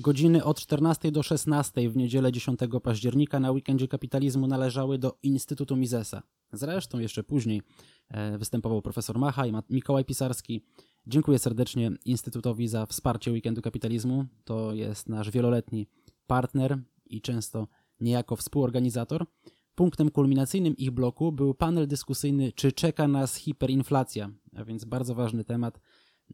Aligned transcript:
Godziny 0.00 0.44
od 0.44 0.60
14 0.60 1.12
do 1.12 1.22
16 1.22 1.90
w 1.90 1.96
niedzielę 1.96 2.32
10 2.32 2.60
października 2.82 3.40
na 3.40 3.50
weekendzie 3.50 3.88
kapitalizmu 3.88 4.46
należały 4.46 4.98
do 4.98 5.18
Instytutu 5.22 5.76
Misesa. 5.76 6.22
Zresztą 6.52 6.98
jeszcze 6.98 7.24
później 7.24 7.62
e, 8.08 8.38
występował 8.38 8.82
profesor 8.82 9.18
Macha 9.18 9.46
i 9.46 9.52
Mikołaj 9.70 10.04
Pisarski. 10.04 10.64
Dziękuję 11.06 11.38
serdecznie 11.38 11.90
Instytutowi 12.04 12.68
za 12.68 12.86
wsparcie 12.86 13.32
weekendu 13.32 13.62
kapitalizmu. 13.62 14.24
To 14.44 14.74
jest 14.74 15.08
nasz 15.08 15.30
wieloletni 15.30 15.86
partner 16.26 16.78
i 17.06 17.20
często 17.20 17.68
niejako 18.00 18.36
współorganizator. 18.36 19.26
Punktem 19.74 20.10
kulminacyjnym 20.10 20.76
ich 20.76 20.90
bloku 20.90 21.32
był 21.32 21.54
panel 21.54 21.88
dyskusyjny, 21.88 22.52
czy 22.52 22.72
czeka 22.72 23.08
nas 23.08 23.34
hiperinflacja, 23.34 24.30
a 24.56 24.64
więc 24.64 24.84
bardzo 24.84 25.14
ważny 25.14 25.44
temat. 25.44 25.80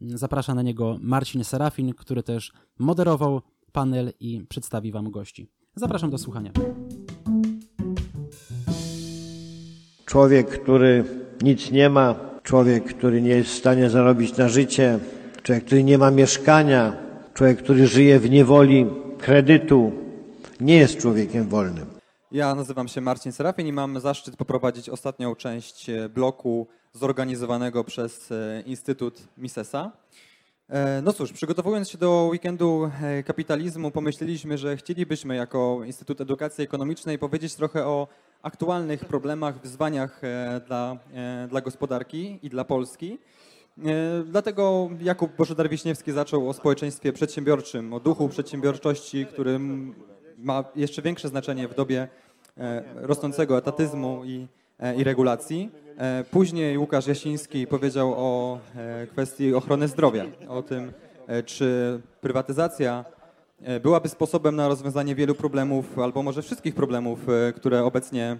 Zaprasza 0.01 0.55
na 0.55 0.61
niego 0.61 0.97
Marcin 1.01 1.43
Serafin, 1.43 1.93
który 1.93 2.23
też 2.23 2.53
moderował 2.79 3.41
panel 3.77 4.13
i 4.19 4.45
przedstawi 4.49 4.91
Wam 4.91 5.11
gości. 5.11 5.49
Zapraszam 5.75 6.09
do 6.09 6.17
słuchania. 6.17 6.51
Człowiek, 10.05 10.47
który 10.49 11.03
nic 11.41 11.71
nie 11.71 11.89
ma, 11.89 12.15
człowiek, 12.43 12.83
który 12.83 13.21
nie 13.21 13.29
jest 13.29 13.49
w 13.49 13.57
stanie 13.57 13.89
zarobić 13.89 14.37
na 14.37 14.49
życie, 14.49 14.99
człowiek, 15.43 15.65
który 15.65 15.83
nie 15.83 15.97
ma 15.97 16.11
mieszkania, 16.11 16.93
człowiek, 17.33 17.57
który 17.57 17.87
żyje 17.87 18.19
w 18.19 18.29
niewoli 18.29 18.85
kredytu, 19.17 19.91
nie 20.59 20.77
jest 20.77 20.97
człowiekiem 20.97 21.49
wolnym. 21.49 21.85
Ja 22.31 22.55
nazywam 22.55 22.87
się 22.87 23.01
Marcin 23.01 23.31
Serafin 23.31 23.67
i 23.67 23.73
mam 23.73 23.99
zaszczyt 23.99 24.35
poprowadzić 24.35 24.89
ostatnią 24.89 25.35
część 25.35 25.91
bloku 26.13 26.67
zorganizowanego 26.93 27.83
przez 27.83 28.31
e, 28.31 28.63
Instytut 28.65 29.27
Misesa. 29.37 29.91
E, 30.69 31.01
no 31.01 31.13
cóż, 31.13 31.33
przygotowując 31.33 31.89
się 31.89 31.97
do 31.97 32.27
weekendu 32.31 32.91
kapitalizmu, 33.25 33.91
pomyśleliśmy, 33.91 34.57
że 34.57 34.77
chcielibyśmy 34.77 35.35
jako 35.35 35.79
Instytut 35.85 36.21
Edukacji 36.21 36.63
Ekonomicznej 36.63 37.19
powiedzieć 37.19 37.55
trochę 37.55 37.85
o 37.85 38.07
aktualnych 38.41 39.05
problemach, 39.05 39.61
wyzwaniach 39.61 40.21
dla, 40.67 40.97
dla 41.49 41.61
gospodarki 41.61 42.39
i 42.43 42.49
dla 42.49 42.63
Polski. 42.63 43.19
Dlatego 44.25 44.89
Jakub 45.01 45.37
Bożydar-Wiśniewski 45.37 46.11
zaczął 46.11 46.49
o 46.49 46.53
społeczeństwie 46.53 47.13
przedsiębiorczym, 47.13 47.93
o 47.93 47.99
duchu 47.99 48.29
przedsiębiorczości, 48.29 49.25
którym 49.25 49.93
ma 50.37 50.63
jeszcze 50.75 51.01
większe 51.01 51.27
znaczenie 51.27 51.67
w 51.67 51.75
dobie 51.75 52.07
e, 52.57 52.83
rosnącego 52.95 53.57
etatyzmu 53.57 54.25
i, 54.25 54.47
e, 54.79 54.95
i 54.95 55.03
regulacji. 55.03 55.71
E, 55.97 56.23
później 56.31 56.77
Łukasz 56.77 57.07
Jasiński 57.07 57.67
powiedział 57.67 58.13
o 58.17 58.59
kwestii 59.11 59.53
ochrony 59.53 59.87
zdrowia, 59.87 60.25
o 60.47 60.61
tym, 60.61 60.91
czy 61.45 61.99
prywatyzacja 62.21 63.05
byłaby 63.81 64.09
sposobem 64.09 64.55
na 64.55 64.67
rozwiązanie 64.67 65.15
wielu 65.15 65.35
problemów, 65.35 65.99
albo 65.99 66.23
może 66.23 66.41
wszystkich 66.41 66.75
problemów, 66.75 67.19
które 67.55 67.83
obecnie 67.83 68.37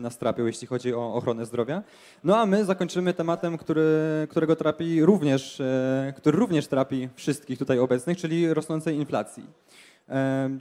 nas 0.00 0.18
trapią, 0.18 0.46
jeśli 0.46 0.66
chodzi 0.66 0.94
o 0.94 1.14
ochronę 1.14 1.46
zdrowia. 1.46 1.82
No 2.24 2.36
a 2.38 2.46
my 2.46 2.64
zakończymy 2.64 3.14
tematem, 3.14 3.58
który, 3.58 3.86
którego 4.30 4.56
trapi 4.56 5.04
również, 5.04 5.62
który 6.16 6.38
również 6.38 6.66
trapi 6.66 7.08
wszystkich 7.14 7.58
tutaj 7.58 7.78
obecnych, 7.78 8.18
czyli 8.18 8.54
rosnącej 8.54 8.96
inflacji. 8.96 9.44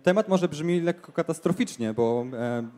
Temat 0.04 0.28
może 0.28 0.48
brzmi 0.48 0.82
lekko 0.82 1.12
katastroficznie, 1.12 1.94
bo 1.94 2.26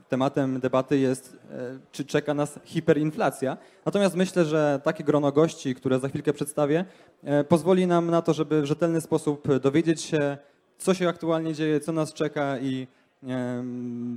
tematem 0.10 0.60
debaty 0.60 0.98
jest, 0.98 1.38
e, 1.52 1.80
czy 1.92 2.06
czeka 2.06 2.34
nas 2.34 2.60
hiperinflacja. 2.66 3.58
Natomiast 3.86 4.16
myślę, 4.16 4.46
że 4.46 4.82
takie 4.84 5.04
grono 5.04 5.32
gości, 5.32 5.76
które 5.76 6.00
za 6.00 6.10
chwilkę 6.10 6.34
przedstawię, 6.34 6.86
e, 7.24 7.44
pozwoli 7.44 7.88
nam 7.88 8.12
na 8.12 8.22
to, 8.22 8.34
żeby 8.34 8.62
w 8.62 8.66
rzetelny 8.66 9.02
sposób 9.02 9.58
dowiedzieć 9.60 10.02
się, 10.02 10.38
co 10.78 10.94
się 10.94 11.10
aktualnie 11.10 11.54
dzieje, 11.54 11.80
co 11.80 11.92
nas 11.92 12.14
czeka 12.14 12.60
i 12.60 12.88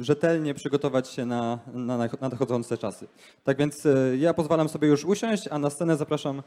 rzetelnie 0.00 0.54
przygotować 0.54 1.08
się 1.08 1.26
na, 1.26 1.58
na 1.74 2.08
nadchodzące 2.20 2.78
czasy. 2.78 3.06
Tak 3.44 3.56
więc 3.56 3.86
e, 3.86 4.16
ja 4.16 4.34
pozwalam 4.34 4.68
sobie 4.68 4.88
już 4.88 5.04
usiąść, 5.04 5.48
a 5.50 5.58
na 5.58 5.70
scenę 5.70 5.96
zapraszam 5.96 6.42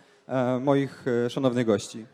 moich 0.61 1.05
szanownych 1.29 1.65
gości. 1.65 2.05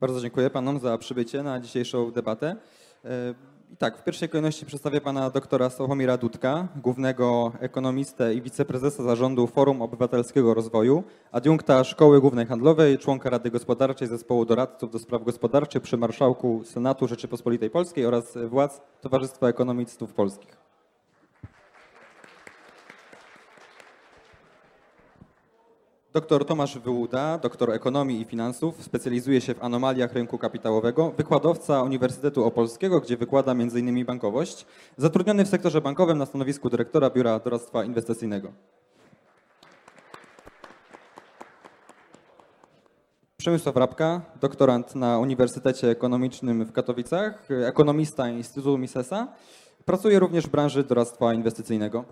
Bardzo 0.00 0.20
dziękuję 0.20 0.50
panom 0.50 0.78
za 0.78 0.98
przybycie 0.98 1.42
na 1.42 1.60
dzisiejszą 1.60 2.10
debatę. 2.10 2.56
E, 3.04 3.34
I 3.72 3.76
tak, 3.76 3.98
w 3.98 4.04
pierwszej 4.04 4.28
kolejności 4.28 4.66
przedstawię 4.66 5.00
pana 5.00 5.30
doktora 5.30 5.70
Sławomira 5.70 6.16
Dudka, 6.16 6.68
głównego 6.76 7.52
ekonomistę 7.60 8.34
i 8.34 8.42
wiceprezesa 8.42 9.02
zarządu 9.02 9.46
Forum 9.46 9.82
Obywatelskiego 9.82 10.54
Rozwoju, 10.54 11.04
adiunkta 11.32 11.84
Szkoły 11.84 12.20
Głównej 12.20 12.46
Handlowej, 12.46 12.98
członka 12.98 13.30
Rady 13.30 13.50
Gospodarczej 13.50 14.08
Zespołu 14.08 14.44
Doradców 14.44 14.90
do 14.90 14.98
Spraw 14.98 15.24
Gospodarczych 15.24 15.82
przy 15.82 15.96
Marszałku 15.96 16.62
Senatu 16.64 17.08
Rzeczypospolitej 17.08 17.70
Polskiej 17.70 18.06
oraz 18.06 18.38
władz 18.48 18.80
Towarzystwa 19.00 19.48
Ekonomistów 19.48 20.14
Polskich. 20.14 20.69
Doktor 26.12 26.44
Tomasz 26.44 26.78
Wyłuda, 26.78 27.38
doktor 27.38 27.70
ekonomii 27.70 28.20
i 28.20 28.24
finansów, 28.24 28.82
specjalizuje 28.82 29.40
się 29.40 29.54
w 29.54 29.64
anomaliach 29.64 30.12
rynku 30.12 30.38
kapitałowego, 30.38 31.10
wykładowca 31.10 31.82
Uniwersytetu 31.82 32.44
Opolskiego, 32.44 33.00
gdzie 33.00 33.16
wykłada 33.16 33.52
m.in. 33.52 34.04
bankowość, 34.04 34.66
zatrudniony 34.96 35.44
w 35.44 35.48
sektorze 35.48 35.80
bankowym 35.80 36.18
na 36.18 36.26
stanowisku 36.26 36.70
dyrektora 36.70 37.10
Biura 37.10 37.38
Doradztwa 37.38 37.84
Inwestycyjnego. 37.84 38.52
Przemysław 43.36 43.76
Rabka, 43.76 44.20
doktorant 44.40 44.94
na 44.94 45.18
Uniwersytecie 45.18 45.90
Ekonomicznym 45.90 46.64
w 46.64 46.72
Katowicach, 46.72 47.48
ekonomista 47.66 48.28
Instytutu 48.28 48.78
Misesa, 48.78 49.28
pracuje 49.84 50.18
również 50.18 50.44
w 50.46 50.50
branży 50.50 50.84
doradztwa 50.84 51.34
inwestycyjnego. 51.34 52.04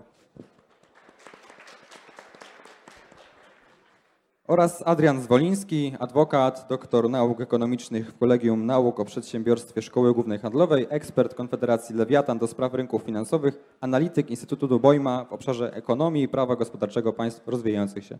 Oraz 4.49 4.83
Adrian 4.85 5.21
Zwoliński, 5.21 5.93
adwokat, 5.99 6.65
doktor 6.69 7.09
nauk 7.09 7.41
ekonomicznych 7.41 8.11
w 8.11 8.17
Kolegium 8.17 8.65
Nauk 8.65 8.99
o 8.99 9.05
Przedsiębiorstwie 9.05 9.81
Szkoły 9.81 10.13
Głównej 10.13 10.39
Handlowej, 10.39 10.87
ekspert 10.89 11.33
Konfederacji 11.33 11.95
Lewiatan 11.95 12.39
do 12.39 12.47
spraw 12.47 12.73
rynków 12.73 13.03
finansowych, 13.03 13.77
analityk 13.81 14.29
Instytutu 14.29 14.67
Dubojma 14.67 15.25
w 15.25 15.33
obszarze 15.33 15.73
ekonomii 15.73 16.23
i 16.23 16.27
prawa 16.27 16.55
gospodarczego 16.55 17.13
państw 17.13 17.47
rozwijających 17.47 18.05
się. 18.05 18.17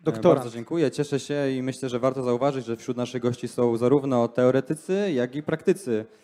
Doktora. 0.00 0.34
Bardzo 0.34 0.50
dziękuję, 0.50 0.90
cieszę 0.90 1.20
się 1.20 1.50
i 1.50 1.62
myślę, 1.62 1.88
że 1.88 1.98
warto 1.98 2.22
zauważyć, 2.22 2.66
że 2.66 2.76
wśród 2.76 2.96
naszych 2.96 3.22
gości 3.22 3.48
są 3.48 3.76
zarówno 3.76 4.28
teoretycy, 4.28 5.12
jak 5.12 5.36
i 5.36 5.42
praktycy 5.42 6.06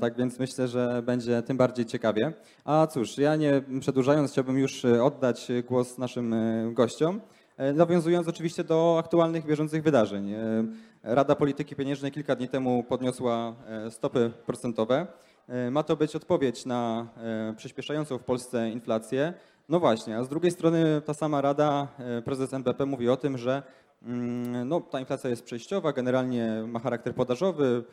tak 0.00 0.16
więc 0.16 0.38
myślę, 0.38 0.68
że 0.68 1.02
będzie 1.06 1.42
tym 1.42 1.56
bardziej 1.56 1.86
ciekawie. 1.86 2.32
A 2.64 2.86
cóż, 2.86 3.18
ja 3.18 3.36
nie 3.36 3.62
przedłużając, 3.80 4.32
chciałbym 4.32 4.58
już 4.58 4.84
e, 4.84 5.04
oddać 5.04 5.48
głos 5.68 5.98
naszym 5.98 6.32
e, 6.32 6.70
gościom, 6.72 7.20
nawiązując 7.74 8.28
oczywiście 8.28 8.64
do 8.64 8.96
aktualnych, 8.98 9.46
bieżących 9.46 9.82
wydarzeń. 9.82 10.34
Rada 11.02 11.34
Polityki 11.34 11.76
Pieniężnej 11.76 12.12
kilka 12.12 12.36
dni 12.36 12.48
temu 12.48 12.84
podniosła 12.84 13.54
stopy 13.90 14.30
procentowe. 14.46 15.06
Ma 15.70 15.82
to 15.82 15.96
być 15.96 16.16
odpowiedź 16.16 16.66
na 16.66 17.06
przyspieszającą 17.56 18.18
w 18.18 18.24
Polsce 18.24 18.70
inflację. 18.70 19.34
No 19.68 19.80
właśnie, 19.80 20.18
a 20.18 20.24
z 20.24 20.28
drugiej 20.28 20.50
strony 20.50 21.02
ta 21.06 21.14
sama 21.14 21.40
Rada, 21.40 21.88
prezes 22.24 22.52
NBP 22.52 22.86
mówi 22.86 23.08
o 23.08 23.16
tym, 23.16 23.38
że 23.38 23.62
no, 24.64 24.80
ta 24.80 25.00
inflacja 25.00 25.30
jest 25.30 25.44
przejściowa, 25.44 25.92
generalnie 25.92 26.64
ma 26.68 26.78
charakter 26.78 27.14
podażowy, 27.14 27.84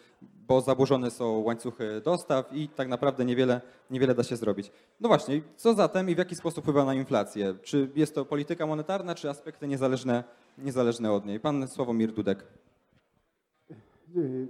bo 0.47 0.61
zaburzone 0.61 1.11
są 1.11 1.37
łańcuchy 1.37 2.01
dostaw 2.05 2.53
i 2.53 2.69
tak 2.69 2.87
naprawdę 2.87 3.25
niewiele, 3.25 3.61
niewiele 3.91 4.15
da 4.15 4.23
się 4.23 4.35
zrobić. 4.35 4.71
No 4.99 5.07
właśnie, 5.07 5.41
co 5.55 5.73
zatem 5.73 6.09
i 6.09 6.15
w 6.15 6.17
jaki 6.17 6.35
sposób 6.35 6.63
wpływa 6.63 6.85
na 6.85 6.93
inflację? 6.93 7.55
Czy 7.61 7.89
jest 7.95 8.15
to 8.15 8.25
polityka 8.25 8.65
monetarna, 8.65 9.15
czy 9.15 9.29
aspekty 9.29 9.67
niezależne, 9.67 10.23
niezależne 10.57 11.11
od 11.11 11.25
niej? 11.25 11.39
Pan 11.39 11.67
Sławomir 11.67 12.11
Dudek. 12.11 12.45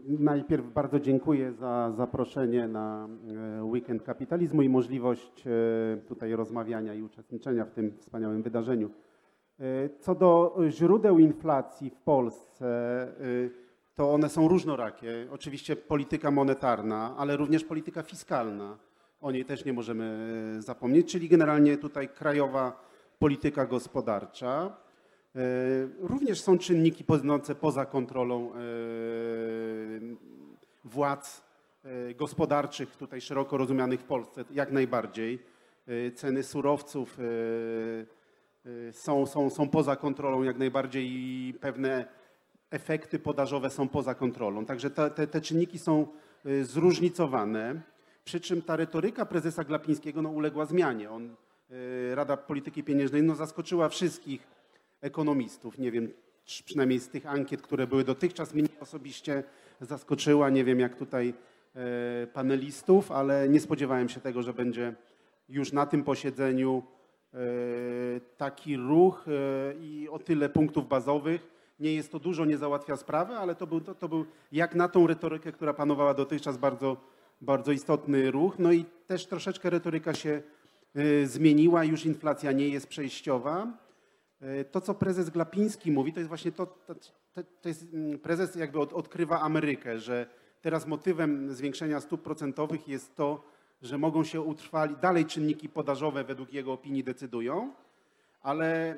Najpierw 0.08 0.74
bardzo 0.74 1.00
dziękuję 1.00 1.54
za 1.54 1.92
zaproszenie 1.98 2.68
na 2.68 3.08
e, 3.60 3.64
weekend 3.64 4.04
kapitalizmu 4.04 4.62
i 4.62 4.70
możliwość 4.70 5.48
e, 5.48 5.98
tutaj 6.08 6.36
rozmawiania 6.36 6.94
i 6.94 7.02
uczestniczenia 7.02 7.66
w 7.66 7.72
tym 7.72 7.98
wspaniałym 7.98 8.42
wydarzeniu. 8.42 8.90
E, 9.60 9.90
co 10.00 10.16
do 10.16 10.58
źródeł 10.70 11.20
inflacji 11.20 11.90
w 11.90 11.96
Polsce, 11.96 12.68
e, 13.04 13.14
to 13.96 14.14
one 14.14 14.30
są 14.30 14.48
różnorakie. 14.48 15.28
Oczywiście 15.32 15.76
polityka 15.76 16.32
monetarna, 16.32 17.16
ale 17.18 17.38
również 17.38 17.64
polityka 17.64 18.04
fiskalna. 18.04 18.78
O 19.22 19.32
niej 19.32 19.46
też 19.46 19.66
nie 19.66 19.74
możemy 19.74 20.58
zapomnieć, 20.60 21.12
czyli 21.12 21.30
generalnie 21.30 21.78
tutaj 21.78 22.10
krajowa 22.10 22.82
polityka 23.20 23.66
gospodarcza. 23.66 24.78
Również 26.00 26.42
są 26.42 26.58
czynniki 26.58 27.04
będące 27.04 27.56
poza 27.56 27.86
kontrolą 27.86 28.52
władz 30.84 31.44
gospodarczych, 32.16 32.96
tutaj 32.96 33.22
szeroko 33.22 33.58
rozumianych 33.58 34.00
w 34.00 34.04
Polsce, 34.04 34.44
jak 34.52 34.72
najbardziej. 34.72 35.40
Ceny 36.16 36.44
surowców 36.44 37.18
są, 38.92 39.26
są, 39.26 39.50
są 39.50 39.70
poza 39.70 39.96
kontrolą 39.96 40.44
jak 40.44 40.58
najbardziej 40.58 41.08
i 41.12 41.54
pewne 41.62 42.06
efekty 42.72 43.20
podażowe 43.20 43.70
są 43.70 43.88
poza 43.88 44.16
kontrolą. 44.16 44.66
Także 44.66 44.90
te, 44.90 45.10
te, 45.10 45.28
te 45.28 45.42
czynniki 45.42 45.80
są 45.80 46.08
zróżnicowane. 46.62 47.82
Przy 48.26 48.40
czym 48.40 48.62
ta 48.62 48.76
retoryka 48.76 49.26
prezesa 49.26 49.64
Glapińskiego 49.64 50.22
no, 50.22 50.30
uległa 50.30 50.66
zmianie. 50.66 51.12
On, 51.12 51.36
Rada 52.14 52.38
Polityki 52.38 52.84
Pieniężnej 52.84 53.24
no, 53.24 53.36
zaskoczyła 53.36 53.90
wszystkich 53.90 54.48
ekonomistów. 55.02 55.78
Nie 55.78 55.92
wiem, 55.92 56.12
przynajmniej 56.66 57.00
z 57.00 57.10
tych 57.10 57.26
ankiet, 57.26 57.62
które 57.62 57.88
były 57.88 58.04
dotychczas, 58.04 58.54
mnie 58.54 58.68
osobiście 58.80 59.44
zaskoczyła. 59.82 60.50
Nie 60.50 60.64
wiem, 60.64 60.80
jak 60.80 60.96
tutaj 60.96 61.34
panelistów, 62.34 63.12
ale 63.12 63.50
nie 63.50 63.60
spodziewałem 63.60 64.10
się 64.10 64.20
tego, 64.20 64.44
że 64.44 64.54
będzie 64.54 64.94
już 65.50 65.74
na 65.74 65.86
tym 65.86 66.04
posiedzeniu 66.04 66.84
taki 68.38 68.78
ruch 68.78 69.26
i 69.82 70.08
o 70.12 70.20
tyle 70.20 70.50
punktów 70.50 70.88
bazowych. 70.88 71.48
Nie 71.80 71.94
jest 71.94 72.12
to 72.12 72.20
dużo, 72.20 72.46
nie 72.46 72.58
załatwia 72.58 72.96
sprawy, 72.96 73.36
ale 73.36 73.56
to 73.56 73.68
był, 73.68 73.82
to, 73.82 73.96
to 73.96 74.10
był 74.10 74.26
jak 74.52 74.76
na 74.76 74.88
tą 74.88 75.08
retorykę, 75.08 75.52
która 75.52 75.74
panowała 75.74 76.14
dotychczas 76.14 76.58
bardzo, 76.58 76.98
bardzo 77.42 77.72
istotny 77.72 78.32
ruch. 78.32 78.60
No 78.60 78.72
i 78.72 78.86
też 79.08 79.26
troszeczkę 79.26 79.70
retoryka 79.70 80.14
się 80.14 80.42
zmieniła, 81.24 81.84
już 81.84 82.06
inflacja 82.06 82.52
nie 82.52 82.70
jest 82.70 82.88
przejściowa. 82.88 83.68
To, 84.72 84.82
co 84.82 84.94
prezes 84.94 85.30
Glapiński 85.30 85.92
mówi, 85.92 86.14
to 86.14 86.20
jest 86.20 86.28
właśnie 86.28 86.52
to, 86.52 86.66
to, 86.66 86.96
to 87.62 87.70
jest 87.70 87.86
prezes 88.24 88.56
jakby 88.56 88.80
od, 88.80 88.94
odkrywa 88.94 89.42
Amerykę, 89.42 90.00
że 90.00 90.26
teraz 90.62 90.88
motywem 90.88 91.54
zwiększenia 91.54 92.00
stóp 92.00 92.22
procentowych 92.22 92.88
jest 92.88 93.16
to, 93.16 93.44
że 93.82 93.98
mogą 93.98 94.24
się 94.24 94.42
utrwalić, 94.42 94.98
dalej 94.98 95.26
czynniki 95.26 95.70
podażowe 95.70 96.24
według 96.24 96.54
jego 96.54 96.74
opinii 96.74 97.04
decydują, 97.04 97.74
ale 98.42 98.96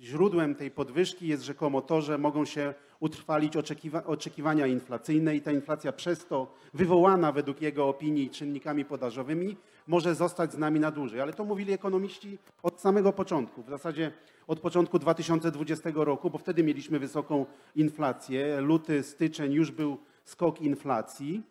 źródłem 0.00 0.54
tej 0.54 0.70
podwyżki 0.70 1.28
jest 1.28 1.42
rzekomo 1.42 1.80
to, 1.80 2.00
że 2.00 2.18
mogą 2.18 2.44
się 2.44 2.74
utrwalić 3.00 3.56
oczekiwa 3.56 4.04
oczekiwania 4.04 4.66
inflacyjne 4.66 5.36
i 5.36 5.40
ta 5.40 5.52
inflacja 5.52 5.92
przez 5.92 6.26
to 6.26 6.54
wywołana 6.74 7.32
według 7.32 7.62
jego 7.62 7.88
opinii 7.88 8.30
czynnikami 8.30 8.84
podażowymi 8.84 9.56
może 9.86 10.14
zostać 10.14 10.52
z 10.52 10.58
nami 10.58 10.80
na 10.80 10.90
dłużej. 10.90 11.20
Ale 11.20 11.32
to 11.32 11.44
mówili 11.44 11.72
ekonomiści 11.72 12.38
od 12.62 12.80
samego 12.80 13.12
początku, 13.12 13.62
w 13.62 13.68
zasadzie 13.68 14.12
od 14.46 14.60
początku 14.60 14.98
2020 14.98 15.90
roku, 15.94 16.30
bo 16.30 16.38
wtedy 16.38 16.62
mieliśmy 16.62 16.98
wysoką 16.98 17.46
inflację. 17.76 18.60
Luty, 18.60 19.02
styczeń 19.02 19.52
już 19.52 19.70
był 19.70 19.98
skok 20.24 20.60
inflacji 20.60 21.42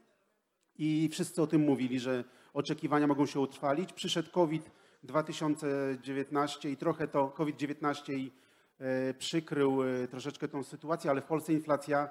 i 0.83 1.09
wszyscy 1.09 1.41
o 1.41 1.47
tym 1.47 1.61
mówili, 1.61 1.99
że 1.99 2.23
oczekiwania 2.53 3.07
mogą 3.07 3.25
się 3.25 3.39
utrwalić. 3.39 3.93
Przyszedł 3.93 4.31
COVID 4.31 4.71
2019 5.03 6.69
i 6.69 6.77
trochę 6.77 7.07
to 7.07 7.27
COVID-19 7.27 8.13
i 8.13 8.31
przykrył 9.17 9.77
troszeczkę 10.11 10.47
tą 10.47 10.63
sytuację, 10.63 11.11
ale 11.11 11.21
w 11.21 11.25
Polsce 11.25 11.53
inflacja 11.53 12.09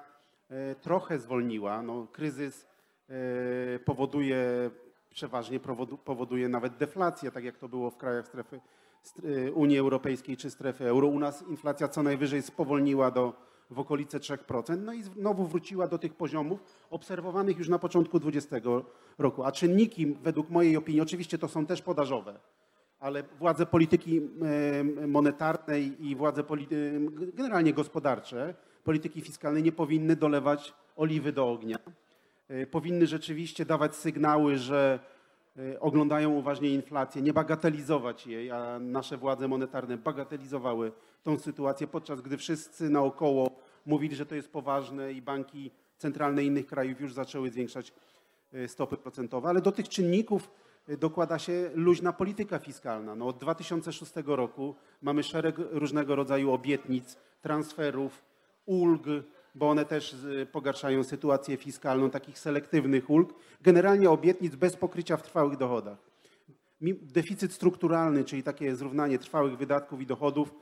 trochę 0.81 1.19
zwolniła. 1.19 1.81
No, 1.81 2.07
kryzys 2.11 2.67
powoduje, 3.85 4.71
przeważnie 5.09 5.59
powoduje 6.05 6.49
nawet 6.49 6.77
deflację, 6.77 7.31
tak 7.31 7.43
jak 7.43 7.57
to 7.57 7.69
było 7.69 7.89
w 7.89 7.97
krajach 7.97 8.27
strefy 8.27 8.61
Unii 9.53 9.77
Europejskiej 9.77 10.37
czy 10.37 10.49
strefy 10.49 10.87
euro. 10.87 11.07
U 11.07 11.19
nas 11.19 11.47
inflacja 11.47 11.87
co 11.87 12.03
najwyżej 12.03 12.41
spowolniła 12.41 13.11
do 13.11 13.50
w 13.71 13.79
okolice 13.79 14.19
3%, 14.19 14.77
no 14.77 14.93
i 14.93 15.03
znowu 15.03 15.45
wróciła 15.45 15.87
do 15.87 15.97
tych 15.97 16.13
poziomów 16.13 16.63
obserwowanych 16.89 17.57
już 17.57 17.69
na 17.69 17.79
początku 17.79 18.19
2020 18.19 18.81
roku. 19.17 19.43
A 19.43 19.51
czynniki, 19.51 20.05
według 20.05 20.49
mojej 20.49 20.77
opinii, 20.77 21.01
oczywiście 21.01 21.37
to 21.37 21.47
są 21.47 21.65
też 21.65 21.81
podażowe, 21.81 22.39
ale 22.99 23.23
władze 23.39 23.65
polityki 23.65 24.21
monetarnej 25.07 26.07
i 26.07 26.15
władze 26.15 26.43
generalnie 27.33 27.73
gospodarcze, 27.73 28.53
polityki 28.83 29.21
fiskalnej 29.21 29.63
nie 29.63 29.71
powinny 29.71 30.15
dolewać 30.15 30.73
oliwy 30.95 31.31
do 31.31 31.49
ognia. 31.51 31.77
Powinny 32.71 33.07
rzeczywiście 33.07 33.65
dawać 33.65 33.95
sygnały, 33.95 34.57
że 34.57 34.99
oglądają 35.79 36.29
uważnie 36.29 36.69
inflację, 36.69 37.21
nie 37.21 37.33
bagatelizować 37.33 38.27
jej, 38.27 38.51
a 38.51 38.79
nasze 38.79 39.17
władze 39.17 39.47
monetarne 39.47 39.97
bagatelizowały 39.97 40.91
tą 41.23 41.39
sytuację, 41.39 41.87
podczas 41.87 42.21
gdy 42.21 42.37
wszyscy 42.37 42.89
naokoło 42.89 43.51
mówili, 43.85 44.15
że 44.15 44.25
to 44.25 44.35
jest 44.35 44.51
poważne 44.51 45.13
i 45.13 45.21
banki 45.21 45.71
centralne 45.97 46.43
innych 46.43 46.65
krajów 46.65 47.01
już 47.01 47.13
zaczęły 47.13 47.49
zwiększać 47.49 47.93
stopy 48.67 48.97
procentowe. 48.97 49.49
Ale 49.49 49.61
do 49.61 49.71
tych 49.71 49.89
czynników 49.89 50.51
dokłada 50.87 51.39
się 51.39 51.71
luźna 51.73 52.13
polityka 52.13 52.59
fiskalna. 52.59 53.15
No 53.15 53.27
od 53.27 53.37
2006 53.37 54.13
roku 54.25 54.75
mamy 55.01 55.23
szereg 55.23 55.55
różnego 55.57 56.15
rodzaju 56.15 56.51
obietnic, 56.51 57.17
transferów, 57.41 58.23
ulg, 58.65 59.03
bo 59.55 59.69
one 59.69 59.85
też 59.85 60.15
pogarszają 60.51 61.03
sytuację 61.03 61.57
fiskalną, 61.57 62.09
takich 62.09 62.39
selektywnych 62.39 63.09
ulg, 63.09 63.33
generalnie 63.61 64.09
obietnic 64.09 64.55
bez 64.55 64.75
pokrycia 64.75 65.17
w 65.17 65.23
trwałych 65.23 65.57
dochodach. 65.57 65.97
Deficyt 67.01 67.53
strukturalny, 67.53 68.23
czyli 68.23 68.43
takie 68.43 68.75
zrównanie 68.75 69.19
trwałych 69.19 69.57
wydatków 69.57 70.01
i 70.01 70.05
dochodów 70.05 70.53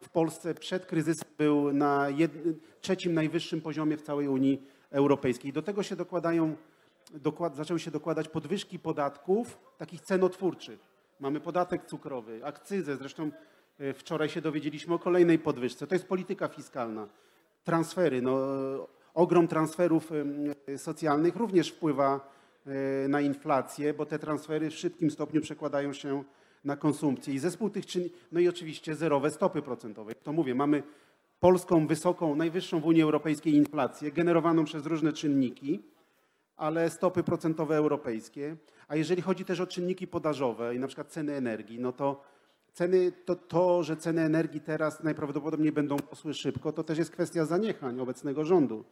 w 0.00 0.08
Polsce 0.08 0.54
przed 0.54 0.86
kryzysem 0.86 1.28
był 1.38 1.72
na 1.72 2.08
jednym, 2.08 2.60
trzecim 2.80 3.14
najwyższym 3.14 3.60
poziomie 3.60 3.96
w 3.96 4.02
całej 4.02 4.28
Unii 4.28 4.62
Europejskiej. 4.90 5.52
Do 5.52 5.62
tego 5.62 5.82
się 5.82 5.96
dokładają, 5.96 6.56
dokład, 7.14 7.56
zaczęły 7.56 7.80
się 7.80 7.90
dokładać 7.90 8.28
podwyżki 8.28 8.78
podatków, 8.78 9.58
takich 9.78 10.00
cenotwórczych. 10.00 10.80
Mamy 11.20 11.40
podatek 11.40 11.86
cukrowy, 11.86 12.44
akcyzę, 12.44 12.96
zresztą 12.96 13.30
wczoraj 13.94 14.28
się 14.28 14.40
dowiedzieliśmy 14.40 14.94
o 14.94 14.98
kolejnej 14.98 15.38
podwyżce. 15.38 15.86
To 15.86 15.94
jest 15.94 16.08
polityka 16.08 16.48
fiskalna 16.48 17.08
transfery. 17.66 18.22
No, 18.22 18.38
ogrom 19.14 19.48
transferów 19.48 20.10
socjalnych 20.76 21.36
również 21.36 21.70
wpływa 21.70 22.36
na 23.08 23.20
inflację, 23.20 23.94
bo 23.94 24.06
te 24.06 24.18
transfery 24.18 24.70
w 24.70 24.74
szybkim 24.74 25.10
stopniu 25.10 25.40
przekładają 25.40 25.92
się 25.92 26.24
na 26.64 26.76
konsumpcję. 26.76 27.34
I 27.34 27.38
zespół 27.38 27.70
tych 27.70 27.86
czynników, 27.86 28.28
no 28.32 28.40
i 28.40 28.48
oczywiście 28.48 28.94
zerowe 28.94 29.30
stopy 29.30 29.62
procentowe. 29.62 30.10
Jak 30.10 30.22
to 30.22 30.32
mówię, 30.32 30.54
mamy 30.54 30.82
polską 31.40 31.86
wysoką, 31.86 32.36
najwyższą 32.36 32.80
w 32.80 32.86
Unii 32.86 33.02
Europejskiej 33.02 33.54
inflację, 33.54 34.12
generowaną 34.12 34.64
przez 34.64 34.86
różne 34.86 35.12
czynniki, 35.12 35.82
ale 36.56 36.90
stopy 36.90 37.22
procentowe 37.22 37.76
europejskie. 37.76 38.56
A 38.88 38.96
jeżeli 38.96 39.22
chodzi 39.22 39.44
też 39.44 39.60
o 39.60 39.66
czynniki 39.66 40.06
podażowe 40.06 40.74
i 40.74 40.78
na 40.78 40.86
przykład 40.86 41.08
ceny 41.08 41.32
energii, 41.34 41.80
no 41.80 41.92
to 41.92 42.22
Ceny, 42.76 43.12
to, 43.24 43.36
to, 43.36 43.82
że 43.82 43.96
ceny 43.96 44.22
energii 44.22 44.60
teraz 44.60 45.02
najprawdopodobniej 45.02 45.72
będą 45.72 45.96
rosły 46.10 46.34
szybko, 46.34 46.72
to 46.72 46.84
też 46.84 46.98
jest 46.98 47.10
kwestia 47.10 47.44
zaniechań 47.44 48.00
obecnego 48.00 48.44
rządu. 48.44 48.84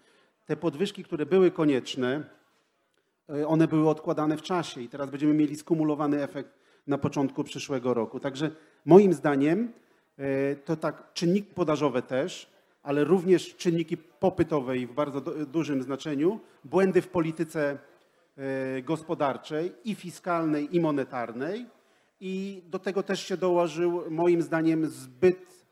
Te 0.47 0.57
podwyżki, 0.57 1.05
które 1.05 1.27
były 1.27 1.51
konieczne, 1.51 2.25
one 3.47 3.69
były 3.69 3.89
odkładane 3.89 4.37
w 4.37 4.43
czasie 4.43 4.81
i 4.81 4.89
teraz 4.89 5.11
będziemy 5.11 5.35
mieli 5.35 5.57
skumulowany 5.57 6.23
efekt 6.23 6.51
na 6.87 6.99
początku 6.99 7.45
przyszłego 7.45 7.95
roku. 7.95 8.21
Także 8.21 8.51
moim 8.85 9.13
zdaniem 9.13 9.73
to 10.65 10.77
tak 10.77 11.13
czynniki 11.15 11.55
podażowe 11.55 12.03
też, 12.03 12.51
ale 12.83 13.05
również 13.05 13.57
czynniki 13.57 13.97
popytowe 13.97 14.79
i 14.79 14.87
w 14.87 14.93
bardzo 14.93 15.21
dużym 15.47 15.83
znaczeniu, 15.83 16.41
błędy 16.65 17.03
w 17.03 17.09
polityce 17.09 17.79
gospodarczej 18.83 19.73
i 19.85 19.95
fiskalnej 19.95 20.77
i 20.77 20.81
monetarnej, 20.81 21.67
i 22.27 22.63
do 22.71 22.79
tego 22.79 23.03
też 23.03 23.27
się 23.27 23.37
dołożył, 23.37 24.11
moim 24.11 24.43
zdaniem, 24.43 24.87
zbyt 24.87 25.65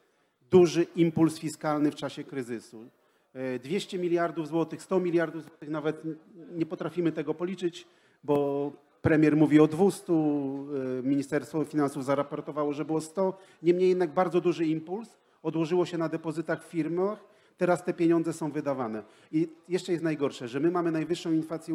duży 0.51 0.87
impuls 0.97 1.39
fiskalny 1.39 1.91
w 1.91 1.95
czasie 1.95 2.25
kryzysu. 2.25 2.85
200 3.63 3.99
miliardów 3.99 4.49
złotych, 4.49 4.83
100 4.83 5.01
miliardów 5.01 5.43
złotych, 5.43 5.69
nawet 5.69 6.03
nie 6.55 6.67
potrafimy 6.67 7.13
tego 7.13 7.35
policzyć, 7.35 7.87
bo 8.25 8.71
premier 9.03 9.37
mówi 9.37 9.61
o 9.61 9.67
200, 9.67 10.13
Ministerstwo 11.03 11.65
Finansów 11.65 12.05
zaraportowało, 12.05 12.73
że 12.73 12.85
było 12.85 13.01
100. 13.01 13.39
Niemniej 13.63 13.89
jednak 13.89 14.15
bardzo 14.15 14.41
duży 14.41 14.67
impuls 14.67 15.09
odłożyło 15.43 15.87
się 15.87 15.99
na 15.99 16.09
depozytach 16.09 16.65
w 16.65 16.69
firmach. 16.69 17.25
Teraz 17.57 17.85
te 17.85 17.95
pieniądze 17.95 18.33
są 18.33 18.51
wydawane. 18.51 19.03
I 19.33 19.49
jeszcze 19.69 19.93
jest 19.93 20.05
najgorsze, 20.05 20.49
że 20.49 20.61
my 20.61 20.71
mamy 20.71 20.91
najwyższą 20.91 21.33
inflację 21.33 21.75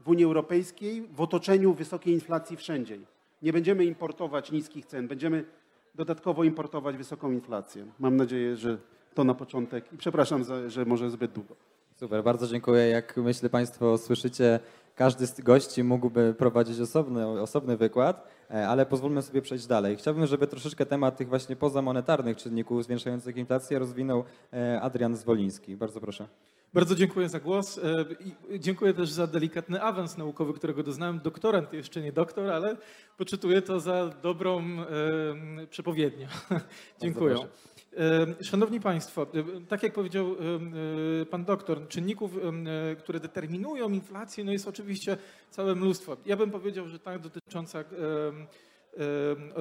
w 0.00 0.08
Unii 0.08 0.24
Europejskiej 0.24 1.08
w 1.12 1.20
otoczeniu 1.20 1.74
wysokiej 1.74 2.14
inflacji 2.14 2.56
wszędzie. 2.56 2.98
Nie 3.42 3.52
będziemy 3.52 3.84
importować 3.84 4.52
niskich 4.52 4.86
cen, 4.86 5.08
będziemy 5.08 5.44
dodatkowo 5.94 6.44
importować 6.44 6.96
wysoką 6.96 7.30
inflację. 7.30 7.86
Mam 7.98 8.16
nadzieję, 8.16 8.56
że 8.56 8.78
to 9.14 9.24
na 9.24 9.34
początek 9.34 9.92
i 9.92 9.96
przepraszam, 9.96 10.44
za, 10.44 10.68
że 10.68 10.84
może 10.84 11.10
zbyt 11.10 11.32
długo. 11.32 11.56
Super, 11.96 12.24
bardzo 12.24 12.46
dziękuję. 12.46 12.88
Jak 12.88 13.16
myślę 13.16 13.48
Państwo 13.48 13.98
słyszycie, 13.98 14.60
każdy 14.94 15.26
z 15.26 15.40
gości 15.40 15.84
mógłby 15.84 16.34
prowadzić 16.38 16.80
osobny, 16.80 17.26
osobny 17.26 17.76
wykład, 17.76 18.28
e, 18.50 18.68
ale 18.68 18.86
pozwólmy 18.86 19.22
sobie 19.22 19.42
przejść 19.42 19.66
dalej. 19.66 19.96
Chciałbym, 19.96 20.26
żeby 20.26 20.46
troszeczkę 20.46 20.86
temat 20.86 21.16
tych 21.16 21.28
właśnie 21.28 21.56
pozamonetarnych 21.56 22.36
czynników 22.36 22.84
zwiększających 22.84 23.36
inflację 23.36 23.78
rozwinął 23.78 24.24
e, 24.52 24.80
Adrian 24.80 25.16
Zwoliński. 25.16 25.76
Bardzo 25.76 26.00
proszę. 26.00 26.28
Bardzo 26.74 26.94
dziękuję 26.94 27.28
za 27.28 27.40
głos 27.40 27.78
e, 27.78 28.04
i 28.54 28.60
dziękuję 28.60 28.94
też 28.94 29.10
za 29.10 29.26
delikatny 29.26 29.82
awans 29.82 30.18
naukowy, 30.18 30.52
którego 30.52 30.82
doznałem. 30.82 31.20
Doktorant 31.20 31.72
jeszcze 31.72 32.00
nie 32.00 32.12
doktor, 32.12 32.50
ale 32.50 32.76
poczytuję 33.16 33.62
to 33.62 33.80
za 33.80 34.10
dobrą 34.22 34.60
e, 34.60 35.66
przepowiednię. 35.66 36.28
dziękuję. 37.02 37.36
E, 37.96 38.44
szanowni 38.44 38.80
Państwo, 38.80 39.26
tak 39.68 39.82
jak 39.82 39.92
powiedział 39.92 40.36
Pan 41.30 41.44
doktor, 41.44 41.88
czynników, 41.88 42.30
które 42.98 43.20
determinują 43.20 43.90
inflację, 43.90 44.44
no 44.44 44.52
jest 44.52 44.68
oczywiście 44.68 45.16
całe 45.50 45.74
mnóstwo. 45.74 46.16
Ja 46.26 46.36
bym 46.36 46.50
powiedział, 46.50 46.88
że 46.88 46.98
tak 46.98 47.18
dotycząca 47.18 47.84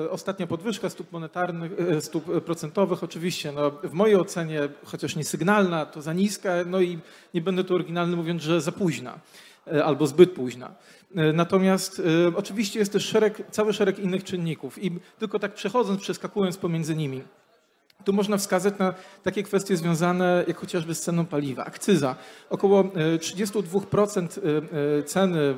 Ostatnia 0.10 0.48
podwyżka 0.48 0.90
stóp 0.90 1.12
monetarnych, 1.12 1.72
e, 1.80 2.02
stóp 2.02 2.44
procentowych 2.44 3.04
oczywiście 3.04 3.52
no, 3.52 3.72
w 3.72 3.94
mojej 3.94 4.16
ocenie, 4.16 4.60
chociaż 4.86 5.16
nie 5.16 5.24
sygnalna, 5.24 5.86
to 5.86 6.02
za 6.02 6.14
niska, 6.14 6.50
no 6.66 6.82
i 6.82 7.00
nie 7.34 7.42
będę 7.42 7.64
tu 7.64 7.76
oryginalny 7.76 8.16
mówiąc, 8.16 8.42
że 8.42 8.62
za 8.62 8.72
późna 8.72 9.20
e, 9.68 9.86
albo 9.86 10.08
zbyt 10.08 10.32
późna. 10.32 10.76
E, 11.16 11.34
natomiast 11.34 12.02
oczywiście 12.36 12.80
jest 12.80 12.92
też 12.92 13.06
szereg, 13.06 13.42
cały 13.52 13.74
szereg 13.74 14.00
innych 14.00 14.24
czynników 14.24 14.84
i 14.84 14.92
tylko 15.20 15.40
tak 15.40 15.54
przechodząc, 15.54 16.02
przeskakując 16.02 16.58
pomiędzy 16.58 16.96
nimi. 16.96 17.22
Tu 18.04 18.14
można 18.14 18.38
wskazać 18.38 18.74
na 18.80 18.94
takie 19.24 19.44
kwestie 19.44 19.78
związane 19.78 20.44
jak 20.48 20.58
chociażby 20.58 20.96
z 20.96 21.02
ceną 21.02 21.26
paliwa. 21.26 21.66
Akcyza. 21.66 22.16
Około 22.50 22.84
32% 22.84 24.28
ceny 25.06 25.56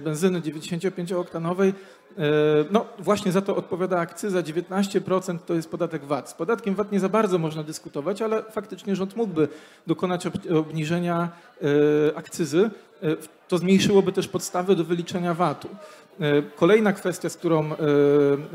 benzyny 0.00 0.40
95-oktanowej 0.40 1.72
E, 2.18 2.64
no 2.70 2.86
właśnie 2.98 3.32
za 3.32 3.40
to 3.40 3.56
odpowiada 3.56 3.98
akcyza, 3.98 4.42
19% 4.42 5.38
to 5.46 5.54
jest 5.54 5.70
podatek 5.70 6.04
VAT. 6.04 6.30
Z 6.30 6.34
podatkiem 6.34 6.74
VAT 6.74 6.92
nie 6.92 7.00
za 7.00 7.08
bardzo 7.08 7.38
można 7.38 7.62
dyskutować, 7.62 8.22
ale 8.22 8.42
faktycznie 8.42 8.96
rząd 8.96 9.16
mógłby 9.16 9.48
dokonać 9.86 10.26
obniżenia 10.56 11.28
e, 11.62 12.16
akcyzy. 12.16 12.70
E, 13.02 13.16
to 13.48 13.58
zmniejszyłoby 13.58 14.12
też 14.12 14.28
podstawy 14.28 14.76
do 14.76 14.84
wyliczenia 14.84 15.34
VAT-u. 15.34 15.68
E, 16.20 16.42
kolejna 16.42 16.92
kwestia, 16.92 17.28
z 17.28 17.36
którą, 17.36 17.72
e, 17.72 17.76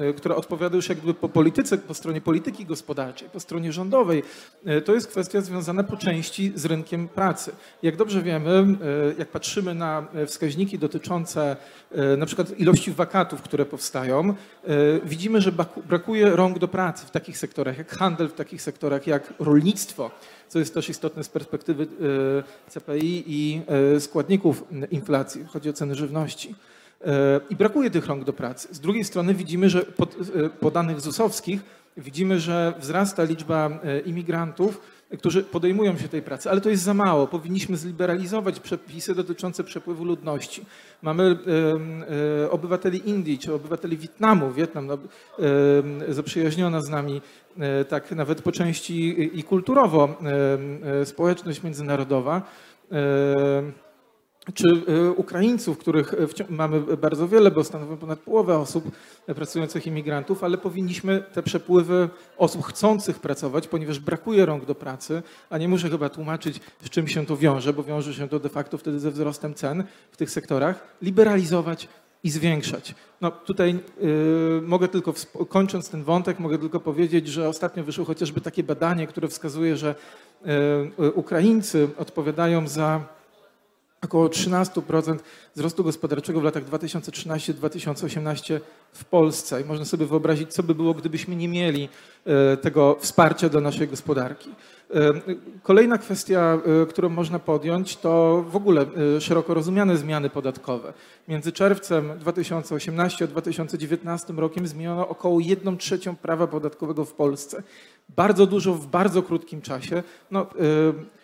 e, 0.09 0.13
która 0.13 0.35
odpowiada 0.35 0.75
już 0.75 0.89
jakby 0.89 1.13
po 1.13 1.29
polityce, 1.29 1.77
po 1.77 1.93
stronie 1.93 2.21
polityki 2.21 2.65
gospodarczej, 2.65 3.29
po 3.29 3.39
stronie 3.39 3.71
rządowej, 3.71 4.23
to 4.85 4.93
jest 4.93 5.07
kwestia 5.07 5.41
związana 5.41 5.83
po 5.83 5.97
części 5.97 6.51
z 6.55 6.65
rynkiem 6.65 7.07
pracy. 7.07 7.51
Jak 7.83 7.95
dobrze 7.95 8.21
wiemy, 8.21 8.65
jak 9.17 9.27
patrzymy 9.27 9.75
na 9.75 10.07
wskaźniki 10.27 10.79
dotyczące 10.79 11.55
na 12.17 12.25
przykład 12.25 12.59
ilości 12.59 12.91
wakatów, 12.91 13.41
które 13.41 13.65
powstają, 13.65 14.33
widzimy, 15.03 15.41
że 15.41 15.51
brakuje 15.85 16.29
rąk 16.29 16.59
do 16.59 16.67
pracy 16.67 17.05
w 17.05 17.11
takich 17.11 17.37
sektorach 17.37 17.77
jak 17.77 17.91
handel, 17.91 18.29
w 18.29 18.33
takich 18.33 18.61
sektorach 18.61 19.07
jak 19.07 19.33
rolnictwo, 19.39 20.11
co 20.47 20.59
jest 20.59 20.73
też 20.73 20.89
istotne 20.89 21.23
z 21.23 21.29
perspektywy 21.29 21.87
CPI 22.69 23.23
i 23.27 23.61
składników 23.99 24.63
inflacji, 24.91 25.45
chodzi 25.45 25.69
o 25.69 25.73
ceny 25.73 25.95
żywności. 25.95 26.55
E, 27.05 27.39
I 27.49 27.55
brakuje 27.55 27.89
tych 27.89 28.05
rąk 28.05 28.23
do 28.23 28.33
pracy. 28.33 28.67
Z 28.71 28.79
drugiej 28.79 29.03
strony 29.03 29.33
widzimy, 29.33 29.69
że 29.69 29.81
po, 29.81 30.03
e, 30.03 30.49
po 30.49 30.71
danych 30.71 31.01
ZUS-owskich 31.01 31.61
widzimy, 31.97 32.39
że 32.39 32.73
wzrasta 32.79 33.23
liczba 33.23 33.69
e, 33.83 33.99
imigrantów, 33.99 34.81
którzy 35.17 35.43
podejmują 35.43 35.97
się 35.97 36.07
tej 36.07 36.21
pracy, 36.21 36.49
ale 36.49 36.61
to 36.61 36.69
jest 36.69 36.83
za 36.83 36.93
mało. 36.93 37.27
Powinniśmy 37.27 37.77
zliberalizować 37.77 38.59
przepisy 38.59 39.15
dotyczące 39.15 39.63
przepływu 39.63 40.05
ludności. 40.05 40.65
Mamy 41.01 41.37
obywateli 42.49 43.09
Indii 43.09 43.39
czy 43.39 43.53
obywateli 43.53 43.97
Wietnamu. 43.97 44.51
Wietnam 44.51 44.87
no, 44.87 44.97
zaprzyjaźniona 46.09 46.81
z 46.81 46.89
nami 46.89 47.21
tak 47.89 48.11
nawet 48.11 48.41
po 48.41 48.51
części 48.51 49.15
i 49.39 49.43
kulturowo 49.43 50.17
społeczność 51.03 51.63
międzynarodowa 51.63 52.41
czy 54.53 54.67
e, 54.67 55.11
Ukraińców, 55.11 55.77
których 55.77 56.13
e, 56.13 56.17
mamy 56.49 56.97
bardzo 56.97 57.27
wiele, 57.27 57.51
bo 57.51 57.63
stanowią 57.63 57.97
ponad 57.97 58.19
połowę 58.19 58.57
osób 58.57 58.91
pracujących 59.25 59.87
imigrantów, 59.87 60.43
ale 60.43 60.57
powinniśmy 60.57 61.23
te 61.33 61.43
przepływy 61.43 62.09
osób 62.37 62.65
chcących 62.65 63.19
pracować, 63.19 63.67
ponieważ 63.67 63.99
brakuje 63.99 64.45
rąk 64.45 64.65
do 64.65 64.75
pracy, 64.75 65.23
a 65.49 65.57
nie 65.57 65.67
muszę 65.67 65.89
chyba 65.89 66.09
tłumaczyć, 66.09 66.59
z 66.83 66.89
czym 66.89 67.07
się 67.07 67.25
to 67.25 67.37
wiąże, 67.37 67.73
bo 67.73 67.83
wiąże 67.83 68.13
się 68.13 68.29
to 68.29 68.39
de 68.39 68.49
facto 68.49 68.77
wtedy 68.77 68.99
ze 68.99 69.11
wzrostem 69.11 69.53
cen 69.53 69.83
w 70.11 70.17
tych 70.17 70.31
sektorach, 70.31 70.83
liberalizować 71.01 71.87
i 72.23 72.29
zwiększać. 72.29 72.95
No 73.21 73.31
tutaj 73.31 73.79
yy, 74.01 74.61
mogę 74.65 74.87
tylko, 74.87 75.13
kończąc 75.49 75.89
ten 75.89 76.03
wątek, 76.03 76.39
mogę 76.39 76.57
tylko 76.57 76.79
powiedzieć, 76.79 77.27
że 77.27 77.49
ostatnio 77.49 77.83
wyszło 77.83 78.05
chociażby 78.05 78.41
takie 78.41 78.63
badanie, 78.63 79.07
które 79.07 79.27
wskazuje, 79.27 79.77
że 79.77 79.95
yy, 80.97 81.11
Ukraińcy 81.11 81.89
odpowiadają 81.97 82.67
za 82.67 83.01
około 84.03 84.27
13% 84.27 85.19
wzrostu 85.55 85.83
gospodarczego 85.83 86.41
w 86.41 86.43
latach 86.43 86.65
2013-2018 86.65 88.59
w 88.93 89.05
Polsce. 89.05 89.61
I 89.61 89.65
można 89.65 89.85
sobie 89.85 90.05
wyobrazić, 90.05 90.53
co 90.53 90.63
by 90.63 90.75
było, 90.75 90.93
gdybyśmy 90.93 91.35
nie 91.35 91.47
mieli 91.47 91.89
e, 92.25 92.57
tego 92.57 92.97
wsparcia 92.99 93.49
dla 93.49 93.61
naszej 93.61 93.87
gospodarki. 93.87 94.49
E, 94.93 95.13
kolejna 95.63 95.97
kwestia, 95.97 96.57
e, 96.83 96.85
którą 96.85 97.09
można 97.09 97.39
podjąć, 97.39 97.97
to 97.97 98.45
w 98.49 98.55
ogóle 98.55 98.85
szeroko 99.19 99.53
rozumiane 99.53 99.97
zmiany 99.97 100.29
podatkowe. 100.29 100.93
Między 101.27 101.51
czerwcem 101.51 102.19
2018 102.19 103.25
a 103.25 103.27
2019 103.27 104.33
rokiem 104.33 104.67
zmieniono 104.67 105.07
około 105.07 105.39
1 105.39 105.77
trzecią 105.77 106.15
prawa 106.15 106.47
podatkowego 106.47 107.05
w 107.05 107.13
Polsce. 107.13 107.63
Bardzo 108.09 108.45
dużo 108.45 108.73
w 108.73 108.87
bardzo 108.87 109.23
krótkim 109.23 109.61
czasie. 109.61 110.03
No, 110.31 110.47
Yy, 110.59 111.22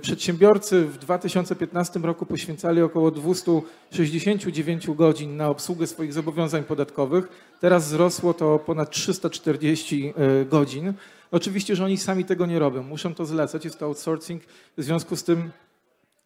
przedsiębiorcy 0.00 0.84
w 0.84 0.98
2015 0.98 2.00
roku 2.00 2.26
poświęcali 2.26 2.82
około 2.82 3.10
269 3.10 4.90
godzin 4.90 5.36
na 5.36 5.48
obsługę 5.48 5.86
swoich 5.86 6.12
zobowiązań 6.12 6.64
podatkowych. 6.64 7.28
Teraz 7.60 7.84
wzrosło 7.84 8.34
to 8.34 8.58
ponad 8.58 8.90
340 8.90 10.04
yy, 10.04 10.46
godzin. 10.50 10.92
Oczywiście, 11.30 11.76
że 11.76 11.84
oni 11.84 11.96
sami 11.96 12.24
tego 12.24 12.46
nie 12.46 12.58
robią, 12.58 12.82
muszą 12.82 13.14
to 13.14 13.26
zlecać, 13.26 13.64
jest 13.64 13.78
to 13.78 13.86
outsourcing, 13.86 14.42
w 14.76 14.82
związku 14.82 15.16
z 15.16 15.24
tym 15.24 15.50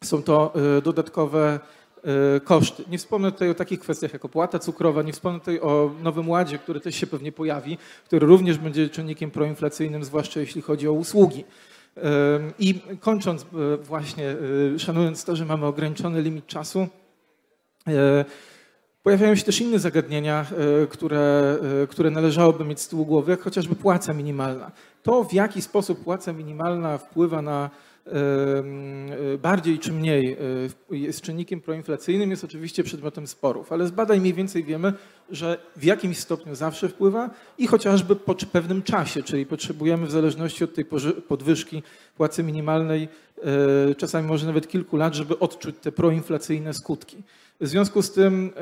są 0.03 0.23
to 0.23 0.53
yy, 0.55 0.81
dodatkowe 0.81 1.59
koszty. 2.43 2.83
Nie 2.89 2.97
wspomnę 2.97 3.31
tutaj 3.31 3.49
o 3.49 3.53
takich 3.53 3.79
kwestiach 3.79 4.13
jak 4.13 4.25
opłata 4.25 4.59
cukrowa, 4.59 5.01
nie 5.01 5.13
wspomnę 5.13 5.39
tutaj 5.39 5.59
o 5.59 5.91
Nowym 6.03 6.29
Ładzie, 6.29 6.57
który 6.57 6.79
też 6.79 6.95
się 6.95 7.07
pewnie 7.07 7.31
pojawi, 7.31 7.77
który 8.05 8.27
również 8.27 8.57
będzie 8.57 8.89
czynnikiem 8.89 9.31
proinflacyjnym, 9.31 10.03
zwłaszcza 10.03 10.39
jeśli 10.39 10.61
chodzi 10.61 10.87
o 10.87 10.91
usługi. 10.91 11.43
I 12.59 12.81
kończąc 12.99 13.41
e, 13.41 13.77
właśnie, 13.77 14.35
e, 14.75 14.79
szanując 14.79 15.23
to, 15.23 15.35
że 15.35 15.45
mamy 15.45 15.65
ograniczony 15.65 16.21
limit 16.21 16.47
czasu, 16.47 16.87
e, 17.87 18.25
pojawiają 19.03 19.35
się 19.35 19.43
też 19.43 19.61
inne 19.61 19.79
zagadnienia, 19.79 20.45
które, 20.89 21.57
które 21.89 22.09
należałoby 22.09 22.65
mieć 22.65 22.79
z 22.79 22.87
tyłu 22.87 23.05
głowy, 23.05 23.31
jak 23.31 23.41
chociażby 23.41 23.75
płaca 23.75 24.13
minimalna. 24.13 24.71
To, 25.03 25.23
w 25.23 25.33
jaki 25.33 25.61
sposób 25.61 26.03
płaca 26.03 26.33
minimalna 26.33 26.97
wpływa 26.97 27.41
na 27.41 27.69
bardziej 29.41 29.79
czy 29.79 29.93
mniej 29.93 30.37
jest 30.91 31.21
czynnikiem 31.21 31.61
proinflacyjnym, 31.61 32.31
jest 32.31 32.43
oczywiście 32.43 32.83
przedmiotem 32.83 33.27
sporów, 33.27 33.71
ale 33.71 33.87
z 33.87 33.91
badań 33.91 34.19
mniej 34.19 34.33
więcej 34.33 34.63
wiemy, 34.63 34.93
że 35.29 35.57
w 35.75 35.83
jakimś 35.83 36.17
stopniu 36.17 36.55
zawsze 36.55 36.89
wpływa 36.89 37.29
i 37.57 37.67
chociażby 37.67 38.15
po 38.15 38.35
pewnym 38.35 38.83
czasie, 38.83 39.23
czyli 39.23 39.45
potrzebujemy 39.45 40.07
w 40.07 40.11
zależności 40.11 40.63
od 40.63 40.73
tej 40.73 40.85
podwyżki 41.27 41.83
płacy 42.17 42.43
minimalnej 42.43 43.07
e, 43.89 43.95
czasami 43.95 44.27
może 44.27 44.47
nawet 44.47 44.67
kilku 44.67 44.97
lat, 44.97 45.15
żeby 45.15 45.39
odczuć 45.39 45.75
te 45.81 45.91
proinflacyjne 45.91 46.73
skutki. 46.73 47.17
W 47.61 47.67
związku 47.67 48.01
z 48.01 48.11
tym 48.11 48.53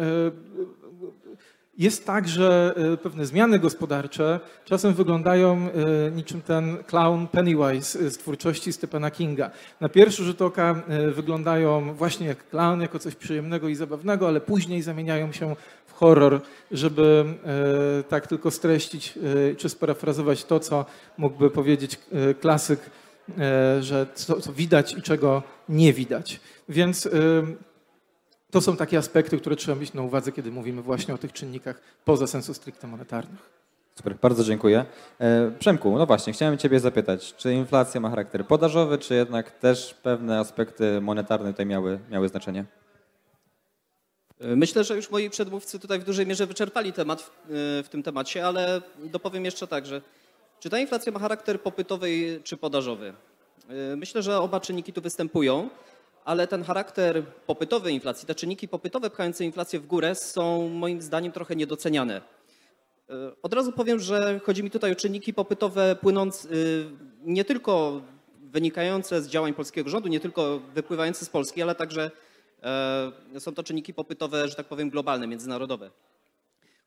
jest 1.77 2.05
tak, 2.05 2.27
że 2.27 2.73
e, 2.93 2.97
pewne 2.97 3.25
zmiany 3.25 3.59
gospodarcze 3.59 4.39
czasem 4.65 4.93
wyglądają 4.93 5.69
e, 6.07 6.11
niczym 6.11 6.41
ten 6.41 6.77
clown 6.83 7.27
Pennywise 7.27 8.09
z 8.09 8.17
twórczości 8.17 8.73
Stephena 8.73 9.11
Kinga. 9.11 9.51
Na 9.81 9.89
pierwszy 9.89 10.23
rzut 10.23 10.41
oka 10.41 10.83
e, 10.87 11.11
wyglądają 11.11 11.93
właśnie 11.93 12.27
jak 12.27 12.49
clown, 12.49 12.81
jako 12.81 12.99
coś 12.99 13.15
przyjemnego 13.15 13.67
i 13.67 13.75
zabawnego, 13.75 14.27
ale 14.27 14.41
później 14.41 14.81
zamieniają 14.81 15.31
się 15.31 15.55
w 15.85 15.93
horror, 15.93 16.41
żeby 16.71 17.25
tak 18.09 18.27
tylko 18.27 18.51
streścić 18.51 19.19
czy 19.57 19.69
sparafrazować 19.69 20.43
to, 20.45 20.59
co 20.59 20.85
mógłby 21.17 21.49
powiedzieć 21.49 21.99
klasyk, 22.41 22.79
że 23.79 24.07
co 24.15 24.53
widać 24.53 24.93
i 24.93 25.01
czego 25.01 25.43
nie 25.69 25.93
widać. 25.93 26.39
Więc 26.69 27.09
to 28.55 28.61
są 28.61 28.77
takie 28.77 28.97
aspekty, 28.97 29.37
które 29.37 29.55
trzeba 29.55 29.79
mieć 29.79 29.93
na 29.93 30.01
uwadze, 30.01 30.31
kiedy 30.31 30.51
mówimy 30.51 30.81
właśnie 30.81 31.13
o 31.13 31.17
tych 31.17 31.33
czynnikach 31.33 31.81
poza 32.05 32.27
sensu 32.27 32.53
stricte 32.53 32.87
monetarnych. 32.87 33.49
Super, 33.95 34.15
bardzo 34.21 34.43
dziękuję. 34.43 34.85
E, 35.19 35.51
Przemku, 35.59 35.97
no 35.97 36.05
właśnie, 36.05 36.33
chciałem 36.33 36.57
Ciebie 36.57 36.79
zapytać, 36.79 37.35
czy 37.35 37.53
inflacja 37.53 38.01
ma 38.01 38.09
charakter 38.09 38.47
podażowy, 38.47 38.97
czy 38.97 39.15
jednak 39.15 39.51
też 39.51 39.93
pewne 40.03 40.39
aspekty 40.39 41.01
monetarne 41.01 41.51
tutaj 41.51 41.65
miały, 41.65 41.99
miały 42.11 42.29
znaczenie? 42.29 42.65
Myślę, 44.39 44.83
że 44.83 44.95
już 44.95 45.11
moi 45.11 45.29
przedmówcy 45.29 45.79
tutaj 45.79 45.99
w 45.99 46.03
dużej 46.03 46.27
mierze 46.27 46.45
wyczerpali 46.45 46.93
temat 46.93 47.21
w, 47.21 47.31
w 47.85 47.89
tym 47.89 48.03
temacie, 48.03 48.47
ale 48.47 48.81
dopowiem 49.03 49.45
jeszcze 49.45 49.67
tak, 49.67 49.85
że 49.85 50.01
czy 50.59 50.69
ta 50.69 50.79
inflacja 50.79 51.11
ma 51.11 51.19
charakter 51.19 51.61
popytowy 51.61 52.39
czy 52.43 52.57
podażowy? 52.57 53.13
Myślę, 53.97 54.23
że 54.23 54.39
oba 54.39 54.59
czynniki 54.59 54.93
tu 54.93 55.01
występują, 55.01 55.69
ale 56.25 56.47
ten 56.47 56.63
charakter 56.63 57.25
popytowy 57.25 57.91
inflacji, 57.91 58.27
te 58.27 58.35
czynniki 58.35 58.67
popytowe 58.67 59.09
pchające 59.09 59.45
inflację 59.45 59.79
w 59.79 59.87
górę 59.87 60.15
są 60.15 60.69
moim 60.69 61.01
zdaniem 61.01 61.31
trochę 61.31 61.55
niedoceniane. 61.55 62.21
Od 63.43 63.53
razu 63.53 63.71
powiem, 63.71 63.99
że 63.99 64.39
chodzi 64.43 64.63
mi 64.63 64.71
tutaj 64.71 64.91
o 64.91 64.95
czynniki 64.95 65.33
popytowe 65.33 65.95
płynące 65.95 66.49
nie 67.21 67.45
tylko 67.45 68.01
wynikające 68.41 69.21
z 69.21 69.27
działań 69.27 69.53
polskiego 69.53 69.89
rządu, 69.89 70.07
nie 70.09 70.19
tylko 70.19 70.59
wypływające 70.73 71.25
z 71.25 71.29
Polski, 71.29 71.61
ale 71.61 71.75
także 71.75 72.11
e, 72.63 73.39
są 73.39 73.53
to 73.53 73.63
czynniki 73.63 73.93
popytowe, 73.93 74.47
że 74.47 74.55
tak 74.55 74.65
powiem, 74.65 74.89
globalne, 74.89 75.27
międzynarodowe. 75.27 75.91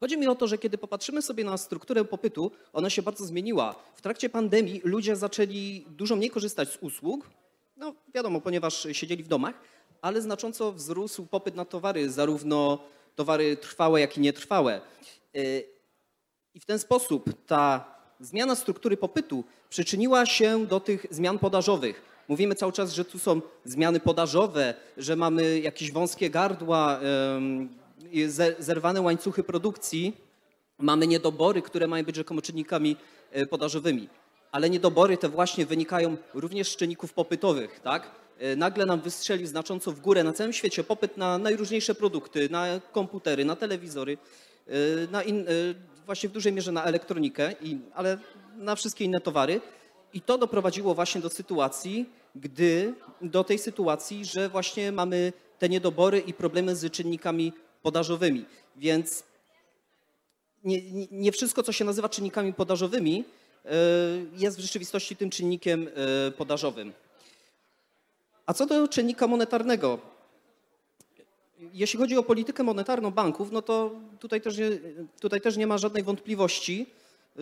Chodzi 0.00 0.18
mi 0.18 0.26
o 0.26 0.34
to, 0.34 0.46
że 0.46 0.58
kiedy 0.58 0.78
popatrzymy 0.78 1.22
sobie 1.22 1.44
na 1.44 1.58
strukturę 1.58 2.04
popytu, 2.04 2.50
ona 2.72 2.90
się 2.90 3.02
bardzo 3.02 3.24
zmieniła. 3.24 3.74
W 3.94 4.02
trakcie 4.02 4.28
pandemii 4.28 4.80
ludzie 4.84 5.16
zaczęli 5.16 5.86
dużo 5.88 6.16
mniej 6.16 6.30
korzystać 6.30 6.68
z 6.68 6.78
usług, 6.80 7.30
no 7.78 7.94
wiadomo, 8.14 8.40
ponieważ 8.40 8.86
siedzieli 8.92 9.22
w 9.22 9.28
domach, 9.28 9.54
ale 10.02 10.22
znacząco 10.22 10.72
wzrósł 10.72 11.26
popyt 11.26 11.54
na 11.54 11.64
towary, 11.64 12.10
zarówno 12.10 12.78
towary 13.16 13.56
trwałe, 13.56 14.00
jak 14.00 14.16
i 14.16 14.20
nietrwałe. 14.20 14.80
E, 15.34 15.40
I 16.54 16.60
w 16.60 16.64
ten 16.64 16.78
sposób 16.78 17.30
ta 17.46 17.94
zmiana 18.20 18.54
struktury 18.54 18.96
popytu 18.96 19.44
przyczyniła 19.68 20.26
się 20.26 20.66
do 20.66 20.80
tych 20.80 21.06
zmian 21.10 21.38
podażowych. 21.38 22.02
Mówimy 22.28 22.54
cały 22.54 22.72
czas, 22.72 22.92
że 22.92 23.04
tu 23.04 23.18
są 23.18 23.40
zmiany 23.64 24.00
podażowe, 24.00 24.74
że 24.96 25.16
mamy 25.16 25.60
jakieś 25.60 25.92
wąskie 25.92 26.30
gardła, 26.30 27.00
zerwane 28.58 29.00
łańcuchy 29.00 29.44
produkcji, 29.44 30.16
mamy 30.78 31.06
niedobory, 31.06 31.62
które 31.62 31.86
mają 31.86 32.04
być 32.04 32.16
rzekomo 32.16 32.42
czynnikami 32.42 32.96
e, 33.30 33.46
podażowymi. 33.46 34.08
Ale 34.52 34.70
niedobory 34.70 35.16
te 35.16 35.28
właśnie 35.28 35.66
wynikają 35.66 36.16
również 36.34 36.72
z 36.72 36.76
czynników 36.76 37.12
popytowych, 37.12 37.80
tak? 37.80 38.10
E, 38.38 38.56
nagle 38.56 38.86
nam 38.86 39.00
wystrzelił 39.00 39.46
znacząco 39.46 39.92
w 39.92 40.00
górę 40.00 40.24
na 40.24 40.32
całym 40.32 40.52
świecie 40.52 40.84
popyt 40.84 41.16
na 41.16 41.38
najróżniejsze 41.38 41.94
produkty, 41.94 42.48
na 42.50 42.80
komputery, 42.92 43.44
na 43.44 43.56
telewizory, 43.56 44.18
e, 44.66 44.72
na 45.10 45.22
in, 45.22 45.46
właśnie 46.06 46.28
w 46.28 46.32
dużej 46.32 46.52
mierze 46.52 46.72
na 46.72 46.84
elektronikę, 46.84 47.54
ale 47.94 48.18
na 48.56 48.74
wszystkie 48.74 49.04
inne 49.04 49.20
towary. 49.20 49.60
I 50.12 50.20
to 50.20 50.38
doprowadziło 50.38 50.94
właśnie 50.94 51.20
do 51.20 51.30
sytuacji, 51.30 52.10
gdy 52.34 52.94
do 53.22 53.44
tej 53.44 53.58
sytuacji, 53.58 54.24
że 54.24 54.48
właśnie 54.48 54.92
mamy 54.92 55.32
te 55.58 55.68
niedobory 55.68 56.18
i 56.18 56.34
problemy 56.34 56.76
z 56.76 56.92
czynnikami 56.92 57.52
podażowymi. 57.82 58.44
Więc 58.76 59.24
nie, 60.64 60.80
nie 61.10 61.32
wszystko, 61.32 61.62
co 61.62 61.72
się 61.72 61.84
nazywa 61.84 62.08
czynnikami 62.08 62.52
podażowymi, 62.54 63.24
e, 63.24 63.37
jest 64.36 64.58
w 64.58 64.60
rzeczywistości 64.60 65.16
tym 65.16 65.30
czynnikiem 65.30 65.88
e, 65.88 66.30
podażowym. 66.30 66.92
A 68.46 68.54
co 68.54 68.66
do 68.66 68.88
czynnika 68.88 69.26
monetarnego, 69.26 69.98
jeśli 71.72 71.98
chodzi 71.98 72.16
o 72.16 72.22
politykę 72.22 72.62
monetarną 72.62 73.10
banków, 73.10 73.52
no 73.52 73.62
to 73.62 73.90
tutaj 74.20 74.40
też, 74.40 74.58
nie, 74.58 74.70
tutaj 75.20 75.40
też 75.40 75.56
nie 75.56 75.66
ma 75.66 75.78
żadnej 75.78 76.02
wątpliwości, 76.02 76.86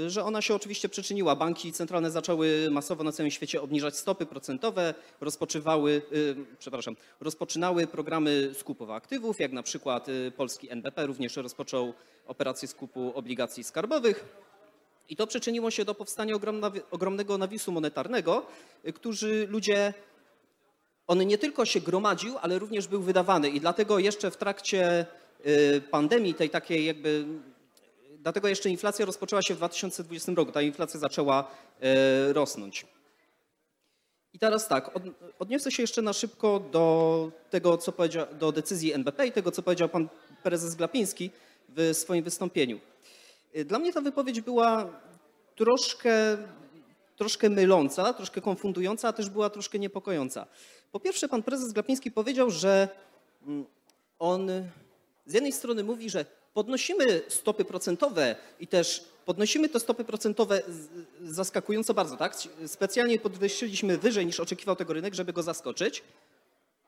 że 0.06 0.24
ona 0.24 0.42
się 0.42 0.54
oczywiście 0.54 0.88
przyczyniła. 0.88 1.36
Banki 1.36 1.72
centralne 1.72 2.10
zaczęły 2.10 2.68
masowo 2.70 3.04
na 3.04 3.12
całym 3.12 3.30
świecie 3.30 3.62
obniżać 3.62 3.96
stopy 3.96 4.26
procentowe, 4.26 4.94
rozpoczywały, 5.20 6.02
yy, 6.10 6.36
przepraszam, 6.58 6.96
rozpoczynały 7.20 7.86
programy 7.86 8.50
skupu 8.54 8.92
aktywów, 8.92 9.40
jak 9.40 9.52
na 9.52 9.62
przykład 9.62 10.08
y, 10.08 10.32
polski 10.36 10.70
NBP 10.70 11.06
również 11.06 11.36
rozpoczął 11.36 11.94
operację 12.26 12.68
skupu 12.68 13.12
obligacji 13.14 13.64
skarbowych. 13.64 14.24
I 15.08 15.16
to 15.16 15.26
przyczyniło 15.26 15.70
się 15.70 15.84
do 15.84 15.94
powstania 15.94 16.34
ogromnego 16.90 17.38
nawisu 17.38 17.72
monetarnego, 17.72 18.46
y, 18.88 18.92
którzy 18.92 19.46
ludzie 19.50 19.94
on 21.06 21.26
nie 21.26 21.38
tylko 21.38 21.64
się 21.64 21.80
gromadził, 21.80 22.38
ale 22.38 22.58
również 22.58 22.88
był 22.88 23.02
wydawany 23.02 23.48
i 23.48 23.60
dlatego 23.60 23.98
jeszcze 23.98 24.30
w 24.30 24.36
trakcie 24.36 25.06
y, 25.46 25.80
pandemii, 25.90 26.34
tej 26.34 26.50
takiej 26.50 26.84
jakby, 26.84 27.24
dlatego 28.18 28.48
jeszcze 28.48 28.70
inflacja 28.70 29.06
rozpoczęła 29.06 29.42
się 29.42 29.54
w 29.54 29.56
2020 29.56 30.32
roku, 30.36 30.52
ta 30.52 30.62
inflacja 30.62 31.00
zaczęła 31.00 31.50
y, 32.30 32.32
rosnąć. 32.32 32.86
I 34.32 34.38
teraz 34.38 34.68
tak, 34.68 34.90
odniosę 35.38 35.70
się 35.70 35.82
jeszcze 35.82 36.02
na 36.02 36.12
szybko 36.12 36.60
do 36.60 37.30
tego, 37.50 37.78
co 37.78 37.92
powiedział, 37.92 38.26
do 38.38 38.52
decyzji 38.52 38.92
NBP 38.92 39.26
i 39.26 39.32
tego, 39.32 39.50
co 39.50 39.62
powiedział 39.62 39.88
pan 39.88 40.08
prezes 40.42 40.74
Glapiński 40.74 41.30
w 41.68 41.90
swoim 41.92 42.24
wystąpieniu. 42.24 42.80
Y, 43.56 43.64
dla 43.64 43.78
mnie 43.78 43.92
ta 43.92 44.00
wypowiedź 44.00 44.40
była 44.40 45.00
troszkę, 45.56 46.36
troszkę 47.16 47.50
myląca, 47.50 48.12
troszkę 48.12 48.40
konfundująca, 48.40 49.08
a 49.08 49.12
też 49.12 49.30
była 49.30 49.50
troszkę 49.50 49.78
niepokojąca. 49.78 50.46
Po 50.92 51.00
pierwsze, 51.00 51.28
pan 51.28 51.42
prezes 51.42 51.72
Glapiński 51.72 52.10
powiedział, 52.10 52.50
że 52.50 52.88
mm, 53.46 53.66
on 54.18 54.50
z 55.26 55.34
jednej 55.34 55.52
strony 55.52 55.84
mówi, 55.84 56.10
że 56.10 56.24
podnosimy 56.54 57.22
stopy 57.28 57.64
procentowe 57.64 58.36
i 58.60 58.66
też 58.66 59.04
podnosimy 59.24 59.68
te 59.68 59.80
stopy 59.80 60.04
procentowe 60.04 60.62
zaskakująco 61.22 61.94
bardzo, 61.94 62.16
tak? 62.16 62.36
Specjalnie 62.66 63.18
podwyższyliśmy 63.18 63.98
wyżej 63.98 64.26
niż 64.26 64.40
oczekiwał 64.40 64.76
tego 64.76 64.92
rynek, 64.92 65.14
żeby 65.14 65.32
go 65.32 65.42
zaskoczyć, 65.42 66.02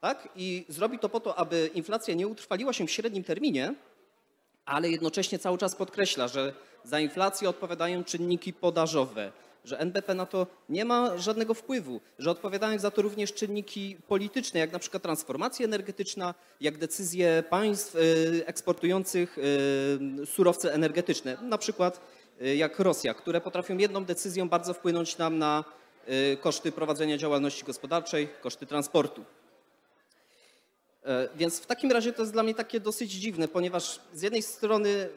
tak? 0.01 0.29
I 0.37 0.65
zrobi 0.69 0.99
to 0.99 1.09
po 1.09 1.21
to, 1.21 1.39
aby 1.39 1.71
inflacja 1.75 2.15
nie 2.15 2.29
utrwaliła 2.29 2.73
się 2.73 2.87
w 2.87 2.91
średnim 2.91 3.25
terminie, 3.25 3.75
ale 4.69 4.91
jednocześnie 4.91 5.39
cały 5.39 5.59
czas 5.59 5.75
podkreśla, 5.75 6.29
że 6.29 6.53
za 6.85 7.01
inflację 7.01 7.49
odpowiadają 7.49 8.05
czynniki 8.05 8.53
podażowe, 8.53 9.33
że 9.65 9.81
NBP 9.81 10.15
na 10.15 10.27
to 10.27 10.47
nie 10.69 10.85
ma 10.85 11.19
żadnego 11.19 11.55
wpływu, 11.55 12.01
że 12.19 12.31
odpowiadają 12.31 12.79
za 12.79 12.91
to 12.91 13.03
również 13.03 13.35
czynniki 13.35 13.97
polityczne, 14.09 14.61
jak 14.61 14.73
na 14.73 14.79
przykład 14.79 15.03
transformacja 15.03 15.65
energetyczna, 15.65 16.35
jak 16.61 16.79
decyzje 16.79 17.43
państw 17.51 17.95
y, 17.95 18.43
eksportujących 18.47 19.39
y, 19.39 20.27
surowce 20.27 20.75
energetyczne, 20.75 21.37
na 21.43 21.59
przykład 21.59 22.01
y, 22.43 22.57
jak 22.57 22.79
Rosja, 22.79 23.15
które 23.15 23.41
potrafią 23.41 23.79
jedną 23.79 24.05
decyzją 24.05 24.49
bardzo 24.49 24.75
wpłynąć 24.75 25.19
nam 25.19 25.39
na 25.39 25.65
koszty 26.41 26.73
prowadzenia 26.73 27.19
działalności 27.19 27.65
gospodarczej, 27.65 28.29
koszty 28.43 28.67
transportu. 28.67 29.25
E, 31.09 31.29
więc 31.37 31.61
w 31.61 31.67
takim 31.67 31.93
razie 31.93 32.13
to 32.13 32.23
jest 32.23 32.33
dla 32.33 32.43
mnie 32.43 32.55
takie 32.55 32.81
dosyć 32.81 33.13
dziwne, 33.13 33.49
ponieważ 33.49 34.01
z 34.13 34.23
jednej 34.23 34.43
strony 34.43 35.09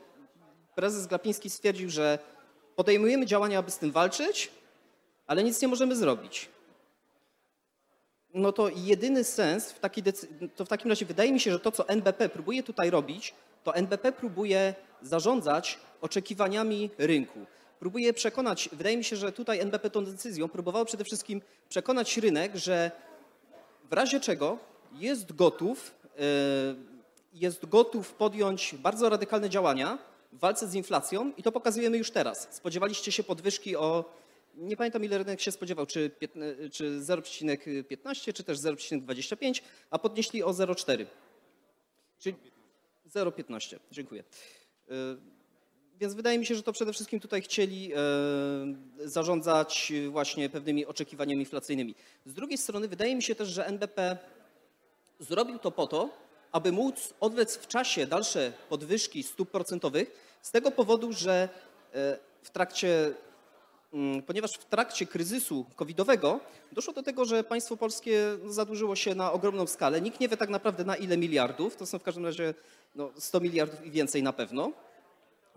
prezes 0.75 1.07
Glapiński 1.07 1.49
stwierdził, 1.49 1.89
że 1.89 2.19
podejmujemy 2.75 3.25
działania, 3.25 3.59
aby 3.59 3.71
z 3.71 3.77
tym 3.77 3.91
walczyć, 3.91 4.51
ale 5.27 5.43
nic 5.43 5.61
nie 5.61 5.67
możemy 5.67 5.95
zrobić. 5.95 6.49
No 8.33 8.51
to 8.51 8.69
jedyny 8.75 9.23
sens 9.23 9.71
w 9.71 9.79
to 10.55 10.65
w 10.65 10.69
takim 10.69 10.89
razie 10.89 11.05
wydaje 11.05 11.33
mi 11.33 11.39
się, 11.39 11.51
że 11.51 11.59
to, 11.59 11.71
co 11.71 11.87
NBP 11.87 12.29
próbuje 12.29 12.63
tutaj 12.63 12.89
robić, 12.89 13.33
to 13.63 13.75
NBP 13.75 14.11
próbuje 14.11 14.75
zarządzać 15.01 15.79
oczekiwaniami 16.01 16.89
rynku. 16.97 17.45
Próbuje 17.79 18.13
przekonać, 18.13 18.69
wydaje 18.71 18.97
mi 18.97 19.03
się, 19.03 19.15
że 19.15 19.31
tutaj 19.31 19.59
NBP 19.59 19.89
tą 19.89 20.05
decyzją 20.05 20.49
próbowało 20.49 20.85
przede 20.85 21.03
wszystkim 21.03 21.41
przekonać 21.69 22.17
rynek, 22.17 22.55
że 22.55 22.91
w 23.89 23.93
razie 23.93 24.19
czego 24.19 24.70
jest 24.93 25.35
gotów, 25.35 25.95
e, 26.19 26.21
jest 27.33 27.65
gotów 27.65 28.13
podjąć 28.13 28.75
bardzo 28.75 29.09
radykalne 29.09 29.49
działania, 29.49 29.97
w 30.31 30.39
walce 30.39 30.67
z 30.67 30.75
inflacją 30.75 31.31
i 31.37 31.43
to 31.43 31.51
pokazujemy 31.51 31.97
już 31.97 32.11
teraz. 32.11 32.47
Spodziewaliście 32.51 33.11
się 33.11 33.23
podwyżki 33.23 33.75
o, 33.75 34.05
nie 34.55 34.77
pamiętam 34.77 35.03
ile 35.03 35.17
rynek 35.17 35.41
się 35.41 35.51
spodziewał, 35.51 35.85
czy, 35.85 36.11
czy 36.71 36.99
0,15 36.99 38.33
czy 38.33 38.43
też 38.43 38.57
0,25, 38.59 39.61
a 39.89 39.99
podnieśli 39.99 40.43
o 40.43 40.49
0,4. 40.49 41.05
Czyli 42.19 42.35
0,15. 43.15 43.79
Dziękuję. 43.91 44.23
E, 44.89 44.93
więc 45.99 46.13
wydaje 46.13 46.39
mi 46.39 46.45
się, 46.45 46.55
że 46.55 46.63
to 46.63 46.73
przede 46.73 46.93
wszystkim 46.93 47.19
tutaj 47.19 47.41
chcieli 47.41 47.93
e, 47.93 47.97
zarządzać 49.05 49.93
właśnie 50.09 50.49
pewnymi 50.49 50.85
oczekiwaniami 50.85 51.39
inflacyjnymi. 51.39 51.95
Z 52.25 52.33
drugiej 52.33 52.57
strony 52.57 52.87
wydaje 52.87 53.15
mi 53.15 53.23
się 53.23 53.35
też, 53.35 53.49
że 53.49 53.65
NBP 53.65 54.17
zrobił 55.21 55.59
to 55.59 55.71
po 55.71 55.87
to, 55.87 56.09
aby 56.51 56.71
móc 56.71 57.13
odwlec 57.19 57.57
w 57.57 57.67
czasie 57.67 58.07
dalsze 58.07 58.53
podwyżki 58.69 59.23
stóp 59.23 59.51
procentowych 59.51 60.37
z 60.41 60.51
tego 60.51 60.71
powodu, 60.71 61.13
że 61.13 61.49
e, 61.93 62.17
w 62.41 62.49
trakcie, 62.49 63.13
mm, 63.93 64.21
ponieważ 64.21 64.51
w 64.51 64.65
trakcie 64.65 65.05
kryzysu 65.05 65.65
covidowego 65.75 66.39
doszło 66.71 66.93
do 66.93 67.03
tego, 67.03 67.25
że 67.25 67.43
państwo 67.43 67.77
polskie 67.77 68.37
zadłużyło 68.47 68.95
się 68.95 69.15
na 69.15 69.31
ogromną 69.31 69.67
skalę. 69.67 70.01
Nikt 70.01 70.19
nie 70.19 70.27
wie 70.29 70.37
tak 70.37 70.49
naprawdę 70.49 70.83
na 70.83 70.95
ile 70.95 71.17
miliardów, 71.17 71.75
to 71.75 71.85
są 71.85 71.99
w 71.99 72.03
każdym 72.03 72.25
razie 72.25 72.53
no, 72.95 73.11
100 73.17 73.39
miliardów 73.39 73.85
i 73.85 73.91
więcej 73.91 74.23
na 74.23 74.33
pewno. 74.33 74.71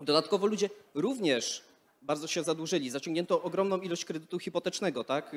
Dodatkowo 0.01 0.47
ludzie 0.47 0.69
również 0.93 1.63
bardzo 2.01 2.27
się 2.27 2.43
zadłużyli. 2.43 2.89
Zaciągnięto 2.89 3.41
ogromną 3.41 3.77
ilość 3.77 4.05
kredytu 4.05 4.39
hipotecznego, 4.39 5.03
tak? 5.03 5.35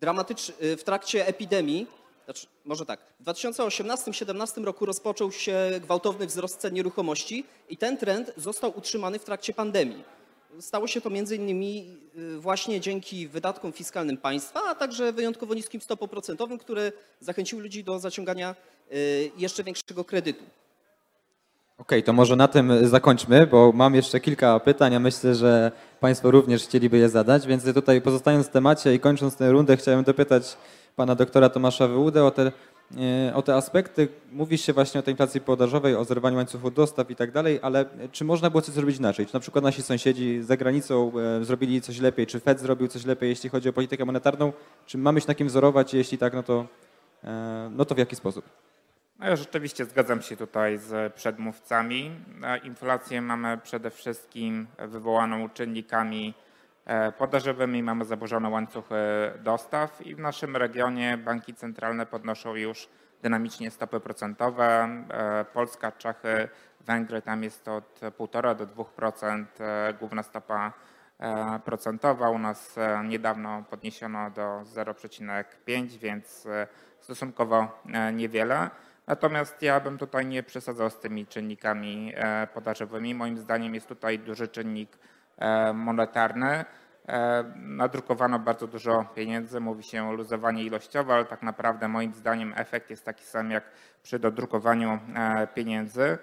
Dramatycz, 0.00 0.52
w 0.60 0.82
trakcie 0.84 1.26
epidemii 1.26 1.86
znaczy, 2.24 2.46
może 2.64 2.86
tak, 2.86 3.00
w 3.20 3.24
2018-2017 3.24 4.64
roku 4.64 4.86
rozpoczął 4.86 5.32
się 5.32 5.56
gwałtowny 5.80 6.26
wzrost 6.26 6.60
cen 6.60 6.74
nieruchomości 6.74 7.44
i 7.68 7.76
ten 7.76 7.96
trend 7.96 8.32
został 8.36 8.78
utrzymany 8.78 9.18
w 9.18 9.24
trakcie 9.24 9.52
pandemii. 9.52 10.04
Stało 10.60 10.86
się 10.86 11.00
to 11.00 11.10
między 11.10 11.36
innymi 11.36 11.96
y, 12.18 12.38
właśnie 12.38 12.80
dzięki 12.80 13.28
wydatkom 13.28 13.72
fiskalnym 13.72 14.16
państwa, 14.16 14.60
a 14.68 14.74
także 14.74 15.12
wyjątkowo 15.12 15.54
niskim 15.54 15.80
stopom 15.80 16.08
procentowym, 16.08 16.58
które 16.58 16.92
zachęciły 17.20 17.62
ludzi 17.62 17.84
do 17.84 17.98
zaciągania 17.98 18.56
y, 18.92 19.30
jeszcze 19.36 19.64
większego 19.64 20.04
kredytu. 20.04 20.44
Okej, 21.80 22.02
to 22.02 22.12
może 22.12 22.36
na 22.36 22.48
tym 22.48 22.88
zakończmy, 22.88 23.46
bo 23.46 23.72
mam 23.72 23.94
jeszcze 23.94 24.20
kilka 24.20 24.60
pytań, 24.60 24.94
a 24.94 24.98
myślę, 24.98 25.34
że 25.34 25.72
Państwo 26.00 26.30
również 26.30 26.64
chcieliby 26.64 26.98
je 26.98 27.08
zadać, 27.08 27.46
więc 27.46 27.74
tutaj 27.74 28.00
pozostając 28.00 28.46
w 28.46 28.50
temacie 28.50 28.94
i 28.94 29.00
kończąc 29.00 29.36
tę 29.36 29.52
rundę, 29.52 29.76
chciałem 29.76 30.04
dopytać 30.04 30.56
Pana 30.96 31.14
doktora 31.14 31.48
Tomasza 31.48 31.88
Wyłudę 31.88 32.24
o 32.24 32.30
te, 32.30 32.52
e, 33.28 33.34
o 33.34 33.42
te 33.42 33.54
aspekty. 33.54 34.08
Mówi 34.32 34.58
się 34.58 34.72
właśnie 34.72 35.00
o 35.00 35.02
tej 35.02 35.12
inflacji 35.12 35.40
podażowej, 35.40 35.94
o 35.96 36.04
zerwaniu 36.04 36.36
łańcuchu 36.36 36.70
dostaw 36.70 37.10
i 37.10 37.16
tak 37.16 37.32
dalej, 37.32 37.58
ale 37.62 37.84
czy 38.12 38.24
można 38.24 38.50
było 38.50 38.62
coś 38.62 38.74
zrobić 38.74 38.98
inaczej? 38.98 39.26
Czy 39.26 39.34
na 39.34 39.40
przykład 39.40 39.64
nasi 39.64 39.82
sąsiedzi 39.82 40.42
za 40.42 40.56
granicą 40.56 41.12
e, 41.40 41.44
zrobili 41.44 41.80
coś 41.80 41.98
lepiej, 41.98 42.26
czy 42.26 42.40
Fed 42.40 42.60
zrobił 42.60 42.88
coś 42.88 43.04
lepiej, 43.04 43.28
jeśli 43.28 43.50
chodzi 43.50 43.68
o 43.68 43.72
politykę 43.72 44.04
monetarną? 44.04 44.52
Czy 44.86 44.98
mamy 44.98 45.20
się 45.20 45.28
na 45.28 45.34
kim 45.34 45.46
wzorować? 45.46 45.94
Jeśli 45.94 46.18
tak, 46.18 46.34
no 46.34 46.42
to, 46.42 46.66
e, 47.24 47.70
no 47.76 47.84
to 47.84 47.94
w 47.94 47.98
jaki 47.98 48.16
sposób? 48.16 48.69
No 49.20 49.28
ja 49.28 49.36
rzeczywiście 49.36 49.84
zgadzam 49.84 50.22
się 50.22 50.36
tutaj 50.36 50.78
z 50.78 51.14
przedmówcami. 51.14 52.20
Inflację 52.62 53.22
mamy 53.22 53.58
przede 53.58 53.90
wszystkim 53.90 54.66
wywołaną 54.78 55.48
czynnikami 55.48 56.34
e, 56.84 57.12
podażowymi, 57.12 57.82
mamy 57.82 58.04
zaburzone 58.04 58.48
łańcuchy 58.48 58.94
dostaw 59.42 60.06
i 60.06 60.14
w 60.14 60.18
naszym 60.18 60.56
regionie 60.56 61.16
banki 61.16 61.54
centralne 61.54 62.06
podnoszą 62.06 62.54
już 62.54 62.88
dynamicznie 63.22 63.70
stopy 63.70 64.00
procentowe. 64.00 64.88
E, 65.10 65.44
Polska, 65.44 65.92
Czechy, 65.92 66.48
Węgry, 66.80 67.22
tam 67.22 67.42
jest 67.42 67.68
od 67.68 68.00
1,5 68.00 68.56
do 68.56 68.66
2% 68.66 69.44
e, 69.60 69.94
główna 69.94 70.22
stopa 70.22 70.72
procentowa. 71.64 72.30
U 72.30 72.38
nas 72.38 72.76
niedawno 73.04 73.64
podniesiono 73.70 74.30
do 74.30 74.42
0,5, 74.42 75.98
więc 75.98 76.46
stosunkowo 77.00 77.82
niewiele. 78.12 78.70
Natomiast 79.10 79.62
ja 79.62 79.80
bym 79.80 79.98
tutaj 79.98 80.26
nie 80.26 80.42
przesadzał 80.42 80.90
z 80.90 80.98
tymi 80.98 81.26
czynnikami 81.26 82.12
e, 82.16 82.46
podażowymi. 82.46 83.14
Moim 83.14 83.38
zdaniem 83.38 83.74
jest 83.74 83.88
tutaj 83.88 84.18
duży 84.18 84.48
czynnik 84.48 84.98
e, 85.38 85.72
monetarny. 85.72 86.64
E, 87.08 87.44
nadrukowano 87.56 88.38
bardzo 88.38 88.66
dużo 88.66 89.04
pieniędzy, 89.14 89.60
mówi 89.60 89.82
się 89.82 90.08
o 90.08 90.12
luzowanie 90.12 90.64
ilościowe, 90.64 91.14
ale 91.14 91.24
tak 91.24 91.42
naprawdę 91.42 91.88
moim 91.88 92.14
zdaniem 92.14 92.54
efekt 92.56 92.90
jest 92.90 93.04
taki 93.04 93.24
sam 93.24 93.50
jak 93.50 93.64
przy 94.02 94.18
dodrukowaniu 94.18 94.98
pieniędzy. 95.54 96.18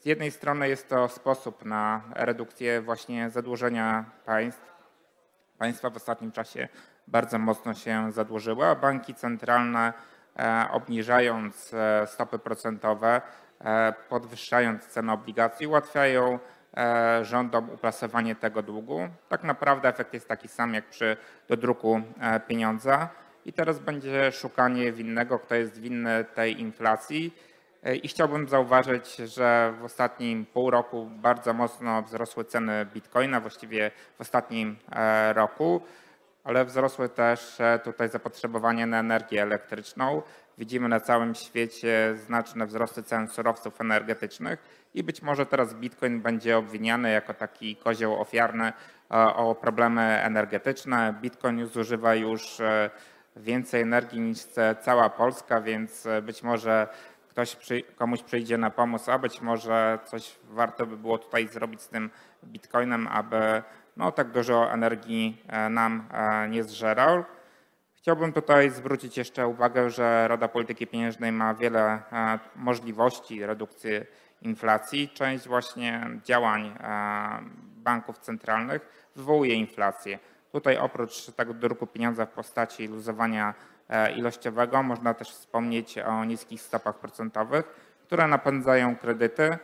Z 0.00 0.06
jednej 0.06 0.30
strony 0.30 0.68
jest 0.68 0.88
to 0.88 1.08
sposób 1.08 1.64
na 1.64 2.02
redukcję 2.14 2.80
właśnie 2.80 3.30
zadłużenia 3.30 4.04
państw. 4.24 4.72
Państwa 5.58 5.90
w 5.90 5.96
ostatnim 5.96 6.32
czasie 6.32 6.68
bardzo 7.08 7.38
mocno 7.38 7.74
się 7.74 8.12
zadłużyły, 8.12 8.66
a 8.66 8.74
banki 8.74 9.14
centralne 9.14 9.92
obniżając 10.70 11.74
e, 11.74 12.06
stopy 12.06 12.38
procentowe, 12.38 13.20
e, 13.60 13.94
podwyższając 14.08 14.86
cenę 14.86 15.12
obligacji, 15.12 15.66
ułatwiają 15.66 16.38
rządom 17.22 17.70
uplasowanie 17.70 18.34
tego 18.34 18.62
długu. 18.62 19.08
Tak 19.28 19.44
naprawdę 19.44 19.88
efekt 19.88 20.14
jest 20.14 20.28
taki 20.28 20.48
sam 20.48 20.74
jak 20.74 20.84
przy 20.84 21.16
dodruku 21.48 22.02
pieniądza. 22.46 23.08
I 23.46 23.52
teraz 23.52 23.78
będzie 23.78 24.32
szukanie 24.32 24.92
winnego, 24.92 25.38
kto 25.38 25.54
jest 25.54 25.80
winny 25.80 26.24
tej 26.34 26.60
inflacji. 26.60 27.34
I 28.02 28.08
chciałbym 28.08 28.48
zauważyć, 28.48 29.16
że 29.16 29.74
w 29.80 29.84
ostatnim 29.84 30.46
pół 30.46 30.70
roku 30.70 31.10
bardzo 31.10 31.52
mocno 31.52 32.02
wzrosły 32.02 32.44
ceny 32.44 32.86
bitcoina, 32.94 33.40
właściwie 33.40 33.90
w 34.18 34.20
ostatnim 34.20 34.76
roku 35.34 35.82
ale 36.44 36.64
wzrosły 36.64 37.08
też 37.08 37.60
e, 37.60 37.78
tutaj 37.84 38.08
zapotrzebowanie 38.08 38.86
na 38.86 39.00
energię 39.00 39.42
elektryczną. 39.42 40.22
Widzimy 40.58 40.88
na 40.88 41.00
całym 41.00 41.34
świecie 41.34 42.14
znaczne 42.26 42.66
wzrosty 42.66 43.02
cen 43.02 43.28
surowców 43.28 43.80
energetycznych 43.80 44.88
i 44.94 45.02
być 45.02 45.22
może 45.22 45.46
teraz 45.46 45.74
Bitcoin 45.74 46.20
będzie 46.20 46.58
obwiniany 46.58 47.10
jako 47.12 47.34
taki 47.34 47.76
kozioł 47.76 48.20
ofiarny 48.20 48.72
e, 49.10 49.14
o 49.14 49.54
problemy 49.54 50.02
energetyczne. 50.02 51.14
Bitcoin 51.20 51.66
zużywa 51.66 52.14
już 52.14 52.60
e, 52.60 52.90
więcej 53.36 53.82
energii 53.82 54.20
niż 54.20 54.38
cała 54.80 55.10
Polska, 55.10 55.60
więc 55.60 56.08
być 56.22 56.42
może 56.42 56.88
ktoś 57.28 57.56
przy, 57.56 57.82
komuś 57.82 58.22
przyjdzie 58.22 58.58
na 58.58 58.70
pomoc, 58.70 59.08
a 59.08 59.18
być 59.18 59.40
może 59.40 59.98
coś 60.04 60.38
warto 60.44 60.86
by 60.86 60.96
było 60.96 61.18
tutaj 61.18 61.48
zrobić 61.48 61.82
z 61.82 61.88
tym 61.88 62.10
Bitcoinem, 62.44 63.08
aby 63.08 63.62
no, 63.96 64.12
tak 64.12 64.30
dużo 64.30 64.72
energii 64.72 65.42
e, 65.48 65.68
nam 65.68 66.08
e, 66.12 66.48
nie 66.48 66.64
zżerał. 66.64 67.24
Chciałbym 67.94 68.32
tutaj 68.32 68.70
zwrócić 68.70 69.18
jeszcze 69.18 69.46
uwagę, 69.46 69.90
że 69.90 70.28
Rada 70.28 70.48
Polityki 70.48 70.86
Pieniężnej 70.86 71.32
ma 71.32 71.54
wiele 71.54 71.82
e, 71.82 72.38
możliwości 72.56 73.46
redukcji 73.46 73.90
inflacji. 74.42 75.08
Część 75.08 75.48
właśnie 75.48 76.06
działań 76.24 76.74
banków 77.76 78.18
centralnych 78.18 79.08
wywołuje 79.16 79.54
inflację. 79.54 80.18
Tutaj 80.52 80.76
oprócz 80.76 81.26
tego 81.26 81.54
druku 81.54 81.86
pieniądza 81.86 82.26
w 82.26 82.30
postaci 82.30 82.88
luzowania 82.88 83.54
ilościowego 84.16 84.82
można 84.82 85.14
też 85.14 85.30
wspomnieć 85.30 85.98
o 85.98 86.24
niskich 86.24 86.62
stopach 86.62 86.98
procentowych, 86.98 87.64
które 88.06 88.28
napędzają 88.28 88.96
kredyty, 88.96 89.58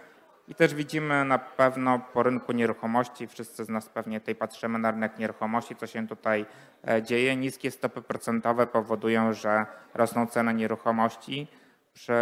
i 0.48 0.54
też 0.54 0.74
widzimy 0.74 1.24
na 1.24 1.38
pewno 1.38 1.98
po 1.98 2.22
rynku 2.22 2.52
nieruchomości, 2.52 3.26
wszyscy 3.26 3.64
z 3.64 3.68
nas 3.68 3.88
pewnie 3.88 4.20
tutaj 4.20 4.34
patrzymy 4.34 4.78
na 4.78 4.90
rynek 4.90 5.18
nieruchomości, 5.18 5.76
co 5.76 5.86
się 5.86 6.08
tutaj 6.08 6.46
e, 6.88 7.02
dzieje. 7.02 7.36
Niskie 7.36 7.70
stopy 7.70 8.02
procentowe 8.02 8.66
powodują, 8.66 9.32
że 9.32 9.66
rosną 9.94 10.26
ceny 10.26 10.54
nieruchomości 10.54 11.46
przy 11.92 12.14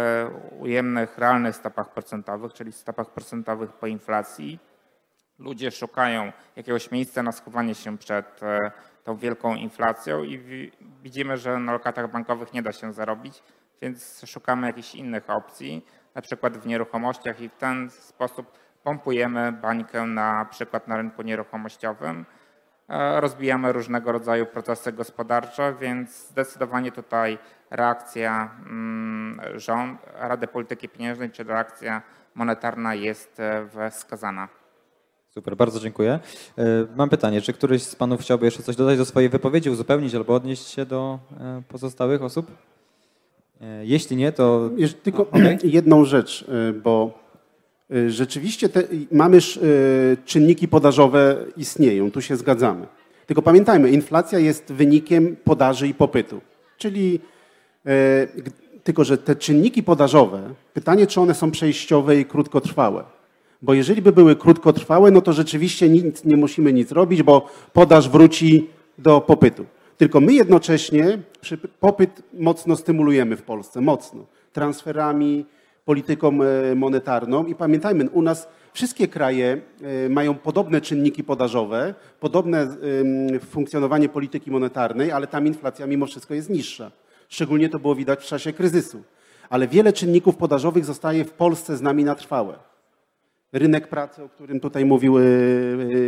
ujemnych, 0.59 1.17
realnych 1.17 1.55
stopach 1.55 1.93
procentowych, 1.93 2.53
czyli 2.53 2.71
stopach 2.71 3.09
procentowych 3.09 3.73
po 3.73 3.87
inflacji. 3.87 4.59
Ludzie 5.39 5.71
szukają 5.71 6.31
jakiegoś 6.55 6.91
miejsca 6.91 7.23
na 7.23 7.31
schowanie 7.31 7.75
się 7.75 7.97
przed 7.97 8.43
e, 8.43 8.71
tą 9.03 9.17
wielką 9.17 9.55
inflacją 9.55 10.23
i 10.23 10.71
widzimy, 11.03 11.37
że 11.37 11.59
na 11.59 11.71
lokatach 11.71 12.11
bankowych 12.11 12.53
nie 12.53 12.61
da 12.61 12.71
się 12.71 12.93
zarobić, 12.93 13.43
więc 13.81 14.23
szukamy 14.25 14.67
jakichś 14.67 14.95
innych 14.95 15.29
opcji 15.29 15.85
na 16.17 16.21
przykład 16.21 16.57
w 16.57 16.67
nieruchomościach 16.67 17.41
i 17.41 17.49
w 17.49 17.55
ten 17.55 17.89
sposób 17.89 18.51
pompujemy 18.83 19.51
bańkę 19.51 20.05
na 20.05 20.45
przykład 20.45 20.87
na 20.87 20.97
rynku 20.97 21.21
nieruchomościowym. 21.21 22.25
E, 22.89 23.21
rozbijamy 23.21 23.73
różnego 23.73 24.11
rodzaju 24.11 24.45
procesy 24.45 24.91
gospodarcze, 24.91 25.75
więc 25.81 26.27
zdecydowanie 26.29 26.91
tutaj 26.91 27.37
reakcja 27.71 28.51
mm, 28.65 29.41
rząd, 29.59 30.01
Rady 30.13 30.47
Polityki 30.47 30.89
Pieniężnej 30.89 31.31
czy 31.31 31.43
reakcja 31.43 32.01
monetarna 32.35 32.95
jest 32.95 33.39
e, 33.39 33.89
wskazana. 33.91 34.47
Super, 35.29 35.55
bardzo 35.55 35.79
dziękuję. 35.79 36.19
E, 36.57 36.63
mam 36.95 37.09
pytanie, 37.09 37.41
czy 37.41 37.53
któryś 37.53 37.83
z 37.83 37.95
panów 37.95 38.21
chciałby 38.21 38.45
jeszcze 38.45 38.63
coś 38.63 38.75
dodać 38.75 38.97
do 38.97 39.05
swojej 39.05 39.29
wypowiedzi, 39.29 39.69
uzupełnić 39.69 40.15
albo 40.15 40.35
odnieść 40.35 40.67
się 40.67 40.85
do 40.85 41.19
pozostałych 41.67 42.23
osób? 42.23 42.51
E, 43.61 43.85
jeśli 43.85 44.15
nie, 44.15 44.31
to. 44.31 44.69
Tylko 45.03 45.21
okay. 45.21 45.57
jedną 45.77 46.05
rzecz, 46.05 46.45
e, 46.49 46.73
bo 46.73 47.19
e, 47.91 48.09
rzeczywiście 48.09 48.69
te, 48.69 48.83
mamy 49.11 49.39
czynniki 50.25 50.67
podażowe 50.67 51.35
istnieją, 51.57 52.11
tu 52.11 52.21
się 52.21 52.35
zgadzamy. 52.35 52.87
Tylko 53.25 53.41
pamiętajmy, 53.41 53.91
inflacja 53.91 54.39
jest 54.39 54.73
wynikiem 54.73 55.35
podaży 55.43 55.87
i 55.87 55.93
popytu. 55.93 56.41
Czyli 56.77 57.19
tylko, 58.83 59.03
że 59.03 59.17
te 59.17 59.35
czynniki 59.35 59.83
podażowe, 59.83 60.53
pytanie, 60.73 61.07
czy 61.07 61.21
one 61.21 61.33
są 61.33 61.51
przejściowe 61.51 62.19
i 62.19 62.25
krótkotrwałe. 62.25 63.03
Bo 63.61 63.73
jeżeli 63.73 64.01
by 64.01 64.11
były 64.11 64.35
krótkotrwałe, 64.35 65.11
no 65.11 65.21
to 65.21 65.33
rzeczywiście 65.33 65.89
nic, 65.89 66.25
nie 66.25 66.37
musimy 66.37 66.73
nic 66.73 66.91
robić, 66.91 67.23
bo 67.23 67.49
podaż 67.73 68.09
wróci 68.09 68.67
do 68.97 69.21
popytu. 69.21 69.65
Tylko 69.97 70.21
my 70.21 70.33
jednocześnie 70.33 71.19
popyt 71.79 72.23
mocno 72.33 72.75
stymulujemy 72.75 73.37
w 73.37 73.41
Polsce, 73.41 73.81
mocno. 73.81 74.25
Transferami, 74.53 75.45
polityką 75.85 76.39
e, 76.43 76.75
monetarną 76.75 77.45
i 77.45 77.55
pamiętajmy, 77.55 78.09
u 78.09 78.21
nas 78.21 78.47
wszystkie 78.73 79.07
kraje 79.07 79.61
e, 79.81 80.09
mają 80.09 80.35
podobne 80.35 80.81
czynniki 80.81 81.23
podażowe, 81.23 81.93
podobne 82.19 82.67
funkcjonowanie 83.49 84.09
polityki 84.09 84.51
monetarnej, 84.51 85.11
ale 85.11 85.27
tam 85.27 85.47
inflacja 85.47 85.87
mimo 85.87 86.05
wszystko 86.05 86.33
jest 86.33 86.49
niższa. 86.49 86.91
Szczególnie 87.29 87.69
to 87.69 87.79
było 87.79 87.95
widać 87.95 88.23
w 88.23 88.27
czasie 88.27 88.53
kryzysu. 88.53 89.03
Ale 89.49 89.67
wiele 89.67 89.93
czynników 89.93 90.35
podażowych 90.35 90.85
zostaje 90.85 91.25
w 91.25 91.31
Polsce 91.31 91.77
z 91.77 91.81
nami 91.81 92.03
na 92.03 92.15
trwałe. 92.15 92.53
Rynek 93.53 93.87
pracy, 93.87 94.23
o 94.23 94.29
którym 94.29 94.59
tutaj 94.59 94.85
mówił 94.85 95.17
e, 95.17 95.21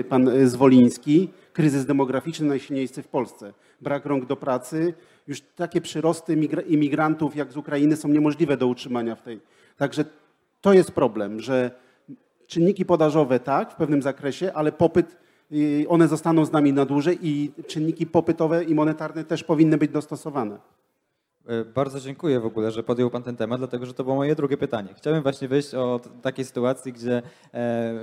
pan 0.10 0.30
Zwoliński, 0.47 1.30
kryzys 1.60 1.86
demograficzny 1.86 2.48
najsilniejszy 2.48 3.04
w 3.04 3.08
Polsce. 3.08 3.54
Brak 3.82 4.06
rąk 4.06 4.26
do 4.26 4.36
pracy, 4.36 4.93
już 5.28 5.41
takie 5.41 5.82
przyrosty 5.82 6.38
migra- 6.38 6.67
imigrantów 6.67 7.36
jak 7.36 7.52
z 7.52 7.58
Ukrainy 7.58 7.95
są 7.95 8.08
niemożliwe 8.08 8.58
do 8.58 8.67
utrzymania 8.67 9.15
w 9.15 9.22
tej. 9.22 9.39
Także 9.78 10.06
to 10.62 10.74
jest 10.74 10.91
problem, 10.91 11.39
że 11.39 11.72
czynniki 12.48 12.86
podażowe 12.86 13.39
tak, 13.39 13.72
w 13.72 13.76
pewnym 13.76 14.02
zakresie, 14.02 14.54
ale 14.54 14.72
popyt, 14.72 15.17
y, 15.52 15.86
one 15.89 16.08
zostaną 16.08 16.45
z 16.45 16.52
nami 16.52 16.74
na 16.74 16.86
dłużej 16.86 17.17
i 17.22 17.52
czynniki 17.67 18.06
popytowe 18.06 18.63
i 18.63 18.76
monetarne 18.76 19.24
też 19.24 19.43
powinny 19.43 19.78
być 19.78 19.91
dostosowane. 19.91 20.58
E, 21.49 21.65
Bardzo 21.65 21.99
dziękuję 21.99 22.39
w 22.39 22.45
ogóle, 22.45 22.71
że 22.71 22.83
podjął 22.83 23.09
Pan 23.09 23.23
ten 23.23 23.35
temat, 23.35 23.59
dlatego 23.59 23.85
że 23.85 23.93
to 23.93 24.03
było 24.03 24.15
moje 24.15 24.35
drugie 24.35 24.57
pytanie. 24.57 24.89
Chciałem 24.97 25.23
właśnie 25.23 25.47
wyjść 25.47 25.73
od 25.73 26.21
takiej 26.21 26.45
sytuacji, 26.45 26.93
gdzie 26.93 27.21
e, 27.53 27.93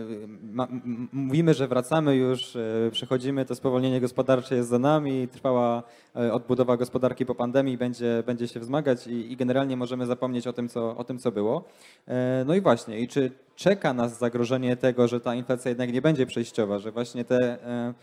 ma, 0.53 0.69
mówimy, 1.13 1.55
że 1.55 1.69
wracamy 1.69 2.17
już, 2.17 2.57
e, 2.57 2.91
przechodzimy, 2.93 3.45
to 3.45 3.55
spowolnienie 3.55 4.01
gospodarcze 4.01 4.57
jest 4.57 4.69
za 4.69 4.79
nami, 4.79 5.29
trwała 5.29 5.83
e, 6.17 6.33
odbudowa 6.33 6.77
gospodarki 6.77 7.27
po 7.27 7.35
pandemii 7.35 7.79
będzie, 7.79 8.23
będzie 8.27 8.49
się 8.49 8.61
wzmagać 8.61 9.07
i, 9.07 9.33
i 9.33 9.37
generalnie 9.37 9.77
możemy 9.77 10.07
zapomnieć 10.07 10.47
o 10.47 10.53
tym, 10.53 10.69
co, 10.69 10.97
o 10.97 11.05
tym, 11.05 11.19
co 11.19 11.33
było. 11.33 11.65
E, 12.09 12.45
no 12.47 12.55
i 12.55 12.61
właśnie, 12.61 13.01
i 13.01 13.09
czy 13.09 13.31
czeka 13.57 13.93
nas 13.93 14.19
zagrożenie 14.19 14.77
tego, 14.77 15.09
że 15.09 15.21
ta 15.21 15.35
inflacja 15.35 15.69
jednak 15.69 15.93
nie 15.93 16.03
będzie 16.03 16.27
przejściowa, 16.27 16.79
że 16.79 16.93
właśnie 16.93 17.25
te 17.25 17.65
e, 17.65 17.95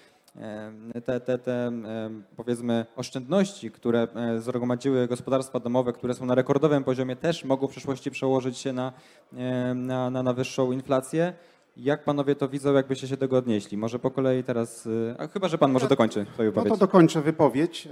te, 1.06 1.20
te, 1.20 1.38
te 1.38 1.52
e, 1.54 2.10
powiedzmy 2.36 2.86
oszczędności, 2.96 3.72
które 3.72 4.08
e, 4.16 4.42
zgromadziły 4.42 5.08
gospodarstwa 5.08 5.60
domowe, 5.60 5.94
które 5.94 6.14
są 6.14 6.26
na 6.26 6.36
rekordowym 6.36 6.84
poziomie, 6.84 7.16
też 7.16 7.44
mogą 7.46 7.68
w 7.68 7.72
przyszłości 7.72 8.12
przełożyć 8.12 8.58
się 8.58 8.74
na, 8.74 8.94
e, 9.38 9.74
na, 9.74 10.10
na, 10.10 10.24
na 10.24 10.34
wyższą 10.34 10.72
inflację. 10.72 11.34
Jak 11.78 12.04
panowie 12.04 12.36
to 12.36 12.50
widzą, 12.50 12.74
jakbyście 12.74 13.08
się 13.08 13.18
tego 13.18 13.38
odnieśli? 13.38 13.78
Może 13.78 14.00
po 14.00 14.12
kolei 14.12 14.44
teraz, 14.44 14.88
e, 15.12 15.22
a 15.22 15.28
chyba, 15.28 15.48
że 15.48 15.58
pan 15.58 15.72
może 15.72 15.88
dokończy 15.88 16.26
swoją 16.34 16.50
No 16.50 16.56
to 16.56 16.62
wypowiedź. 16.62 16.80
dokończę 16.80 17.22
wypowiedź. 17.22 17.88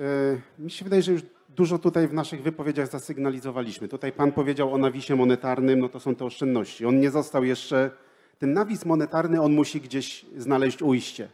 E, 0.60 0.62
Mi 0.62 0.71
się 0.71 0.84
wydaje, 0.84 1.01
że 1.01 1.12
już 1.12 1.21
dużo 1.49 1.80
tutaj 1.80 2.08
w 2.08 2.13
naszych 2.13 2.43
wypowiedziach 2.43 2.88
zasygnalizowaliśmy. 2.88 3.88
Tutaj 3.88 4.12
pan 4.12 4.32
powiedział 4.32 4.73
o 4.73 4.77
nawisie 4.77 5.15
monetarnym, 5.15 5.80
no 5.80 5.89
to 5.89 5.99
są 5.99 6.15
te 6.15 6.25
oszczędności. 6.25 6.86
On 6.86 6.99
nie 6.99 7.12
został 7.12 7.43
jeszcze, 7.43 7.91
ten 8.39 8.54
nawis 8.54 8.86
monetarny, 8.86 9.41
on 9.41 9.54
musi 9.54 9.82
gdzieś 9.82 10.25
znaleźć 10.38 10.82
ujście. 10.82 11.27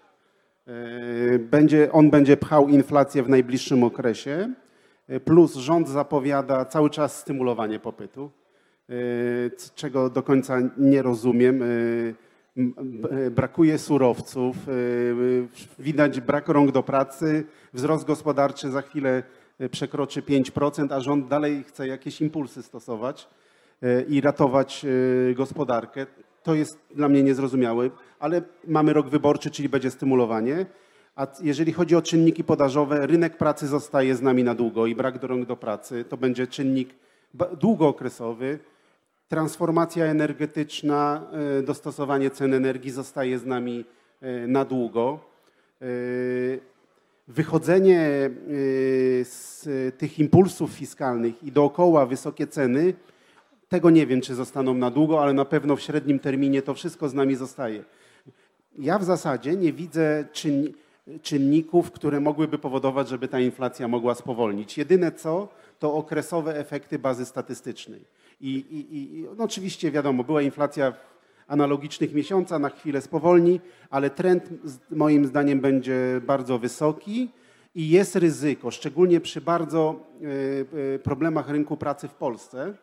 E, 0.68 1.40
Będzie, 1.40 1.92
on 1.92 2.10
będzie 2.10 2.38
pchał 2.38 2.68
inflację 2.68 3.24
w 3.24 3.30
najbliższym 3.30 3.84
okresie, 3.84 4.54
e, 5.08 5.20
plus 5.20 5.56
rząd 5.56 5.90
zapowiada 5.90 6.66
cały 6.66 6.90
czas 6.90 7.20
stymulowanie 7.20 7.80
popytu, 7.80 8.32
e, 8.90 8.94
czego 9.76 10.10
do 10.10 10.24
końca 10.24 10.58
nie 10.78 11.02
rozumiem. 11.02 11.64
Brakuje 13.32 13.78
surowców, 13.78 14.56
widać 15.80 16.22
brak 16.22 16.48
rąk 16.48 16.72
do 16.72 16.84
pracy, 16.84 17.44
wzrost 17.74 18.06
gospodarczy 18.06 18.72
za 18.72 18.82
chwilę 18.82 19.24
przekroczy 19.72 20.22
5%, 20.22 20.94
a 20.94 21.00
rząd 21.00 21.28
dalej 21.28 21.64
chce 21.64 21.88
jakieś 21.88 22.22
impulsy 22.22 22.64
stosować 22.64 23.28
i 24.10 24.22
ratować 24.22 24.86
gospodarkę. 25.36 26.06
To 26.44 26.56
jest 26.56 26.80
dla 26.96 27.10
mnie 27.10 27.24
niezrozumiałe, 27.24 27.90
ale 28.20 28.42
mamy 28.68 28.94
rok 28.94 29.10
wyborczy, 29.10 29.52
czyli 29.52 29.70
będzie 29.70 29.92
stymulowanie. 29.92 30.66
A 31.16 31.28
jeżeli 31.42 31.74
chodzi 31.74 31.96
o 31.96 32.02
czynniki 32.02 32.44
podażowe, 32.44 33.08
rynek 33.08 33.38
pracy 33.38 33.68
zostaje 33.68 34.16
z 34.16 34.22
nami 34.22 34.44
na 34.44 34.56
długo 34.56 34.86
i 34.86 34.96
brak 34.96 35.20
do 35.20 35.28
rąk 35.28 35.46
do 35.46 35.56
pracy 35.56 36.06
to 36.10 36.18
będzie 36.18 36.48
czynnik 36.48 36.90
długookresowy. 37.60 38.60
Transformacja 39.28 40.06
energetyczna, 40.06 41.28
e, 41.60 41.62
dostosowanie 41.62 42.30
cen 42.30 42.54
energii 42.54 42.92
zostaje 42.92 43.40
z 43.40 43.46
nami 43.46 43.86
e, 44.22 44.48
na 44.48 44.66
długo. 44.66 45.20
E, 45.82 45.86
Wychodzenie 47.30 48.30
z 49.24 49.66
tych 49.98 50.20
impulsów 50.20 50.72
fiskalnych 50.72 51.44
i 51.44 51.52
dookoła 51.52 52.06
wysokie 52.06 52.48
ceny, 52.48 52.94
tego 53.70 53.90
nie 53.90 54.08
wiem, 54.08 54.22
czy 54.22 54.36
zostaną 54.36 54.74
na 54.74 54.92
długo, 54.92 55.22
ale 55.22 55.34
na 55.34 55.46
pewno 55.46 55.76
w 55.76 55.82
średnim 55.82 56.20
terminie 56.20 56.62
to 56.62 56.74
wszystko 56.74 57.10
z 57.10 57.14
nami 57.14 57.36
zostaje. 57.36 57.84
Ja 58.80 59.00
w 59.00 59.04
zasadzie 59.04 59.56
nie 59.56 59.74
widzę 59.74 60.26
czynni- 60.34 60.74
czynników, 61.22 61.92
które 61.92 62.20
mogłyby 62.20 62.58
powodować, 62.58 63.10
żeby 63.10 63.28
ta 63.28 63.40
inflacja 63.40 63.88
mogła 63.88 64.16
spowolnić. 64.16 64.78
Jedyne 64.78 65.12
co, 65.12 65.48
to 65.80 65.94
okresowe 65.94 66.58
efekty 66.60 67.00
bazy 67.00 67.26
statystycznej. 67.26 68.06
I, 68.42 68.50
i, 68.50 68.98
i 68.98 69.26
no 69.38 69.44
oczywiście 69.44 69.92
wiadomo, 69.92 70.24
była 70.24 70.42
inflacja 70.42 70.94
analogicznych 71.48 72.14
miesiącach, 72.14 72.62
na 72.62 72.70
chwilę 72.70 73.02
spowolni, 73.02 73.60
ale 73.90 74.10
trend 74.10 74.50
moim 74.92 75.26
zdaniem 75.26 75.60
będzie 75.60 76.22
bardzo 76.28 76.60
wysoki 76.60 77.30
i 77.76 77.90
jest 77.90 78.16
ryzyko, 78.16 78.72
szczególnie 78.72 79.20
przy 79.20 79.42
bardzo 79.42 80.00
e, 80.22 80.96
e, 80.96 81.00
problemach 81.00 81.50
rynku 81.50 81.78
pracy 81.78 82.08
w 82.08 82.14
Polsce, 82.14 82.74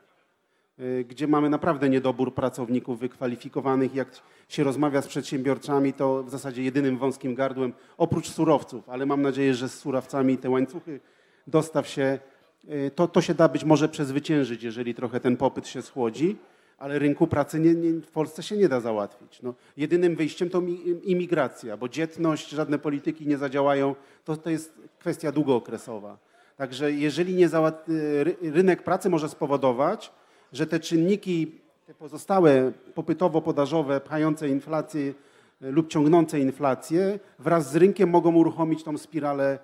gdzie 1.09 1.27
mamy 1.27 1.51
naprawdę 1.51 1.89
niedobór 1.89 2.35
pracowników 2.35 2.99
wykwalifikowanych. 3.01 3.95
Jak 3.95 4.09
się 4.49 4.65
rozmawia 4.65 5.03
z 5.03 5.07
przedsiębiorcami, 5.07 5.93
to 5.93 6.23
w 6.23 6.31
zasadzie 6.31 6.63
jedynym 6.63 6.99
wąskim 6.99 7.35
gardłem, 7.35 7.73
oprócz 7.97 8.29
surowców, 8.31 8.89
ale 8.89 9.07
mam 9.07 9.23
nadzieję, 9.23 9.55
że 9.55 9.69
z 9.69 9.75
surowcami 9.79 10.39
te 10.39 10.51
łańcuchy 10.51 11.01
dostaw 11.47 11.89
się, 11.89 12.19
y, 12.65 12.91
to, 12.95 13.09
to 13.09 13.21
się 13.21 13.35
da 13.35 13.49
być 13.49 13.65
może 13.65 13.89
przezwyciężyć, 13.89 14.63
jeżeli 14.63 14.95
trochę 14.95 15.21
ten 15.21 15.37
popyt 15.37 15.67
się 15.69 15.83
schłodzi, 15.83 16.37
ale 16.79 16.99
rynku 16.99 17.27
pracy 17.27 17.61
nie, 17.61 17.75
nie, 17.75 18.01
w 18.01 18.11
Polsce 18.11 18.43
się 18.43 18.57
nie 18.57 18.69
da 18.69 18.81
załatwić. 18.81 19.43
No, 19.43 19.55
jedynym 19.77 20.17
wyjściem 20.17 20.51
to 20.51 20.61
mi- 20.61 20.81
imigracja, 21.05 21.77
bo 21.77 21.89
dzietność, 21.89 22.49
żadne 22.51 22.79
polityki 22.79 23.27
nie 23.27 23.39
zadziałają, 23.39 23.95
to, 24.25 24.37
to 24.37 24.51
jest 24.51 24.75
kwestia 24.99 25.33
długookresowa. 25.33 26.19
Także 26.57 26.93
jeżeli 26.93 27.35
nie 27.35 27.49
załat... 27.49 27.89
y, 27.89 28.25
ry- 28.25 28.37
rynek 28.53 28.83
pracy 28.83 29.11
może 29.11 29.29
spowodować, 29.29 30.13
że 30.55 30.67
te 30.67 30.81
czynniki, 30.81 31.53
te 31.87 31.95
pozostałe 31.95 32.73
popytowo-podażowe, 32.95 34.01
pchające 34.01 34.49
inflację 34.49 35.15
y, 35.63 35.73
lub 35.73 35.89
ciągnące 35.89 36.41
inflację, 36.41 37.19
wraz 37.39 37.73
z 37.73 37.77
rynkiem 37.77 38.11
mogą 38.11 38.35
uruchomić 38.35 38.85
tą 38.85 38.99
spiralę 38.99 39.59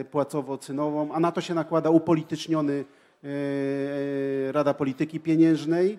y, 0.00 0.04
płacowo-cynową, 0.04 1.08
a 1.12 1.20
na 1.20 1.32
to 1.32 1.40
się 1.40 1.54
nakłada 1.54 1.90
upolityczniony 1.90 2.84
y, 3.24 4.52
Rada 4.52 4.74
Polityki 4.74 5.20
Pieniężnej 5.20 5.98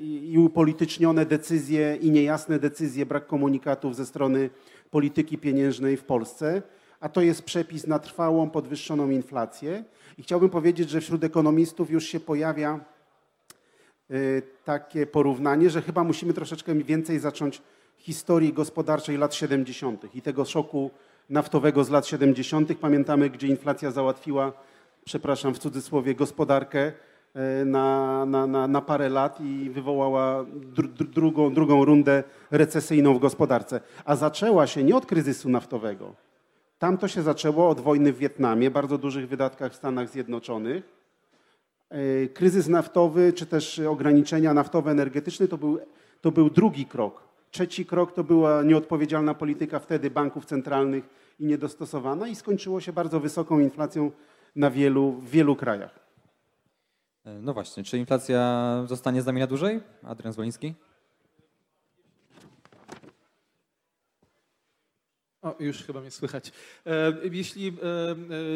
i 0.00 0.36
upolitycznione 0.38 1.26
decyzje 1.26 1.96
i 1.96 2.10
niejasne 2.10 2.58
decyzje, 2.58 3.06
brak 3.06 3.26
komunikatów 3.26 3.96
ze 3.96 4.06
strony 4.06 4.50
polityki 4.90 5.38
pieniężnej 5.38 5.96
w 5.96 6.04
Polsce, 6.04 6.62
a 7.00 7.08
to 7.08 7.20
jest 7.20 7.42
przepis 7.42 7.86
na 7.86 7.98
trwałą, 7.98 8.50
podwyższoną 8.50 9.10
inflację. 9.10 9.84
I 10.18 10.22
chciałbym 10.22 10.50
powiedzieć, 10.50 10.90
że 10.90 11.00
wśród 11.00 11.24
ekonomistów 11.24 11.90
już 11.90 12.04
się 12.04 12.20
pojawia 12.20 12.80
takie 14.64 15.06
porównanie, 15.06 15.70
że 15.70 15.82
chyba 15.82 16.04
musimy 16.04 16.32
troszeczkę 16.32 16.74
więcej 16.74 17.18
zacząć 17.18 17.62
historii 17.98 18.52
gospodarczej 18.52 19.18
lat 19.18 19.34
70. 19.34 20.14
i 20.14 20.22
tego 20.22 20.44
szoku 20.44 20.90
naftowego 21.30 21.84
z 21.84 21.90
lat 21.90 22.06
70. 22.06 22.78
Pamiętamy, 22.78 23.30
gdzie 23.30 23.46
inflacja 23.46 23.90
załatwiła, 23.90 24.52
przepraszam 25.04 25.54
w 25.54 25.58
cudzysłowie, 25.58 26.14
gospodarkę 26.14 26.92
y, 27.62 27.64
na, 27.64 28.26
na, 28.26 28.46
na, 28.46 28.66
na 28.66 28.80
parę 28.80 29.08
lat 29.08 29.40
i 29.40 29.70
wywołała 29.70 30.44
dru, 30.54 30.88
drugą, 30.88 31.54
drugą 31.54 31.84
rundę 31.84 32.24
recesyjną 32.50 33.14
w 33.14 33.18
gospodarce. 33.18 33.80
A 34.04 34.16
zaczęła 34.16 34.66
się 34.66 34.84
nie 34.84 34.96
od 34.96 35.06
kryzysu 35.06 35.48
naftowego. 35.48 36.14
Tam 36.78 36.98
to 36.98 37.08
się 37.08 37.22
zaczęło 37.22 37.68
od 37.68 37.80
wojny 37.80 38.12
w 38.12 38.18
Wietnamie, 38.18 38.70
bardzo 38.70 38.98
dużych 38.98 39.28
wydatkach 39.28 39.72
w 39.72 39.76
Stanach 39.76 40.08
Zjednoczonych. 40.08 40.95
E, 41.90 42.28
Kryzys 42.28 42.68
naftowy, 42.68 43.32
czy 43.32 43.46
też 43.46 43.78
ograniczenia 43.78 44.54
naftowe, 44.54 44.90
energetyczne 44.90 45.48
to 45.48 45.58
był, 45.58 45.78
to 46.20 46.32
był 46.32 46.50
drugi 46.50 46.86
krok. 46.86 47.22
Trzeci 47.50 47.86
krok 47.86 48.12
to 48.12 48.24
była 48.24 48.62
nieodpowiedzialna 48.62 49.34
polityka 49.34 49.78
wtedy 49.78 50.10
banków 50.10 50.44
centralnych 50.44 51.08
i 51.38 51.46
niedostosowana 51.46 52.28
i 52.28 52.34
skończyło 52.34 52.80
się 52.80 52.92
bardzo 52.92 53.20
wysoką 53.20 53.58
inflacją 53.60 54.10
na 54.56 54.70
wielu, 54.70 55.12
w 55.12 55.30
wielu 55.30 55.56
krajach. 55.56 55.98
E, 57.24 57.38
No 57.40 57.54
właśnie, 57.54 57.84
czy 57.84 57.98
inflacja 57.98 58.82
zostanie 58.86 59.22
z 59.22 59.26
nami 59.26 59.40
na 59.40 59.46
dłużej? 59.46 59.80
Adrian 60.02 60.32
Zwoliński? 60.32 60.74
O, 65.46 65.54
już 65.60 65.82
chyba 65.82 66.00
mnie 66.00 66.10
słychać. 66.10 66.52
E, 66.86 67.12
Jeśli 67.32 67.68
e, 67.68 67.72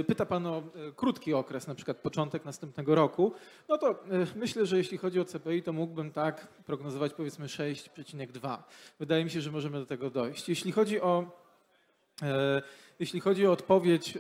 e, 0.00 0.04
pyta 0.04 0.26
Pan 0.26 0.46
o 0.46 0.62
krótki 0.96 1.34
okres, 1.34 1.66
na 1.66 1.74
przykład 1.74 1.96
początek 1.96 2.44
następnego 2.44 2.94
roku, 2.94 3.32
no 3.68 3.78
to 3.78 4.04
myślę, 4.36 4.66
że 4.66 4.76
jeśli 4.76 4.98
chodzi 4.98 5.20
o 5.20 5.24
CPI, 5.24 5.62
to 5.62 5.72
mógłbym 5.72 6.12
tak 6.12 6.46
prognozować 6.46 7.14
powiedzmy 7.14 7.46
6,2. 7.46 8.58
Wydaje 8.98 9.24
mi 9.24 9.30
się, 9.30 9.40
że 9.40 9.50
możemy 9.50 9.78
do 9.78 9.86
tego 9.86 10.10
dojść. 10.10 10.48
Jeśli 10.48 10.72
chodzi 10.72 11.00
o 11.00 11.40
Jeśli 13.00 13.20
chodzi 13.20 13.46
o 13.46 13.52
odpowiedź 13.52 14.18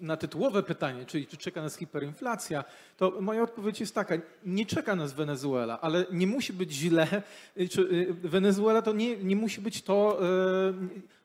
na 0.00 0.16
tytułowe 0.16 0.62
pytanie, 0.62 1.06
czyli 1.06 1.26
czy 1.26 1.36
czeka 1.36 1.62
nas 1.62 1.76
hiperinflacja, 1.76 2.64
to 2.96 3.20
moja 3.20 3.42
odpowiedź 3.42 3.80
jest 3.80 3.94
taka, 3.94 4.14
nie 4.44 4.66
czeka 4.66 4.96
nas 4.96 5.12
Wenezuela, 5.12 5.80
ale 5.80 6.06
nie 6.12 6.26
musi 6.26 6.52
być 6.52 6.72
źle. 6.72 7.22
Wenezuela 8.22 8.82
to 8.82 8.92
nie, 8.92 9.16
nie 9.16 9.36
musi 9.36 9.60
być 9.60 9.82
to, 9.82 10.20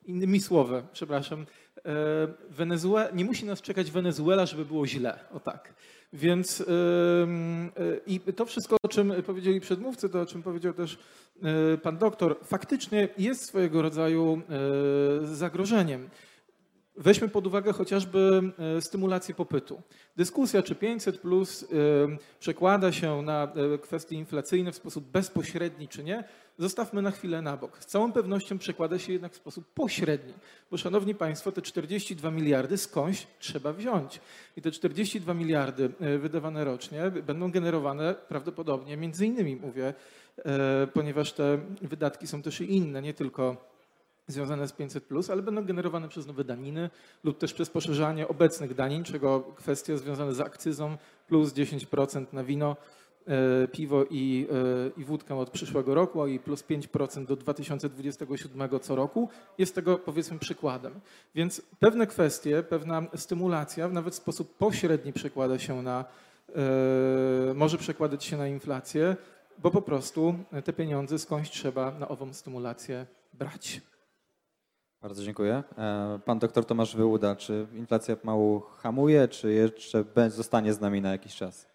innymi 0.09 0.39
słowy, 0.39 0.83
przepraszam, 0.93 1.45
e, 1.77 1.83
Wenezue- 2.57 3.13
nie 3.13 3.25
musi 3.25 3.45
nas 3.45 3.61
czekać 3.61 3.91
Wenezuela, 3.91 4.45
żeby 4.45 4.65
było 4.65 4.87
źle, 4.87 5.19
o 5.33 5.39
tak. 5.39 5.73
Więc 6.13 6.61
y, 6.61 6.65
i 8.07 8.19
to 8.19 8.45
wszystko, 8.45 8.77
o 8.83 8.87
czym 8.87 9.13
powiedzieli 9.23 9.61
przedmówcy, 9.61 10.09
to 10.09 10.21
o 10.21 10.25
czym 10.25 10.43
powiedział 10.43 10.73
też 10.73 10.97
y, 11.73 11.77
pan 11.77 11.97
doktor, 11.97 12.37
faktycznie 12.43 13.07
jest 13.17 13.45
swojego 13.45 13.81
rodzaju 13.81 14.41
zagrożeniem. 15.23 16.09
Weźmy 16.99 17.29
pod 17.29 17.47
uwagę 17.47 17.73
chociażby 17.73 18.41
e, 18.77 18.81
stymulację 18.81 19.35
popytu. 19.35 19.81
Dyskusja, 20.15 20.63
czy 20.63 20.75
500 20.75 21.19
plus 21.19 21.63
e, 21.63 21.67
przekłada 22.39 22.91
się 22.91 23.21
na 23.21 23.53
e, 23.73 23.77
kwestie 23.77 24.15
inflacyjne 24.15 24.71
w 24.71 24.75
sposób 24.75 25.05
bezpośredni, 25.05 25.87
czy 25.87 26.03
nie, 26.03 26.23
zostawmy 26.57 27.01
na 27.01 27.11
chwilę 27.11 27.41
na 27.41 27.57
bok. 27.57 27.77
Z 27.79 27.85
całą 27.85 28.11
pewnością 28.11 28.57
przekłada 28.57 28.99
się 28.99 29.13
jednak 29.13 29.33
w 29.33 29.35
sposób 29.35 29.73
pośredni, 29.73 30.33
bo 30.71 30.77
szanowni 30.77 31.15
Państwo, 31.15 31.51
te 31.51 31.61
42 31.61 32.31
miliardy 32.31 32.77
skądś 32.77 33.27
trzeba 33.39 33.73
wziąć. 33.73 34.21
I 34.57 34.61
te 34.61 34.71
42 34.71 35.33
miliardy 35.33 35.89
wydawane 36.19 36.65
rocznie 36.65 37.11
będą 37.11 37.51
generowane 37.51 38.15
prawdopodobnie, 38.27 38.97
między 38.97 39.25
innymi 39.25 39.55
mówię, 39.55 39.93
ponieważ 40.93 41.33
te 41.33 41.59
wydatki 41.81 42.27
są 42.27 42.41
też 42.41 42.61
i 42.61 42.75
inne, 42.75 43.01
nie 43.01 43.13
tylko 43.13 43.68
związane 44.31 44.67
z 44.67 44.71
500, 44.71 45.09
ale 45.31 45.41
będą 45.41 45.65
generowane 45.65 46.09
przez 46.09 46.27
nowe 46.27 46.43
daniny 46.43 46.89
lub 47.23 47.37
też 47.37 47.53
przez 47.53 47.69
poszerzanie 47.69 48.27
obecnych 48.27 48.75
danin, 48.75 49.03
czego 49.03 49.39
kwestie 49.55 49.97
związane 49.97 50.33
z 50.33 50.39
akcyzą 50.39 50.97
plus 51.27 51.53
10% 51.53 52.25
na 52.33 52.43
wino, 52.43 52.75
e, 53.27 53.67
piwo 53.67 54.05
i, 54.09 54.47
e, 54.97 55.01
i 55.01 55.05
wódkę 55.05 55.35
od 55.35 55.49
przyszłego 55.49 55.93
roku, 55.93 56.27
i 56.27 56.39
plus 56.39 56.63
5% 56.63 57.25
do 57.25 57.35
2027 57.35 58.79
co 58.79 58.95
roku 58.95 59.29
jest 59.57 59.75
tego 59.75 59.97
powiedzmy 59.97 60.39
przykładem. 60.39 60.99
Więc 61.35 61.61
pewne 61.79 62.07
kwestie, 62.07 62.63
pewna 62.63 63.03
stymulacja 63.15 63.87
nawet 63.87 64.13
w 64.13 64.17
sposób 64.17 64.57
pośredni 64.57 65.13
przekłada 65.13 65.59
się 65.59 65.81
na, 65.81 66.05
e, 66.55 67.53
może 67.53 67.77
przekładać 67.77 68.23
się 68.23 68.37
na 68.37 68.47
inflację, 68.47 69.15
bo 69.57 69.71
po 69.71 69.81
prostu 69.81 70.35
te 70.63 70.73
pieniądze 70.73 71.19
skądś 71.19 71.49
trzeba 71.49 71.91
na 71.91 72.07
ową 72.07 72.33
stymulację 72.33 73.05
brać. 73.33 73.81
Bardzo 75.01 75.23
dziękuję. 75.23 75.63
E, 75.77 76.19
pan 76.25 76.39
doktor 76.39 76.65
Tomasz 76.65 76.95
Wyłuda, 76.95 77.35
czy 77.35 77.67
inflacja 77.73 78.15
mało 78.23 78.59
hamuje, 78.59 79.27
czy 79.27 79.53
jeszcze 79.53 80.03
zostanie 80.27 80.73
z 80.73 80.81
nami 80.81 81.01
na 81.01 81.11
jakiś 81.11 81.35
czas? 81.35 81.67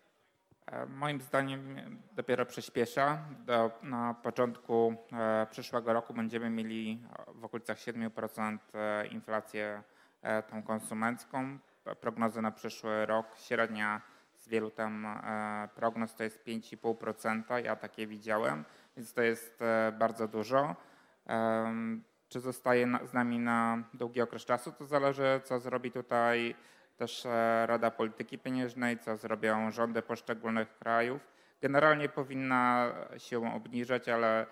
E, 0.67 0.87
moim 0.87 1.21
zdaniem 1.21 1.77
dopiero 2.13 2.47
przyspiesza. 2.47 3.19
Do, 3.47 3.71
na 3.83 4.15
początku 4.15 4.95
e, 5.13 5.47
przyszłego 5.51 5.93
roku 5.93 6.15
będziemy 6.15 6.51
mieli 6.51 7.03
w 7.35 7.45
okolicach 7.45 7.79
7% 7.79 8.59
inflację 9.11 9.83
tą 10.51 10.63
konsumencką. 10.63 11.59
Prognozy 12.01 12.43
na 12.43 12.51
przyszły 12.51 13.07
rok, 13.07 13.27
średnia 13.37 14.01
z 14.37 14.49
wielu 14.49 14.71
tam 14.71 15.07
prognoz 15.75 16.15
to 16.15 16.25
jest 16.25 16.45
5,5%. 16.47 17.65
Ja 17.65 17.77
takie 17.77 18.07
widziałem, 18.07 18.65
więc 18.97 19.13
to 19.13 19.23
jest 19.23 19.61
bardzo 19.99 20.29
dużo. 20.29 20.77
Czy 22.35 22.41
zostaje 22.41 22.99
z 23.05 23.13
nami 23.13 23.39
na 23.39 23.83
długi 23.93 24.21
okres 24.21 24.45
czasu, 24.45 24.73
to 24.73 24.87
zależy, 24.87 25.41
co 25.45 25.61
zrobi 25.61 25.91
tutaj 25.91 26.55
też 26.97 27.27
e, 27.27 27.67
Rada 27.67 27.91
Polityki 27.91 28.39
Pieniężnej, 28.39 28.99
co 28.99 29.17
zrobią 29.17 29.71
rządy 29.71 30.03
poszczególnych 30.03 30.79
krajów. 30.79 31.23
Generalnie 31.63 32.09
powinna 32.09 32.93
się 33.19 33.55
obniżać, 33.55 34.09
ale 34.09 34.47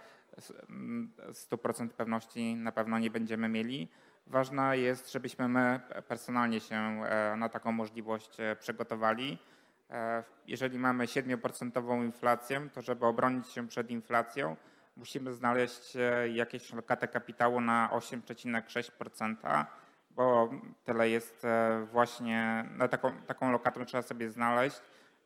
100% 1.33 1.88
pewności 1.88 2.55
na 2.55 2.73
pewno 2.73 2.99
nie 2.99 3.11
będziemy 3.11 3.49
mieli. 3.49 3.88
Ważne 4.27 4.79
jest, 4.79 5.12
żebyśmy 5.12 5.49
my 5.49 5.81
personalnie 6.09 6.61
się 6.61 6.77
e, 6.77 7.37
na 7.37 7.49
taką 7.49 7.73
możliwość 7.73 8.40
e, 8.40 8.57
przygotowali. 8.57 9.38
Jeżeli 10.47 10.79
mamy 10.79 11.07
7% 11.07 12.05
inflację, 12.05 12.68
to 12.75 12.83
żeby 12.83 13.07
obronić 13.07 13.49
się 13.49 13.68
przed 13.68 13.90
inflacją, 13.90 14.57
musimy 14.96 15.33
znaleźć 15.33 15.96
e, 15.96 16.28
jakieś 16.28 16.72
lokatę 16.72 17.09
kapitału 17.09 17.61
na 17.61 17.90
8,6%, 17.92 19.64
bo 20.11 20.50
tyle 20.85 21.09
jest 21.09 21.44
e, 21.44 21.87
właśnie, 21.92 22.68
na 22.70 22.88
taką, 22.88 23.12
taką 23.26 23.52
lokatę 23.52 23.85
trzeba 23.85 24.02
sobie 24.02 24.31
znaleźć, 24.31 24.81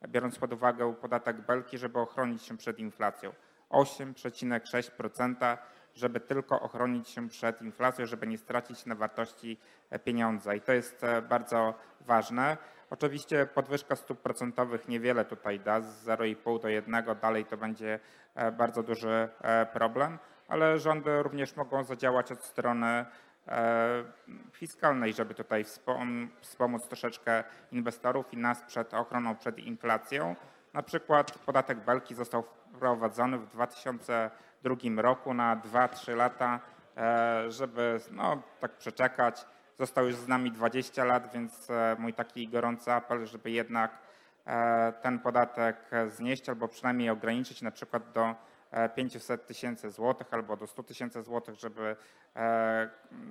biorąc 0.09 0.39
pod 0.39 0.53
uwagę 0.53 0.95
podatek 0.95 1.41
Belki, 1.41 1.79
żeby 1.79 1.99
ochronić 1.99 2.43
się 2.43 2.57
przed 2.57 2.79
inflacją. 2.79 3.33
8,6%, 3.71 5.59
żeby 5.95 6.21
tylko 6.21 6.61
ochronić 6.61 7.09
się 7.09 7.29
przed 7.29 7.63
inflacją, 7.63 8.07
żeby 8.07 8.27
nie 8.27 8.39
stracić 8.39 8.87
na 8.87 8.95
wartości 8.95 9.59
e, 9.91 9.99
pieniądza. 9.99 10.55
I 10.55 10.61
to 10.61 10.73
jest 10.73 11.03
bardzo 11.29 11.75
ważne. 12.01 12.57
Oczywiście 12.91 13.47
podwyżka 13.47 13.97
stóp 13.97 14.21
procentowych 14.21 14.89
niewiele 14.89 15.25
tutaj 15.25 15.61
da, 15.61 15.81
z 15.81 16.05
0,5 16.07 16.63
do 16.63 16.69
1, 16.69 17.05
dalej 17.23 17.45
to 17.45 17.57
będzie 17.57 18.01
e, 18.35 18.53
bardzo 18.53 18.83
duży 18.83 19.29
e, 19.41 19.67
problem, 19.67 20.19
ale 20.49 20.79
rządy 20.79 21.23
również 21.23 21.57
mogą 21.57 21.85
zadziałać 21.85 22.33
od 22.33 22.45
strony 22.45 23.07
e, 23.49 24.05
fiskalnej, 24.53 25.13
żeby 25.13 25.35
tutaj 25.35 25.65
wspomóc 26.41 26.89
troszeczkę 26.89 27.45
inwestorów 27.73 28.35
i 28.35 28.37
nas 28.37 28.63
przed 28.63 28.95
ochroną 28.95 29.37
przed 29.37 29.59
inflacją. 29.59 30.37
Na 30.73 30.83
przykład 30.83 31.39
podatek 31.39 31.79
Belki 31.79 32.15
został 32.15 32.43
wprowadzony 32.43 33.39
w 33.39 33.47
2002 33.47 35.03
roku 35.03 35.35
na 35.35 35.57
2-3 35.57 36.17
lata, 36.17 36.61
żeby 37.49 38.01
no, 38.11 38.43
tak 38.61 38.73
przeczekać 38.77 39.47
Został 39.79 40.07
już 40.07 40.17
z 40.17 40.29
nami 40.29 40.53
20 40.53 41.05
lat, 41.05 41.33
więc 41.33 41.71
e, 41.71 41.97
mój 41.99 42.13
taki 42.13 42.49
gorący 42.49 42.93
apel, 42.93 43.27
żeby 43.27 43.51
jednak 43.51 43.99
e, 44.47 44.93
ten 45.03 45.19
podatek 45.19 45.91
znieść 46.09 46.49
albo 46.49 46.69
przynajmniej 46.69 47.11
ograniczyć 47.11 47.63
na 47.63 47.71
przykład 47.71 48.13
do 48.13 48.35
500 48.95 49.31
e, 49.31 49.45
tysięcy 49.45 49.91
złotych 49.91 50.27
albo 50.31 50.57
do 50.57 50.67
100 50.67 50.83
tysięcy 50.83 51.23
złotych, 51.23 51.55
żeby 51.55 51.97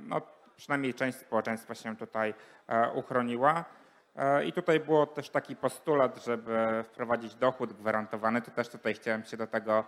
no, 0.07 0.21
przynajmniej 0.57 0.93
część 0.93 1.17
społeczeństwa 1.17 1.75
się 1.75 1.95
tutaj 1.95 2.33
uchroniła. 2.93 3.65
I 4.45 4.53
tutaj 4.53 4.79
było 4.79 5.07
też 5.07 5.29
taki 5.29 5.55
postulat, 5.55 6.23
żeby 6.23 6.83
wprowadzić 6.83 7.35
dochód 7.35 7.73
gwarantowany. 7.73 8.41
To 8.41 8.51
też 8.51 8.69
tutaj 8.69 8.93
chciałem 8.93 9.23
się 9.23 9.37
do 9.37 9.47
tego 9.47 9.83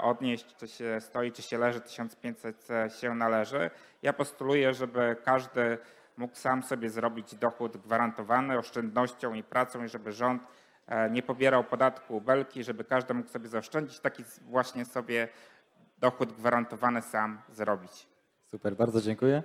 odnieść, 0.00 0.56
czy 0.56 0.68
się 0.68 1.00
stoi, 1.00 1.32
czy 1.32 1.42
się 1.42 1.58
leży, 1.58 1.80
1500 1.80 2.68
się 3.00 3.14
należy. 3.14 3.70
Ja 4.02 4.12
postuluję, 4.12 4.74
żeby 4.74 5.16
każdy 5.24 5.78
mógł 6.16 6.36
sam 6.36 6.62
sobie 6.62 6.90
zrobić 6.90 7.34
dochód 7.34 7.76
gwarantowany 7.76 8.58
oszczędnością 8.58 9.34
i 9.34 9.42
pracą 9.42 9.84
i 9.84 9.88
żeby 9.88 10.12
rząd 10.12 10.42
nie 11.10 11.22
pobierał 11.22 11.64
podatku 11.64 12.20
belki, 12.20 12.64
żeby 12.64 12.84
każdy 12.84 13.14
mógł 13.14 13.28
sobie 13.28 13.48
zaoszczędzić, 13.48 14.00
taki 14.00 14.24
właśnie 14.42 14.84
sobie 14.84 15.28
dochód 15.98 16.32
gwarantowany 16.32 17.02
sam 17.02 17.42
zrobić. 17.48 18.06
Super, 18.46 18.76
bardzo 18.76 19.00
dziękuję. 19.00 19.42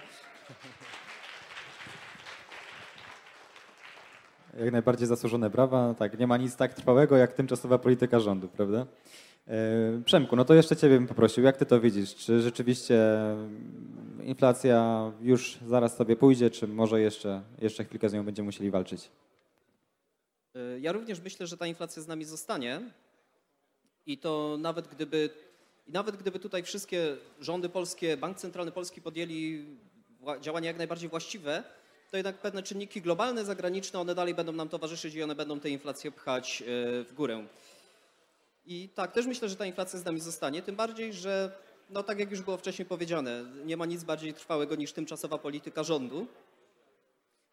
Jak 4.60 4.72
najbardziej 4.72 5.08
zasłużone 5.08 5.50
brawa. 5.50 5.94
Tak, 5.94 6.20
nie 6.20 6.28
ma 6.28 6.38
nic 6.38 6.56
tak 6.56 6.74
trwałego 6.74 7.18
jak 7.18 7.34
tymczasowa 7.34 7.78
polityka 7.78 8.20
rządu, 8.20 8.48
prawda? 8.48 8.86
E, 9.48 10.02
Przemku, 10.06 10.36
no 10.36 10.46
to 10.46 10.54
jeszcze 10.54 10.76
Ciebie 10.76 10.96
bym 10.96 11.08
poprosił, 11.08 11.44
jak 11.44 11.58
Ty 11.58 11.66
to 11.66 11.80
widzisz? 11.80 12.16
Czy 12.16 12.42
rzeczywiście 12.42 13.00
inflacja 14.24 15.12
już 15.22 15.58
zaraz 15.68 15.98
sobie 15.98 16.16
pójdzie, 16.16 16.50
czy 16.50 16.68
może 16.68 17.02
jeszcze, 17.02 17.42
jeszcze 17.62 17.84
chwilkę 17.84 18.10
z 18.10 18.14
nią 18.14 18.24
będziemy 18.24 18.46
musieli 18.46 18.72
walczyć? 18.72 19.10
E, 20.56 20.80
ja 20.80 20.92
również 20.92 21.22
myślę, 21.22 21.48
że 21.48 21.58
ta 21.58 21.68
inflacja 21.68 22.02
z 22.02 22.08
nami 22.08 22.26
zostanie 22.26 22.82
i 24.06 24.18
to 24.18 24.58
nawet 24.60 24.88
gdyby, 24.88 25.30
nawet 25.88 26.16
gdyby 26.16 26.40
tutaj 26.40 26.64
wszystkie 26.64 27.18
rządy 27.40 27.70
polskie, 27.70 28.18
Bank 28.18 28.38
Centralny 28.38 28.72
Polski 28.72 29.02
podjęli 29.02 29.66
działania 30.42 30.68
jak 30.68 30.78
najbardziej 30.78 31.10
właściwe, 31.10 31.64
to 32.12 32.18
jednak 32.18 32.38
pewne 32.38 32.64
czynniki 32.64 33.02
globalne, 33.02 33.46
zagraniczne, 33.46 34.00
one 34.00 34.16
dalej 34.16 34.34
będą 34.34 34.52
nam 34.52 34.70
towarzyszyć 34.70 35.16
i 35.16 35.24
one 35.24 35.36
będą 35.36 35.60
tę 35.60 35.70
inflację 35.70 36.12
pchać 36.12 36.62
e, 36.62 36.66
w 37.04 37.14
górę. 37.14 37.48
I 38.66 38.90
tak, 38.96 39.12
też 39.12 39.26
myślę, 39.26 39.50
że 39.50 39.56
ta 39.56 39.66
inflacja 39.66 40.00
z 40.00 40.06
nami 40.06 40.20
zostanie, 40.20 40.62
tym 40.62 40.76
bardziej, 40.76 41.14
że 41.14 41.52
no 41.90 42.04
tak 42.04 42.20
jak 42.20 42.32
już 42.32 42.42
było 42.42 42.58
wcześniej 42.58 42.86
powiedziane, 42.86 43.46
nie 43.66 43.78
ma 43.78 43.86
nic 43.86 44.04
bardziej 44.04 44.34
trwałego 44.34 44.76
niż 44.76 44.94
tymczasowa 44.94 45.38
polityka 45.38 45.84
rządu. 45.84 46.28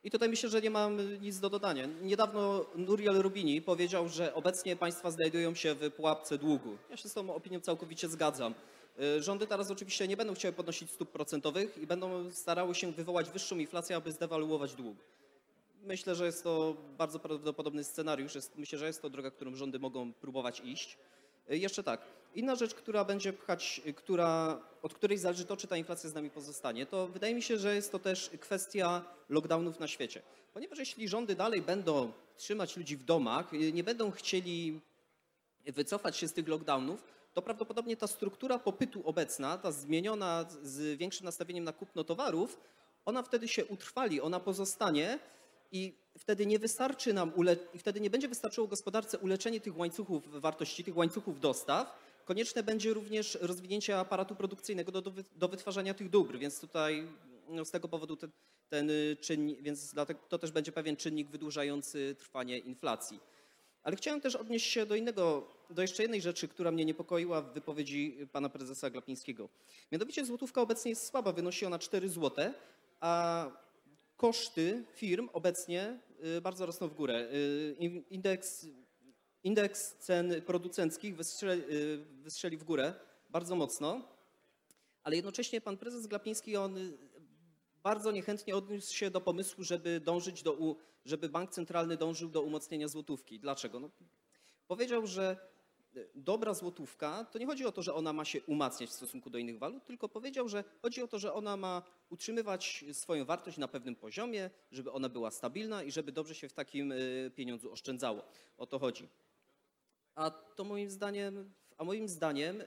I 0.04 0.10
tutaj 0.10 0.28
myślę, 0.28 0.48
że 0.48 0.60
nie 0.60 0.70
mam 0.70 1.20
nic 1.20 1.40
do 1.40 1.50
dodania. 1.50 1.86
Niedawno 2.02 2.66
Nuriel 2.74 3.22
Rubini 3.22 3.62
powiedział, 3.62 4.08
że 4.08 4.34
obecnie 4.34 4.76
państwa 4.76 5.10
znajdują 5.10 5.54
się 5.54 5.74
w 5.74 5.90
pułapce 5.90 6.38
długu. 6.38 6.76
Ja 6.90 6.96
się 6.96 7.08
z 7.08 7.12
tą 7.12 7.34
opinią 7.34 7.60
całkowicie 7.60 8.08
zgadzam. 8.08 8.54
Y, 9.00 9.22
rządy 9.22 9.46
teraz 9.46 9.70
oczywiście 9.70 10.08
nie 10.08 10.16
będą 10.16 10.34
chciały 10.34 10.52
podnosić 10.52 10.90
stóp 10.90 11.10
procentowych 11.10 11.78
i 11.78 11.86
będą 11.86 12.30
starały 12.30 12.74
się 12.74 12.92
wywołać 12.92 13.30
wyższą 13.30 13.58
inflację, 13.58 13.96
aby 13.96 14.12
zdewaluować 14.12 14.74
dług. 14.74 14.96
Myślę, 15.82 16.14
że 16.14 16.26
jest 16.26 16.44
to 16.44 16.76
bardzo 16.98 17.18
prawdopodobny 17.18 17.84
scenariusz. 17.84 18.34
Jest, 18.34 18.58
myślę, 18.58 18.78
że 18.78 18.86
jest 18.86 19.02
to 19.02 19.10
droga, 19.10 19.30
którą 19.30 19.54
rządy 19.54 19.78
mogą 19.78 20.12
próbować 20.12 20.60
iść. 20.64 20.98
Y, 21.50 21.58
jeszcze 21.58 21.82
tak, 21.82 22.00
Inna 22.34 22.56
rzecz, 22.56 22.74
która 22.74 23.04
będzie 23.04 23.32
pchać, 23.32 23.80
która, 23.96 24.60
od 24.82 24.94
której 24.94 25.18
zależy 25.18 25.44
to, 25.44 25.56
czy 25.56 25.66
ta 25.66 25.76
inflacja 25.76 26.10
z 26.10 26.14
nami 26.14 26.30
pozostanie, 26.30 26.86
to 26.86 27.06
wydaje 27.06 27.34
mi 27.34 27.42
się, 27.42 27.58
że 27.58 27.74
jest 27.74 27.92
to 27.92 27.98
też 27.98 28.30
kwestia 28.40 29.04
lockdownów 29.28 29.80
na 29.80 29.88
świecie. 29.88 30.22
Ponieważ 30.54 30.78
jeśli 30.78 31.08
rządy 31.08 31.34
dalej 31.34 31.62
będą 31.62 32.12
trzymać 32.36 32.76
ludzi 32.76 32.96
w 32.96 33.04
domach, 33.04 33.52
nie 33.72 33.84
będą 33.84 34.10
chcieli 34.10 34.80
wycofać 35.66 36.16
się 36.16 36.28
z 36.28 36.32
tych 36.32 36.48
lockdownów, 36.48 37.04
to 37.34 37.42
prawdopodobnie 37.42 37.96
ta 37.96 38.06
struktura 38.06 38.58
popytu 38.58 39.02
obecna, 39.08 39.58
ta 39.58 39.72
zmieniona 39.72 40.46
z 40.62 40.98
większym 40.98 41.24
nastawieniem 41.24 41.64
na 41.64 41.72
kupno 41.72 42.04
towarów, 42.04 42.60
ona 43.04 43.22
wtedy 43.22 43.48
się 43.48 43.64
utrwali, 43.64 44.20
ona 44.20 44.40
pozostanie 44.40 45.18
i 45.72 45.94
wtedy 46.18 46.46
nie 46.46 46.58
wystarczy 46.58 47.12
nam, 47.12 47.32
i 47.74 47.78
wtedy 47.78 48.00
nie 48.00 48.10
będzie 48.10 48.28
wystarczyło 48.28 48.66
gospodarce 48.66 49.18
uleczenie 49.18 49.60
tych 49.60 49.78
łańcuchów 49.78 50.40
wartości, 50.40 50.84
tych 50.84 50.96
łańcuchów 50.96 51.40
dostaw. 51.40 51.98
Konieczne 52.24 52.62
będzie 52.62 52.94
również 52.94 53.38
rozwinięcie 53.40 53.98
aparatu 53.98 54.36
produkcyjnego 54.36 54.92
do, 54.92 55.02
do, 55.02 55.12
do 55.36 55.48
wytwarzania 55.48 55.94
tych 55.94 56.10
dóbr, 56.10 56.38
więc 56.38 56.60
tutaj 56.60 57.08
no, 57.48 57.64
z 57.64 57.70
tego 57.70 57.88
powodu 57.88 58.16
ten, 58.16 58.30
ten 58.68 58.90
czynnik, 59.20 59.62
więc 59.62 59.92
dlatego 59.94 60.20
to 60.28 60.38
też 60.38 60.50
będzie 60.50 60.72
pewien 60.72 60.96
czynnik 60.96 61.28
wydłużający 61.28 62.16
trwanie 62.18 62.58
inflacji. 62.58 63.20
Ale 63.84 63.96
chciałem 63.96 64.20
też 64.20 64.36
odnieść 64.36 64.70
się 64.70 64.86
do 64.86 64.94
innego, 64.94 65.48
do 65.70 65.82
jeszcze 65.82 66.02
jednej 66.02 66.22
rzeczy, 66.22 66.48
która 66.48 66.70
mnie 66.70 66.84
niepokoiła 66.84 67.42
w 67.42 67.52
wypowiedzi 67.54 68.18
pana 68.32 68.48
prezesa 68.48 68.90
Glapińskiego. 68.90 69.48
Mianowicie 69.92 70.24
złotówka 70.24 70.60
obecnie 70.60 70.88
jest 70.90 71.06
słaba, 71.06 71.32
wynosi 71.32 71.66
ona 71.66 71.78
4 71.78 72.08
zł, 72.08 72.52
a 73.00 73.50
koszty 74.16 74.84
firm 74.94 75.28
obecnie 75.32 76.00
y, 76.36 76.40
bardzo 76.40 76.66
rosną 76.66 76.88
w 76.88 76.94
górę. 76.94 77.28
Y, 77.32 77.76
in- 77.78 78.04
Indeks, 78.10 78.66
indeks 79.42 79.96
cen 79.98 80.42
producenckich 80.42 81.16
wystrzeli, 81.16 81.62
y, 81.70 82.04
wystrzeli 82.22 82.56
w 82.56 82.64
górę 82.64 82.94
bardzo 83.30 83.56
mocno, 83.56 84.08
ale 85.02 85.16
jednocześnie 85.16 85.60
pan 85.60 85.76
prezes 85.76 86.06
Glapiński, 86.06 86.56
on 86.56 86.76
bardzo 87.82 88.10
niechętnie 88.10 88.56
odniósł 88.56 88.94
się 88.94 89.10
do 89.10 89.20
pomysłu, 89.20 89.64
żeby 89.64 90.00
dążyć 90.00 90.42
do, 90.42 90.76
żeby 91.04 91.28
bank 91.28 91.50
centralny 91.50 91.96
dążył 91.96 92.28
do 92.28 92.42
umocnienia 92.42 92.88
złotówki. 92.88 93.38
Dlaczego? 93.38 93.80
No, 93.80 93.90
powiedział, 94.66 95.06
że 95.06 95.36
y, 95.96 96.08
dobra 96.14 96.54
złotówka, 96.54 97.24
to 97.24 97.38
nie 97.38 97.46
chodzi 97.46 97.66
o 97.66 97.72
to, 97.72 97.82
że 97.82 97.94
ona 97.94 98.12
ma 98.12 98.24
się 98.24 98.42
umacniać 98.42 98.90
w 98.90 98.92
stosunku 98.92 99.30
do 99.30 99.38
innych 99.38 99.58
walut, 99.58 99.84
tylko 99.84 100.08
powiedział, 100.08 100.48
że 100.48 100.64
chodzi 100.82 101.02
o 101.02 101.08
to, 101.08 101.18
że 101.18 101.32
ona 101.32 101.56
ma 101.56 101.82
utrzymywać 102.10 102.84
swoją 102.92 103.24
wartość 103.24 103.58
na 103.58 103.68
pewnym 103.68 103.96
poziomie, 103.96 104.50
żeby 104.70 104.92
ona 104.92 105.08
była 105.08 105.30
stabilna 105.30 105.82
i 105.82 105.90
żeby 105.90 106.12
dobrze 106.12 106.34
się 106.34 106.48
w 106.48 106.52
takim 106.52 106.92
y, 106.92 107.30
pieniądzu 107.34 107.72
oszczędzało. 107.72 108.22
O 108.58 108.66
to 108.66 108.78
chodzi. 108.78 109.08
A 110.14 110.30
to 110.30 110.64
moim 110.64 110.90
zdaniem, 110.90 111.52
a 111.78 111.84
moim 111.84 112.08
zdaniem 112.08 112.60
y, 112.60 112.66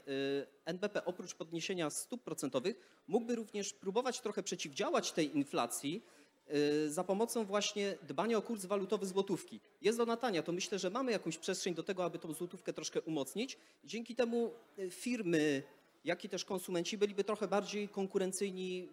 NBP 0.65 1.05
oprócz 1.05 1.35
podniesienia 1.35 1.89
stóp 1.89 2.23
procentowych 2.23 3.01
mógłby 3.07 3.35
również 3.35 3.73
próbować 3.73 4.21
trochę 4.21 4.43
przeciwdziałać 4.43 5.11
tej 5.11 5.37
inflacji 5.37 6.05
za 6.87 7.03
pomocą 7.03 7.45
właśnie 7.45 7.97
dbania 8.07 8.37
o 8.37 8.41
kurs 8.41 8.65
walutowy 8.65 9.05
złotówki. 9.05 9.59
Jest 9.81 9.99
ona 9.99 10.17
tania, 10.17 10.43
to 10.43 10.51
myślę, 10.51 10.79
że 10.79 10.89
mamy 10.89 11.11
jakąś 11.11 11.37
przestrzeń 11.37 11.75
do 11.75 11.83
tego, 11.83 12.03
aby 12.03 12.19
tą 12.19 12.33
złotówkę 12.33 12.73
troszkę 12.73 13.01
umocnić. 13.01 13.57
Dzięki 13.83 14.15
temu 14.15 14.51
y, 14.79 14.91
firmy, 14.91 15.63
jak 16.03 16.25
i 16.25 16.29
też 16.29 16.45
konsumenci 16.45 16.97
byliby 16.97 17.23
trochę 17.23 17.47
bardziej 17.47 17.89
konkurencyjni, 17.89 18.89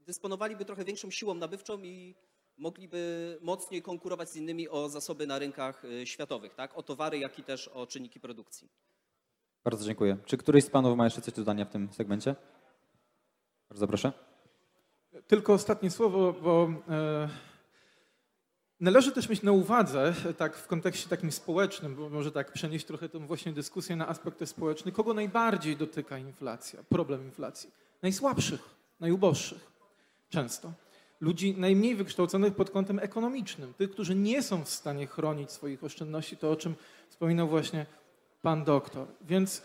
dysponowaliby 0.00 0.64
trochę 0.64 0.84
większą 0.84 1.10
siłą 1.10 1.34
nabywczą 1.34 1.82
i 1.82 2.14
mogliby 2.56 3.38
mocniej 3.40 3.82
konkurować 3.82 4.30
z 4.30 4.36
innymi 4.36 4.68
o 4.68 4.88
zasoby 4.88 5.26
na 5.26 5.38
rynkach 5.38 5.84
y, 5.84 6.06
światowych, 6.06 6.54
tak? 6.54 6.78
o 6.78 6.82
towary, 6.82 7.18
jak 7.18 7.38
i 7.38 7.44
też 7.44 7.68
o 7.68 7.86
czynniki 7.86 8.20
produkcji. 8.20 8.68
Bardzo 9.64 9.84
dziękuję. 9.84 10.16
Czy 10.24 10.36
któryś 10.36 10.64
z 10.64 10.70
panów 10.70 10.96
ma 10.96 11.04
jeszcze 11.04 11.20
coś 11.20 11.34
do 11.34 11.42
dodania 11.42 11.64
w 11.64 11.70
tym 11.70 11.88
segmencie? 11.92 12.36
Bardzo 13.68 13.86
proszę. 13.86 14.33
Tylko 15.26 15.52
ostatnie 15.52 15.90
słowo, 15.90 16.32
bo 16.42 16.68
e, 16.88 17.28
należy 18.80 19.12
też 19.12 19.28
mieć 19.28 19.42
na 19.42 19.52
uwadze, 19.52 20.14
tak 20.38 20.56
w 20.56 20.66
kontekście 20.66 21.08
takim 21.08 21.32
społecznym, 21.32 21.94
bo 21.94 22.08
może 22.08 22.32
tak 22.32 22.52
przenieść 22.52 22.86
trochę 22.86 23.08
tą 23.08 23.26
właśnie 23.26 23.52
dyskusję 23.52 23.96
na 23.96 24.08
aspekt 24.08 24.48
społeczny, 24.48 24.92
kogo 24.92 25.14
najbardziej 25.14 25.76
dotyka 25.76 26.18
inflacja, 26.18 26.82
problem 26.88 27.24
inflacji? 27.24 27.70
Najsłabszych, 28.02 28.60
najuboższych 29.00 29.74
często. 30.28 30.72
Ludzi 31.20 31.54
najmniej 31.58 31.96
wykształconych 31.96 32.54
pod 32.54 32.70
kątem 32.70 32.98
ekonomicznym, 32.98 33.74
tych, 33.74 33.90
którzy 33.90 34.14
nie 34.14 34.42
są 34.42 34.64
w 34.64 34.68
stanie 34.68 35.06
chronić 35.06 35.50
swoich 35.50 35.84
oszczędności, 35.84 36.36
to 36.36 36.50
o 36.50 36.56
czym 36.56 36.74
wspominał 37.08 37.48
właśnie 37.48 37.86
pan 38.42 38.64
doktor. 38.64 39.06
Więc, 39.20 39.62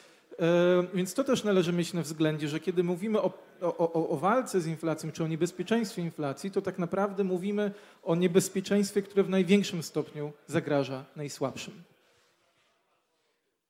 więc 0.93 1.13
to 1.13 1.23
też 1.23 1.43
należy 1.43 1.73
mieć 1.73 1.93
na 1.93 2.01
względzie, 2.01 2.47
że 2.47 2.59
kiedy 2.59 2.83
mówimy 2.83 3.21
o, 3.21 3.33
o, 3.61 3.77
o, 3.77 4.09
o 4.09 4.17
walce 4.17 4.61
z 4.61 4.67
inflacją, 4.67 5.11
czy 5.11 5.23
o 5.23 5.27
niebezpieczeństwie 5.27 6.01
inflacji, 6.01 6.51
to 6.51 6.61
tak 6.61 6.79
naprawdę 6.79 7.23
mówimy 7.23 7.71
o 8.03 8.15
niebezpieczeństwie, 8.15 9.01
które 9.01 9.23
w 9.23 9.29
największym 9.29 9.83
stopniu 9.83 10.31
zagraża 10.47 11.05
najsłabszym. 11.15 11.83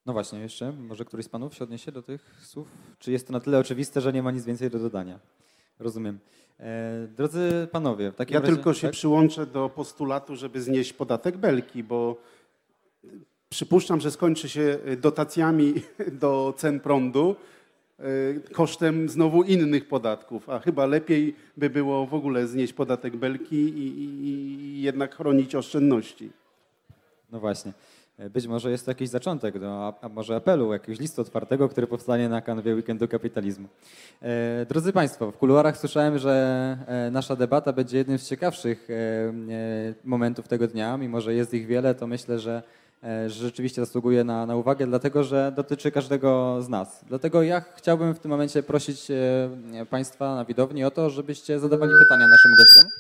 No 0.05 0.13
właśnie, 0.13 0.39
jeszcze 0.39 0.71
może 0.71 1.05
któryś 1.05 1.25
z 1.25 1.29
panów 1.29 1.55
się 1.55 1.63
odniesie 1.63 1.91
do 1.91 2.01
tych 2.01 2.35
słów? 2.41 2.67
Czy 2.99 3.11
jest 3.11 3.27
to 3.27 3.33
na 3.33 3.39
tyle 3.39 3.59
oczywiste, 3.59 4.01
że 4.01 4.13
nie 4.13 4.23
ma 4.23 4.31
nic 4.31 4.45
więcej 4.45 4.69
do 4.69 4.79
dodania? 4.79 5.19
Rozumiem. 5.79 6.19
E, 6.59 7.07
drodzy 7.07 7.67
panowie, 7.71 8.11
w 8.11 8.15
takim 8.15 8.33
Ja 8.33 8.39
razie... 8.39 8.53
tylko 8.53 8.73
się 8.73 8.87
tak? 8.87 8.91
przyłączę 8.91 9.45
do 9.45 9.69
postulatu, 9.69 10.35
żeby 10.35 10.61
znieść 10.61 10.93
podatek 10.93 11.37
belki, 11.37 11.83
bo 11.83 12.21
przypuszczam, 13.49 14.01
że 14.01 14.11
skończy 14.11 14.49
się 14.49 14.77
dotacjami 15.01 15.73
do 16.21 16.53
cen 16.57 16.79
prądu 16.79 17.35
y, 17.99 18.41
kosztem 18.53 19.09
znowu 19.09 19.43
innych 19.43 19.87
podatków, 19.87 20.49
a 20.49 20.59
chyba 20.59 20.85
lepiej 20.85 21.35
by 21.57 21.69
było 21.69 22.05
w 22.05 22.13
ogóle 22.13 22.47
znieść 22.47 22.73
podatek 22.73 23.17
belki 23.17 23.55
i, 23.55 23.87
i, 24.01 24.27
i 24.27 24.81
jednak 24.81 25.15
chronić 25.15 25.55
oszczędności. 25.55 26.31
No 27.31 27.39
właśnie. 27.39 27.73
Być 28.33 28.47
może 28.47 28.71
jest 28.71 28.85
to 28.85 28.91
jakiś 28.91 29.09
zaczątek, 29.09 29.59
do, 29.59 29.93
a, 30.01 30.09
może 30.09 30.35
apelu, 30.35 30.73
jakiegoś 30.73 30.99
listu 30.99 31.21
otwartego, 31.21 31.69
który 31.69 31.87
powstanie 31.87 32.29
na 32.29 32.41
kanwie 32.41 32.75
Weekendu 32.75 33.07
Kapitalizmu. 33.07 33.67
E, 34.21 34.65
drodzy 34.65 34.93
Państwo, 34.93 35.31
w 35.31 35.37
kuluarach 35.37 35.77
słyszałem, 35.77 36.17
że 36.17 36.77
e, 36.87 37.11
nasza 37.11 37.35
debata 37.35 37.73
będzie 37.73 37.97
jednym 37.97 38.17
z 38.17 38.29
ciekawszych 38.29 38.87
e, 38.89 39.33
momentów 40.03 40.47
tego 40.47 40.67
dnia. 40.67 40.97
Mimo, 40.97 41.21
że 41.21 41.33
jest 41.33 41.53
ich 41.53 41.67
wiele, 41.67 41.95
to 41.95 42.07
myślę, 42.07 42.39
że 42.39 42.63
rzeczywiście 43.27 43.81
zasługuje 43.85 44.23
na, 44.23 44.45
na 44.45 44.55
uwagę, 44.55 44.87
dlatego 44.87 45.23
że 45.23 45.53
dotyczy 45.55 45.91
każdego 45.91 46.57
z 46.61 46.69
nas. 46.69 47.05
Dlatego 47.07 47.43
ja 47.43 47.61
chciałbym 47.75 48.13
w 48.13 48.19
tym 48.19 48.31
momencie 48.31 48.63
prosić 48.63 49.11
e, 49.11 49.85
Państwa 49.89 50.35
na 50.35 50.45
widowni 50.45 50.83
o 50.83 50.91
to, 50.91 51.09
żebyście 51.09 51.59
zadawali 51.59 51.91
pytania 52.03 52.27
naszym 52.27 52.51
gościom. 52.57 52.91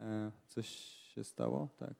E, 0.00 0.30
Coś 0.48 0.66
się 1.14 1.24
stało? 1.24 1.68
Tak. 1.78 1.90
E, 1.90 1.94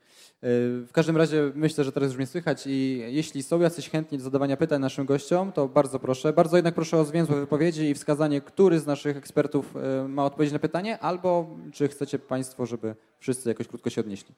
W 0.87 0.89
każdym 0.93 1.17
razie 1.17 1.53
myślę, 1.55 1.85
że 1.85 1.93
teraz 1.93 2.09
już 2.09 2.17
mnie 2.17 2.27
słychać 2.27 2.67
i 2.67 3.03
jeśli 3.09 3.43
są 3.43 3.61
jacyś 3.61 3.91
chętni 3.91 4.19
do 4.19 4.25
zadawania 4.25 4.57
pytań 4.57 4.81
naszym 4.81 5.07
gościom, 5.07 5.53
to 5.53 5.69
bardzo 5.69 5.99
proszę. 5.99 6.33
Bardzo 6.33 6.57
jednak 6.57 6.75
proszę 6.75 6.97
o 6.99 7.05
zwięzłe 7.05 7.41
wypowiedzi 7.41 7.83
i 7.85 7.95
wskazanie, 7.95 8.41
który 8.41 8.81
z 8.81 8.87
naszych 8.87 9.17
ekspertów 9.17 9.77
e, 9.77 10.09
ma 10.09 10.25
odpowiedź 10.25 10.53
na 10.53 10.59
pytanie, 10.59 10.99
albo 10.99 11.57
czy 11.73 11.89
chcecie 11.89 12.19
Państwo, 12.19 12.67
żeby 12.67 12.95
wszyscy 13.19 13.49
jakoś 13.49 13.69
krótko 13.69 13.91
się 13.91 14.01
odnieśli. 14.01 14.35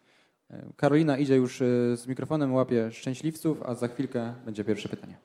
E, 0.53 0.63
Karolina 0.77 1.19
idzie 1.19 1.37
już 1.37 1.63
e, 1.63 1.65
z 1.97 2.07
mikrofonem, 2.07 2.55
łapie 2.55 2.93
szczęśliwców, 2.93 3.63
a 3.63 3.75
za 3.75 3.89
chwilkę 3.89 4.35
będzie 4.45 4.65
pierwsze 4.65 4.89
pytanie. 4.89 5.17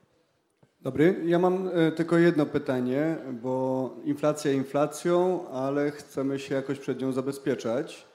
Dobry, 0.81 1.15
ja 1.25 1.39
mam 1.39 1.69
e, 1.73 1.91
tylko 1.91 2.17
jedno 2.17 2.45
pytanie, 2.45 3.17
bo 3.41 3.95
inflacja 4.03 4.51
inflacją, 4.51 5.47
ale 5.49 5.91
chcemy 5.91 6.39
się 6.39 6.55
jakoś 6.55 6.79
przed 6.79 7.01
nią 7.01 7.11
zabezpieczać. 7.11 8.07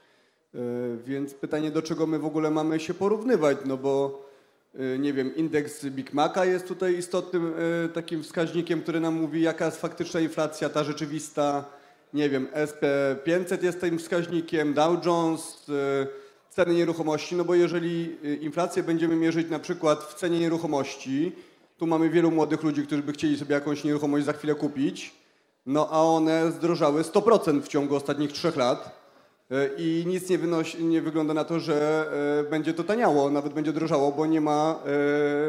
Więc 1.05 1.35
pytanie, 1.35 1.71
do 1.71 1.83
czego 1.83 2.07
my 2.07 2.19
w 2.19 2.25
ogóle 2.25 2.51
mamy 2.51 2.81
się 2.81 2.95
porównywać, 2.95 3.59
no 3.67 3.77
bo 3.77 4.25
nie 4.99 5.13
wiem, 5.13 5.37
indeks 5.37 5.87
Big 5.87 6.13
Maca 6.13 6.45
jest 6.45 6.69
tutaj 6.69 6.99
istotnym 6.99 7.53
takim 7.95 8.23
wskaźnikiem, 8.23 8.83
który 8.83 9.01
nam 9.01 9.15
mówi, 9.15 9.43
jaka 9.43 9.65
jest 9.65 9.81
faktyczna 9.81 10.21
inflacja, 10.21 10.69
ta 10.69 10.85
rzeczywista. 10.85 11.65
Nie 12.15 12.29
wiem, 12.29 12.49
SP500 12.55 13.65
jest 13.65 13.81
tym 13.81 13.99
wskaźnikiem, 13.99 14.75
Dow 14.75 15.07
Jones, 15.07 15.67
ceny 16.53 16.75
nieruchomości, 16.75 17.37
no 17.37 17.45
bo 17.45 17.55
jeżeli 17.55 18.17
e, 18.25 18.35
inflację 18.35 18.83
będziemy 18.83 19.17
mierzyć 19.17 19.51
na 19.51 19.59
przykład 19.59 20.05
w 20.05 20.15
cenie 20.15 20.39
nieruchomości, 20.39 21.33
tu 21.79 21.87
mamy 21.87 22.11
wielu 22.11 22.31
młodych 22.31 22.63
ludzi, 22.63 22.87
którzy 22.87 23.03
by 23.03 23.13
chcieli 23.13 23.39
sobie 23.39 23.55
jakąś 23.55 23.85
nieruchomość 23.85 24.27
za 24.27 24.33
chwilę 24.33 24.55
kupić, 24.55 25.15
no 25.67 25.89
a 25.91 26.03
one 26.03 26.53
zdrożały 26.53 27.03
100% 27.03 27.61
w 27.61 27.69
ciągu 27.69 27.97
ostatnich 27.97 28.33
trzech 28.33 28.57
lat 28.57 29.01
e, 29.51 29.69
i 29.79 30.05
nic 30.07 30.31
nie, 30.31 30.39
wynosi, 30.39 30.85
nie 30.85 31.03
wygląda 31.03 31.35
na 31.35 31.45
to, 31.45 31.61
że 31.61 32.07
e, 32.47 32.51
będzie 32.51 32.75
to 32.75 32.85
taniało, 32.85 33.31
nawet 33.31 33.53
będzie 33.53 33.73
drożało, 33.73 34.13
bo 34.13 34.27
nie 34.27 34.41
ma 34.41 34.79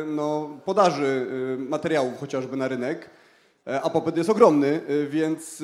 no, 0.05 0.49
podaży 0.65 1.27
materiałów 1.69 2.19
chociażby 2.19 2.57
na 2.57 2.67
rynek, 2.67 3.09
a 3.83 3.89
popyt 3.89 4.17
jest 4.17 4.29
ogromny, 4.29 4.81
więc 5.09 5.63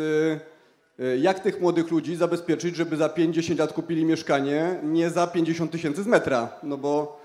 jak 1.21 1.39
tych 1.39 1.61
młodych 1.61 1.91
ludzi 1.91 2.15
zabezpieczyć, 2.15 2.75
żeby 2.75 2.97
za 2.97 3.07
5-10 3.07 3.59
lat 3.59 3.73
kupili 3.73 4.05
mieszkanie 4.05 4.79
nie 4.83 5.09
za 5.09 5.27
50 5.27 5.71
tysięcy 5.71 6.03
z 6.03 6.07
metra, 6.07 6.49
no 6.63 6.77
bo 6.77 7.21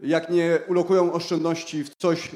jak 0.00 0.30
nie 0.30 0.58
ulokują 0.68 1.12
oszczędności 1.12 1.84
w 1.84 1.94
coś 1.94 2.30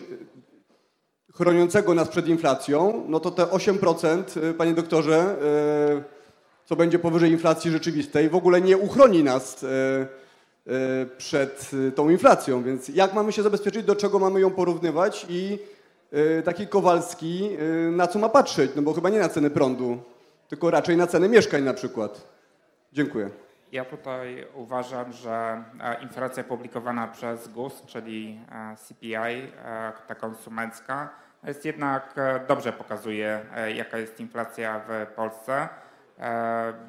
chroniącego 1.35 1.95
nas 1.95 2.09
przed 2.09 2.29
inflacją, 2.29 3.05
no 3.09 3.21
to 3.21 3.31
te 3.31 3.43
8%, 3.43 4.37
y, 4.37 4.55
panie 4.55 4.75
doktorze, 4.75 5.37
co 6.65 6.77
będzie 6.77 6.99
powyżej 6.99 7.31
inflacji 7.31 7.71
rzeczywistej, 7.71 8.29
w 8.29 8.35
ogóle 8.35 8.61
nie 8.61 8.77
uchroni 8.77 9.25
nas 9.25 9.65
przed 11.19 11.71
tą 11.95 12.11
inflacją. 12.11 12.63
Więc 12.63 12.89
jak 12.89 13.15
mamy 13.15 13.33
się 13.33 13.43
zabezpieczyć, 13.43 13.85
do 13.85 13.97
czego 13.97 14.19
mamy 14.19 14.41
ją 14.41 14.51
porównywać 14.51 15.27
i 15.29 15.59
taki 16.45 16.67
Kowalski 16.67 17.49
na 17.91 18.07
co 18.07 18.19
ma 18.19 18.29
patrzeć? 18.29 18.71
No 18.77 18.83
bo 18.83 18.93
chyba 18.93 19.11
nie 19.11 19.19
na 19.19 19.29
ceny 19.29 19.51
prądu, 19.51 19.99
tylko 20.53 20.71
raczej 20.71 20.97
na 20.97 21.07
ceny 21.07 21.29
mieszkań 21.29 21.63
na 21.63 21.75
przykład. 21.75 22.29
Dziękuję. 22.93 23.31
Ja 23.73 23.85
tutaj 23.85 24.47
uważam, 24.55 25.13
że 25.13 25.65
e, 25.81 26.03
inflacja 26.03 26.45
publikowana 26.45 27.09
przez 27.09 27.49
GUS, 27.49 27.83
czyli 27.87 28.41
e, 28.53 28.77
CPI, 28.77 29.15
e, 29.15 29.93
ta 30.07 30.15
konsumencka, 30.15 31.09
jest 31.45 31.65
jednak 31.65 32.15
dobrze 32.49 32.73
pokazuje, 32.73 33.47
jaka 33.75 33.99
jest 33.99 34.21
inflacja 34.21 34.81
w 34.89 35.07
Polsce. 35.17 35.69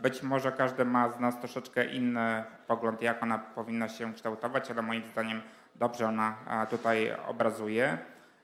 Być 0.02 0.24
może 0.24 0.52
każdy 0.52 0.86
ma 0.86 1.12
z 1.12 1.20
nas 1.20 1.40
troszeczkę 1.40 1.86
inny 1.86 2.44
pogląd, 2.68 3.02
jak 3.02 3.24
ona 3.24 3.40
powinna 3.40 3.90
się 3.90 4.14
kształtować, 4.14 4.72
ale 4.72 4.82
moim 4.82 5.04
zdaniem 5.12 5.42
dobrze 5.76 6.08
ona 6.08 6.36
tutaj 6.70 7.16
obrazuje. 7.28 7.98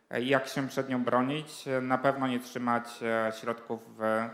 Jak 0.09 0.47
się 0.47 0.67
przed 0.67 0.89
nią 0.89 1.03
bronić? 1.03 1.65
Na 1.81 1.97
pewno 1.97 2.27
nie 2.27 2.39
trzymać 2.39 2.99
środków 3.31 3.97
w 3.97 4.29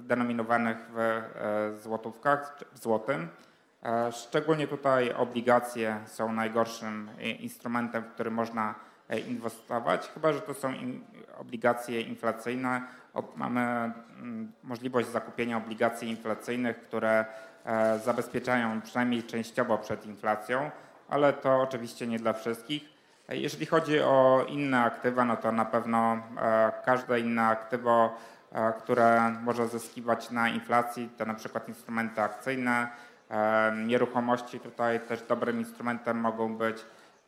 denominowanych 0.00 0.76
w 0.92 0.98
e, 0.98 1.78
złotówkach, 1.78 2.58
w 2.72 2.78
złotym. 2.78 3.28
E, 3.82 4.12
Szczególnie 4.12 4.66
tutaj 4.66 5.12
obligacje 5.12 6.00
są 6.06 6.32
najgorszym 6.32 7.10
instrumentem, 7.40 8.02
w 8.02 8.08
który 8.08 8.30
można 8.30 8.74
e, 9.08 9.18
inwestować, 9.18 10.08
chyba 10.08 10.32
że 10.32 10.40
to 10.40 10.54
są 10.54 10.72
obligacje 11.38 12.00
inflacyjne. 12.00 12.82
Mamy 13.36 13.60
mm, 13.60 14.52
możliwość 14.62 15.08
zakupienia 15.08 15.56
obligacji 15.56 16.10
inflacyjnych, 16.10 16.80
które 16.80 17.24
zabezpieczają 18.04 18.80
przynajmniej 18.80 19.22
częściowo 19.22 19.78
przed 19.78 20.06
inflacją, 20.06 20.70
ale 21.08 21.32
to 21.32 21.60
oczywiście 21.60 22.06
nie 22.06 22.18
dla 22.18 22.32
wszystkich. 22.32 22.84
Jeżeli 23.28 23.66
chodzi 23.66 24.00
o 24.00 24.46
inne 24.48 24.80
aktywa, 24.82 25.24
no 25.24 25.36
to 25.36 25.52
na 25.52 25.64
pewno 25.64 26.18
każde 26.84 27.20
inne 27.20 27.42
aktywo, 27.46 28.16
które 28.78 29.36
może 29.42 29.68
zyskiwać 29.68 30.30
na 30.30 30.48
inflacji, 30.48 31.10
to 31.18 31.24
na 31.24 31.34
przykład 31.34 31.68
instrumenty 31.68 32.20
akcyjne, 32.20 32.88
e, 33.30 33.72
nieruchomości 33.86 34.60
tutaj 34.60 35.00
też 35.00 35.22
dobrym 35.22 35.58
instrumentem 35.58 36.16
mogą 36.20 36.56
być. 36.56 36.76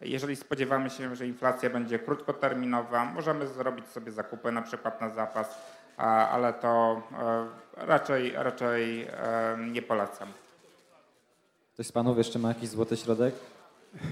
Jeżeli 0.01 0.37
spodziewamy 0.37 0.91
się, 0.91 1.17
że 1.17 1.27
inflacja 1.27 1.71
będzie 1.71 1.99
krótkoterminowa, 1.99 3.05
możemy 3.05 3.47
zrobić 3.47 3.87
sobie 3.87 4.13
zakupy 4.13 4.53
na 4.53 4.63
przykład 4.63 5.01
na 5.01 5.11
zapas, 5.11 5.59
a- 5.97 6.29
ale 6.29 6.53
to 6.53 7.03
e, 7.77 7.87
raczej, 7.87 8.33
raczej 8.37 9.03
e, 9.03 9.11
nie 9.71 9.83
polecam. 9.83 10.29
Ktoś 11.75 11.87
z 11.87 11.93
panów 11.93 12.19
jeszcze 12.19 12.39
ma 12.39 12.49
jakiś 12.49 12.69
złoty 12.69 12.97
środek? 12.97 13.35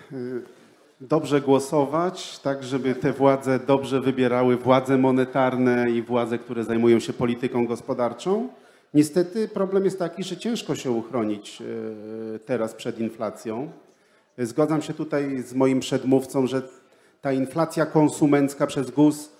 dobrze 1.00 1.40
głosować, 1.40 2.38
tak 2.38 2.62
żeby 2.62 2.94
te 2.94 3.12
władze 3.12 3.58
dobrze 3.66 4.00
wybierały 4.00 4.56
władze 4.56 4.98
monetarne 4.98 5.90
i 5.90 6.02
władze, 6.02 6.38
które 6.38 6.64
zajmują 6.64 7.00
się 7.00 7.12
polityką 7.12 7.66
gospodarczą. 7.66 8.48
Niestety 8.94 9.48
problem 9.48 9.84
jest 9.84 9.98
taki, 9.98 10.24
że 10.24 10.36
ciężko 10.36 10.74
się 10.74 10.90
uchronić 10.90 11.62
e, 11.62 12.38
teraz 12.38 12.74
przed 12.74 12.98
inflacją. 12.98 13.70
Zgadzam 14.38 14.82
się 14.82 14.94
tutaj 14.94 15.42
z 15.42 15.54
moim 15.54 15.80
przedmówcą, 15.80 16.46
że 16.46 16.62
ta 17.22 17.32
inflacja 17.32 17.86
konsumencka 17.86 18.66
przez 18.66 18.90
GUS, 18.90 19.30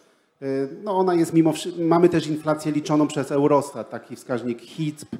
e, 0.43 0.47
no 0.85 0.99
ona 0.99 1.15
jest 1.15 1.33
mimo 1.33 1.53
mamy 1.79 2.09
też 2.09 2.27
inflację 2.27 2.73
liczoną 2.73 3.07
przez 3.07 3.33
Eurostat, 3.33 3.91
taki 3.91 4.17
wskaźnik 4.17 4.61
HICP 4.61 5.17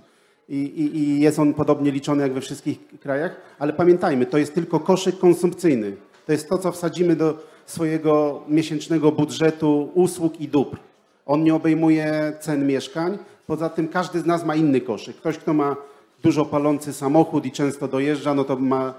i, 0.49 0.57
i, 0.57 0.99
i 0.99 1.21
jest 1.21 1.39
on 1.39 1.55
podobnie 1.55 1.91
liczony 1.91 2.23
jak 2.23 2.33
we 2.33 2.41
wszystkich 2.41 2.79
krajach, 3.01 3.37
ale 3.59 3.73
pamiętajmy, 3.73 4.27
to 4.27 4.39
jest 4.39 4.55
tylko 4.55 4.81
koszyk 4.81 5.19
konsumpcyjny. 5.19 5.97
To 6.27 6.33
jest 6.33 6.49
to, 6.49 6.59
co 6.59 6.73
wsadzimy 6.73 7.17
do 7.17 7.39
swojego 7.67 8.43
miesięcznego 8.49 9.13
budżetu 9.13 9.91
usług 9.95 10.41
i 10.41 10.49
dóbr. 10.49 10.79
On 11.27 11.45
nie 11.45 11.55
obejmuje 11.55 12.33
cen 12.41 12.67
mieszkań. 12.67 13.19
Poza 13.47 13.69
tym 13.69 13.89
każdy 13.89 14.21
z 14.21 14.27
nas 14.27 14.45
ma 14.45 14.57
inny 14.57 14.81
koszyk. 14.81 15.17
Ktoś, 15.17 15.39
kto 15.39 15.55
ma 15.55 15.77
dużo 16.23 16.45
palący 16.45 16.93
samochód 16.93 17.47
i 17.47 17.53
często 17.53 17.89
dojeżdża, 17.89 18.35
no 18.35 18.45
to 18.45 18.57
ma 18.57 18.95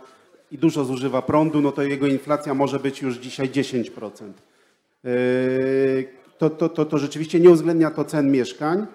i 0.52 0.58
dużo 0.58 0.86
zużywa 0.86 1.22
prądu, 1.22 1.62
no 1.62 1.72
to 1.72 1.84
jego 1.84 2.08
inflacja 2.08 2.54
może 2.54 2.80
być 2.80 3.02
już 3.02 3.18
dzisiaj 3.18 3.50
10%. 3.50 4.10
Yy, 5.04 6.08
To, 6.38 6.50
to, 6.50 6.70
to, 6.70 6.86
to 6.86 6.98
rzeczywiście 6.98 7.40
nie 7.40 7.50
uwzględnia 7.50 7.92
to 7.92 8.06
cen 8.06 8.32
mieszkań. 8.32 8.86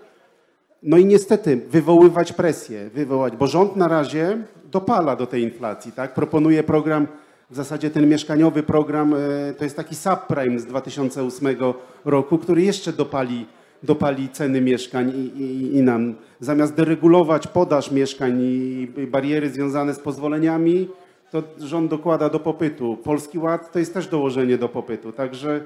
No 0.82 0.96
i 0.96 1.04
niestety 1.04 1.56
wywoływać 1.56 2.32
presję, 2.32 2.90
wywołać, 2.94 3.36
bo 3.36 3.46
rząd 3.46 3.76
na 3.76 3.88
razie 3.88 4.38
dopala 4.70 5.16
do 5.16 5.26
tej 5.26 5.42
inflacji, 5.42 5.92
tak? 5.92 6.14
Proponuje 6.14 6.62
program, 6.62 7.06
w 7.50 7.54
zasadzie 7.54 7.90
ten 7.90 8.08
mieszkaniowy 8.08 8.62
program, 8.62 9.14
e, 9.14 9.54
to 9.54 9.64
jest 9.64 9.76
taki 9.76 9.94
subprime 9.94 10.58
z 10.58 10.66
2008 10.66 11.74
roku, 12.04 12.38
który 12.38 12.62
jeszcze 12.62 12.92
dopali, 12.92 13.46
dopali 13.82 14.28
ceny 14.28 14.60
mieszkań 14.60 15.12
i, 15.16 15.42
i, 15.42 15.76
i 15.76 15.82
nam. 15.82 16.14
Zamiast 16.40 16.74
deregulować 16.74 17.46
podaż 17.46 17.90
mieszkań 17.90 18.40
i 18.42 18.88
bariery 19.10 19.50
związane 19.50 19.94
z 19.94 19.98
pozwoleniami, 19.98 20.88
to 21.30 21.42
rząd 21.58 21.90
dokłada 21.90 22.28
do 22.28 22.40
popytu. 22.40 22.96
Polski 22.96 23.38
Ład 23.38 23.72
to 23.72 23.78
jest 23.78 23.94
też 23.94 24.08
dołożenie 24.08 24.58
do 24.58 24.68
popytu, 24.68 25.12
także 25.12 25.60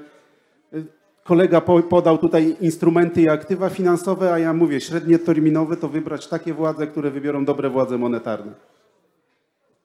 Kolega 1.25 1.61
po- 1.61 1.83
podał 1.83 2.17
tutaj 2.17 2.55
instrumenty 2.61 3.21
i 3.21 3.29
aktywa 3.29 3.69
finansowe, 3.69 4.33
a 4.33 4.39
ja 4.39 4.53
mówię, 4.53 4.81
średnioterminowe 4.81 5.77
to 5.77 5.87
wybrać 5.87 6.27
takie 6.27 6.53
władze, 6.53 6.87
które 6.87 7.11
wybiorą 7.11 7.45
dobre 7.45 7.69
władze 7.69 7.97
monetarne. 7.97 8.51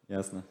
Jasne. 0.08 0.42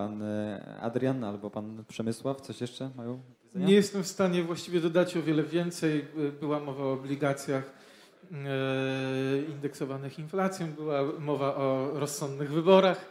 Pan 0.00 0.22
e, 0.22 0.76
Adrian 0.80 1.24
albo 1.24 1.50
pan 1.50 1.84
Przemysław, 1.88 2.40
coś 2.40 2.60
jeszcze 2.60 2.90
mają? 2.96 3.20
Nie 3.54 3.74
jestem 3.74 4.02
w 4.02 4.06
stanie 4.06 4.42
właściwie 4.42 4.80
dodać 4.80 5.16
o 5.16 5.22
wiele 5.22 5.42
więcej. 5.42 6.04
Była 6.40 6.60
mowa 6.60 6.84
o 6.84 6.92
obligacjach 6.92 7.72
e, 8.32 8.36
indeksowanych 9.48 10.18
inflacją, 10.18 10.72
była 10.72 11.02
mowa 11.18 11.56
o 11.56 11.90
rozsądnych 11.94 12.52
wyborach. 12.52 13.10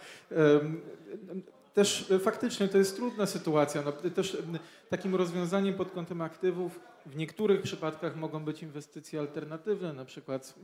Też 1.74 2.12
e, 2.12 2.20
faktycznie 2.20 2.68
to 2.68 2.78
jest 2.78 2.96
trudna 2.96 3.26
sytuacja. 3.26 3.82
No, 3.82 3.92
też 3.92 4.36
em, 4.36 4.60
takim 4.90 5.16
rozwiązaniem 5.16 5.76
pod 5.76 5.92
kątem 5.92 6.22
aktywów 6.22 6.80
w 7.06 7.16
niektórych 7.16 7.62
przypadkach 7.62 8.16
mogą 8.16 8.46
być 8.46 8.64
inwestycje 8.64 9.20
alternatywne, 9.20 9.94
na 9.94 10.06
przykład 10.06 10.56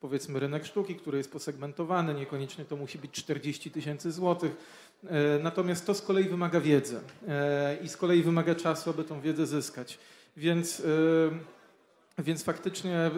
powiedzmy 0.00 0.40
rynek 0.40 0.64
sztuki, 0.64 0.96
który 0.96 1.18
jest 1.18 1.32
posegmentowany, 1.32 2.14
niekoniecznie 2.14 2.64
to 2.64 2.76
musi 2.76 2.98
być 2.98 3.10
40 3.10 3.70
tysięcy 3.70 4.12
złotych. 4.12 4.56
E, 5.04 5.38
Natomiast 5.42 5.86
to 5.86 5.94
z 5.94 6.02
kolei 6.02 6.24
wymaga 6.24 6.60
wiedzy 6.60 7.00
e, 7.28 7.76
i 7.82 7.88
z 7.88 7.96
kolei 7.96 8.22
wymaga 8.22 8.54
czasu, 8.54 8.90
aby 8.90 9.04
tą 9.04 9.20
wiedzę 9.20 9.46
zyskać. 9.46 9.98
Więc, 10.36 10.80
e, 12.18 12.22
więc 12.22 12.44
faktycznie 12.44 12.96
e, 12.96 13.10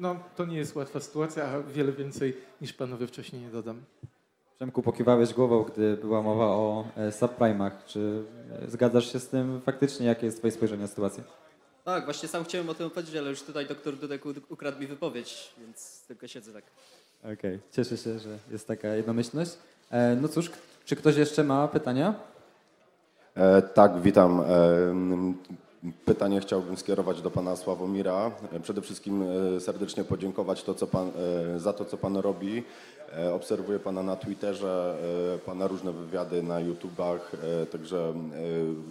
no, 0.00 0.16
to 0.36 0.44
nie 0.44 0.56
jest 0.56 0.76
łatwa 0.76 1.00
sytuacja, 1.00 1.44
a 1.44 1.62
wiele 1.62 1.92
więcej 1.92 2.36
niż 2.60 2.72
panowie 2.72 3.06
wcześniej 3.06 3.42
nie 3.42 3.50
dodam. 3.50 3.82
Przemku, 4.62 4.82
pokiwałeś 4.82 5.34
głową, 5.34 5.62
gdy 5.62 5.96
była 5.96 6.22
mowa 6.22 6.44
o 6.44 6.84
e, 6.96 7.10
subprime'ach. 7.10 7.70
Czy 7.86 8.22
e, 8.66 8.70
zgadzasz 8.70 9.12
się 9.12 9.20
z 9.20 9.28
tym 9.28 9.60
faktycznie? 9.60 10.06
Jakie 10.06 10.26
jest 10.26 10.38
twoje 10.38 10.50
spojrzenie 10.52 10.82
na 10.82 10.88
sytuację? 10.88 11.24
Tak, 11.84 12.04
właśnie 12.04 12.28
sam 12.28 12.44
chciałem 12.44 12.68
o 12.70 12.74
tym 12.74 12.90
powiedzieć, 12.90 13.16
ale 13.16 13.30
już 13.30 13.42
tutaj 13.42 13.66
doktor 13.66 13.96
Dudek 13.96 14.22
ukradł 14.50 14.80
mi 14.80 14.86
wypowiedź, 14.86 15.52
więc 15.58 16.04
tylko 16.08 16.28
siedzę 16.28 16.52
tak. 16.52 16.64
Okej, 17.32 17.58
cieszę 17.72 17.96
się, 17.96 18.18
że 18.18 18.38
jest 18.50 18.66
taka 18.68 18.88
jednomyślność. 18.88 19.50
E, 19.90 20.16
No 20.16 20.28
cóż, 20.28 20.50
czy 20.84 20.96
ktoś 20.96 21.16
jeszcze 21.16 21.44
ma 21.44 21.68
pytania? 21.68 22.14
E, 23.34 23.62
Tak, 23.62 24.00
witam. 24.00 24.40
E, 24.40 24.44
Pytanie 26.04 26.40
chciałbym 26.40 26.76
skierować 26.76 27.22
do 27.22 27.30
pana 27.30 27.56
Sławomira. 27.56 28.30
Przede 28.62 28.82
wszystkim 28.82 29.24
serdecznie 29.60 30.04
podziękować 30.04 30.62
to, 30.62 30.74
co 30.74 30.86
pan, 30.86 31.10
za 31.56 31.72
to, 31.72 31.84
co 31.84 31.96
pan 31.96 32.16
robi. 32.16 32.64
E, 33.18 33.34
Obserwuję 33.34 33.78
pana 33.78 34.02
na 34.02 34.16
Twitterze, 34.16 34.96
e, 35.34 35.38
pana 35.38 35.66
różne 35.66 35.92
wywiady 35.92 36.42
na 36.42 36.60
YouTubach, 36.60 37.32
e, 37.34 37.66
także 37.66 38.14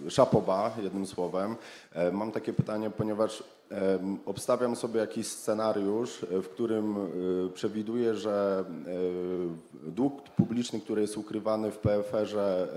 szapoba, 0.08 0.76
jednym 0.82 1.06
słowem. 1.06 1.56
Mam 2.12 2.32
takie 2.32 2.52
pytanie, 2.52 2.90
ponieważ 2.90 3.44
obstawiam 4.26 4.76
sobie 4.76 5.00
jakiś 5.00 5.26
scenariusz, 5.26 6.26
w 6.30 6.48
którym 6.48 6.96
przewiduję, 7.54 8.14
że 8.14 8.64
dług 9.86 10.22
publiczny, 10.22 10.80
który 10.80 11.02
jest 11.02 11.16
ukrywany 11.16 11.70
w 11.70 11.78
PFR-ze 11.78 12.68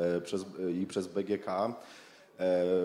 i 0.82 0.86
przez 0.86 1.08
BGK, 1.08 1.46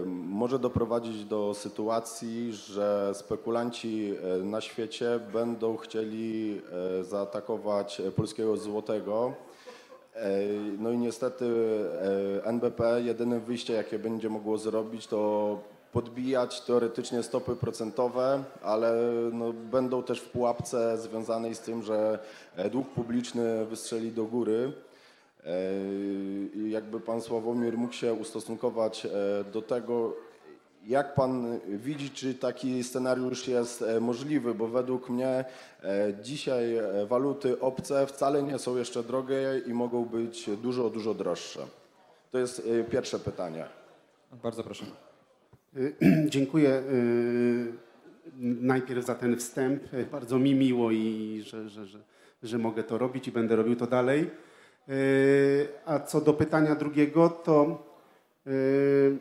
może 0.06 0.58
doprowadzić 0.58 1.24
do 1.24 1.54
sytuacji, 1.54 2.52
że 2.52 3.10
spekulanci 3.14 4.14
e, 4.40 4.44
na 4.44 4.60
świecie 4.60 5.20
będą 5.32 5.76
chcieli 5.76 6.60
e, 7.00 7.04
zaatakować 7.04 8.02
polskiego 8.16 8.56
złotego. 8.56 9.32
E, 10.14 10.30
No 10.78 10.90
i 10.90 10.98
niestety 10.98 11.44
NBP 12.44 13.02
jedyne 13.02 13.40
wyjście, 13.40 13.72
jakie 13.72 13.98
będzie 13.98 14.28
mogło 14.28 14.58
zrobić, 14.58 15.06
to 15.06 15.58
podbijać 15.92 16.60
teoretycznie 16.60 17.22
stopy 17.22 17.56
procentowe, 17.56 18.42
ale 18.62 18.92
no, 19.32 19.52
będą 19.52 20.02
też 20.02 20.20
w 20.20 20.30
pułapce 20.30 20.98
związanej 20.98 21.54
z 21.54 21.60
tym, 21.60 21.82
że 21.82 22.18
dług 22.72 22.88
publiczny 22.88 23.66
wystrzeli 23.66 24.12
do 24.12 24.24
góry. 24.24 24.72
E, 25.46 26.68
jakby 26.68 27.00
pan 27.00 27.20
Sławomir 27.20 27.78
mógł 27.78 27.94
się 27.94 28.12
ustosunkować 28.12 29.06
e, 29.06 29.10
do 29.52 29.62
tego, 29.62 30.16
jak 30.86 31.14
pan 31.14 31.58
widzi, 31.68 32.10
czy 32.10 32.34
taki 32.34 32.84
scenariusz 32.84 33.48
jest 33.48 33.82
e, 33.82 34.00
możliwy? 34.00 34.54
Bo 34.54 34.66
według 34.66 35.10
mnie 35.10 35.44
dzisiaj 36.22 36.78
waluty 37.06 37.60
obce 37.60 38.06
wcale 38.06 38.42
nie 38.42 38.58
są 38.58 38.76
jeszcze 38.76 39.02
drogie 39.02 39.62
i 39.66 39.74
mogą 39.74 40.04
być 40.04 40.50
dużo, 40.62 40.90
dużo 40.90 41.14
droższe. 41.14 41.60
To 42.30 42.38
jest 42.38 42.68
pierwsze 42.90 43.18
pytanie. 43.18 43.64
Bardzo 44.42 44.64
proszę. 44.64 44.84
Dziękuję 46.34 46.82
najpierw 48.60 49.06
za 49.06 49.14
ten 49.14 49.36
wstęp. 49.36 49.82
Bardzo 50.12 50.38
mi 50.38 50.54
miło 50.54 50.90
i 50.90 51.42
że, 51.46 51.68
że, 51.68 51.86
że, 51.86 51.98
że 52.42 52.58
mogę 52.58 52.84
to 52.84 52.98
robić 52.98 53.28
i 53.28 53.32
będę 53.32 53.56
robił 53.56 53.76
to 53.76 53.86
dalej. 53.86 54.30
Y, 54.90 55.68
A 55.86 56.00
co 56.00 56.20
do 56.20 56.32
pytania 56.32 56.74
drugiego, 56.74 57.28
to 57.28 57.82
y, 58.46 59.16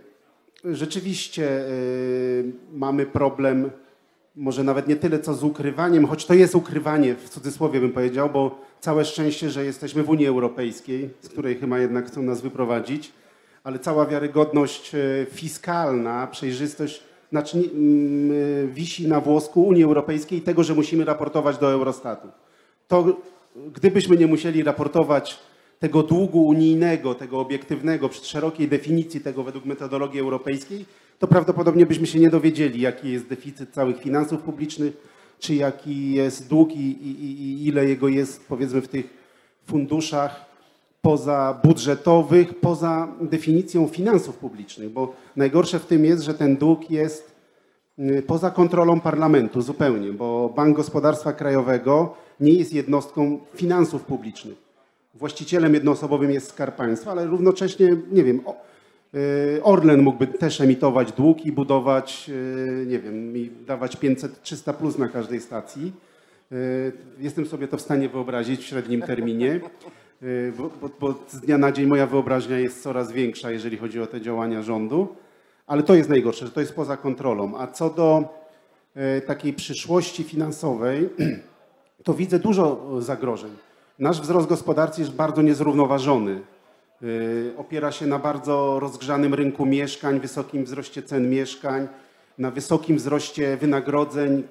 rzeczywiście 0.66 1.62
y, 1.68 2.52
mamy 2.74 3.06
problem, 3.06 3.72
może 4.36 4.64
nawet 4.64 4.88
nie 4.88 4.96
tyle 4.96 5.20
co 5.20 5.34
z 5.34 5.44
ukrywaniem, 5.44 6.06
choć 6.06 6.26
to 6.26 6.34
jest 6.34 6.56
ukrywanie, 6.56 7.16
w 7.16 7.30
cudzysłowie 7.30 7.80
bym 7.80 7.92
powiedział, 7.92 8.30
bo 8.30 8.62
całe 8.80 9.06
szczęście, 9.06 9.50
że 9.50 9.66
jesteśmy 9.66 10.04
w 10.04 10.10
Unii 10.10 10.28
Europejskiej, 10.28 11.10
z 11.22 11.30
której 11.30 11.56
chyba 11.56 11.80
jednak 11.80 12.08
chcą 12.08 12.22
nas 12.22 12.42
wyprowadzić 12.42 13.14
ale 13.64 13.80
cała 13.80 14.06
wiarygodność 14.06 14.96
e, 14.96 15.26
fiskalna, 15.32 16.28
przejrzystość 16.28 17.04
znaczy, 17.30 17.58
mm, 17.58 18.32
e, 18.32 18.68
wisi 18.68 19.08
na 19.08 19.20
włosku 19.20 19.64
Unii 19.64 19.84
Europejskiej 19.84 20.40
i 20.40 20.42
tego, 20.42 20.64
że 20.64 20.74
musimy 20.74 21.06
raportować 21.06 21.58
do 21.58 21.72
Eurostatu. 21.72 22.28
To 22.88 23.18
gdybyśmy 23.56 24.18
nie 24.18 24.28
musieli 24.28 24.64
raportować 24.64 25.40
tego 25.80 26.04
długu 26.04 26.46
unijnego, 26.48 27.16
tego 27.16 27.40
obiektywnego, 27.40 28.10
przy 28.10 28.26
szerokiej 28.26 28.68
definicji 28.68 29.22
tego 29.22 29.44
według 29.44 29.66
metodologii 29.66 30.20
europejskiej, 30.20 30.86
to 31.20 31.28
prawdopodobnie 31.28 31.86
byśmy 31.86 32.08
się 32.08 32.20
nie 32.20 32.30
dowiedzieli, 32.30 32.82
jaki 32.82 33.12
jest 33.12 33.28
deficyt 33.28 33.70
całych 33.74 33.98
finansów 34.02 34.42
publicznych, 34.42 34.98
czy 35.40 35.56
jaki 35.56 36.12
jest 36.12 36.50
dług 36.50 36.72
i, 36.76 36.80
i, 36.92 37.24
i- 37.24 37.68
ile 37.68 37.86
jego 37.86 38.08
jest 38.08 38.48
powiedzmy 38.48 38.82
w 38.82 38.88
tych 38.88 39.06
funduszach 39.66 40.46
pozabudżetowych, 41.02 42.60
poza 42.60 43.08
definicją 43.22 43.88
finansów 43.88 44.38
publicznych, 44.38 44.90
bo 44.90 45.14
najgorsze 45.36 45.80
w 45.80 45.86
tym 45.86 46.06
jest, 46.06 46.24
że 46.24 46.34
ten 46.34 46.58
dług 46.58 46.92
jest 46.92 47.32
y, 48.00 48.24
poza 48.28 48.52
kontrolą 48.52 49.00
parlamentu 49.00 49.62
zupełnie, 49.62 50.14
bo 50.14 50.50
Bank 50.56 50.76
Gospodarstwa 50.78 51.34
Krajowego 51.34 52.16
nie 52.40 52.54
jest 52.54 52.74
jednostką 52.74 53.40
finansów 53.56 54.04
publicznych. 54.04 54.69
Właścicielem 55.14 55.74
jednoosobowym 55.74 56.32
jest 56.32 56.50
Skarb 56.50 56.76
Państwa, 56.76 57.12
ale 57.12 57.28
równocześnie, 57.28 57.98
nie 58.12 58.24
wiem, 58.24 58.42
y, 59.16 59.64
Orlen 59.64 60.02
mógłby 60.02 60.28
też 60.28 60.62
emitować 60.62 61.12
dług 61.12 61.46
i 61.46 61.52
budować, 61.52 62.30
y, 62.30 62.86
nie 62.88 63.00
wiem, 63.00 63.38
i 63.38 63.52
dawać 63.66 63.98
500-300 63.98 64.74
plus 64.74 64.98
na 64.98 65.08
każdej 65.08 65.42
stacji. 65.42 65.94
Y, 66.52 66.92
Jestem 67.20 67.46
sobie 67.46 67.68
to 67.68 67.78
w 67.78 67.82
stanie 67.82 68.10
wyobrazić 68.10 68.62
w 68.62 68.64
średnim 68.64 69.02
terminie, 69.02 69.60
bo, 70.58 70.70
bo, 70.82 70.90
bo 71.00 71.20
z 71.30 71.40
dnia 71.40 71.58
na 71.58 71.72
dzień 71.72 71.86
moja 71.86 72.08
wyobraźnia 72.08 72.60
jest 72.60 72.84
coraz 72.84 73.12
większa, 73.12 73.52
jeżeli 73.52 73.78
chodzi 73.78 74.02
o 74.02 74.08
te 74.08 74.22
działania 74.22 74.62
rządu. 74.62 75.16
Ale 75.68 75.84
to 75.84 75.96
jest 75.96 76.10
najgorsze, 76.10 76.46
że 76.46 76.52
to 76.52 76.60
jest 76.60 76.76
poza 76.76 76.98
kontrolą. 76.98 77.58
A 77.58 77.68
co 77.68 77.90
do 77.90 78.24
e, 78.96 79.22
takiej 79.22 79.54
przyszłości 79.54 80.24
finansowej, 80.24 81.10
to 82.06 82.14
widzę 82.14 82.40
dużo 82.40 82.96
e, 82.98 83.02
zagrożeń. 83.02 83.52
Nasz 84.00 84.22
wzrost 84.22 84.48
gospodarczy 84.48 85.02
jest 85.02 85.14
bardzo 85.14 85.42
niezrównoważony. 85.42 86.42
E, 87.02 87.58
Opiera 87.58 87.92
się 87.92 88.06
na 88.08 88.20
bardzo 88.20 88.80
rozgrzanym 88.80 89.34
rynku 89.34 89.66
mieszkań, 89.66 90.20
wysokim 90.20 90.64
wzroście 90.64 91.04
cen 91.04 91.30
mieszkań, 91.30 91.88
na 92.38 92.52
wysokim 92.52 92.98
wzroście 92.98 93.58
wynagrodzeń 93.58 94.44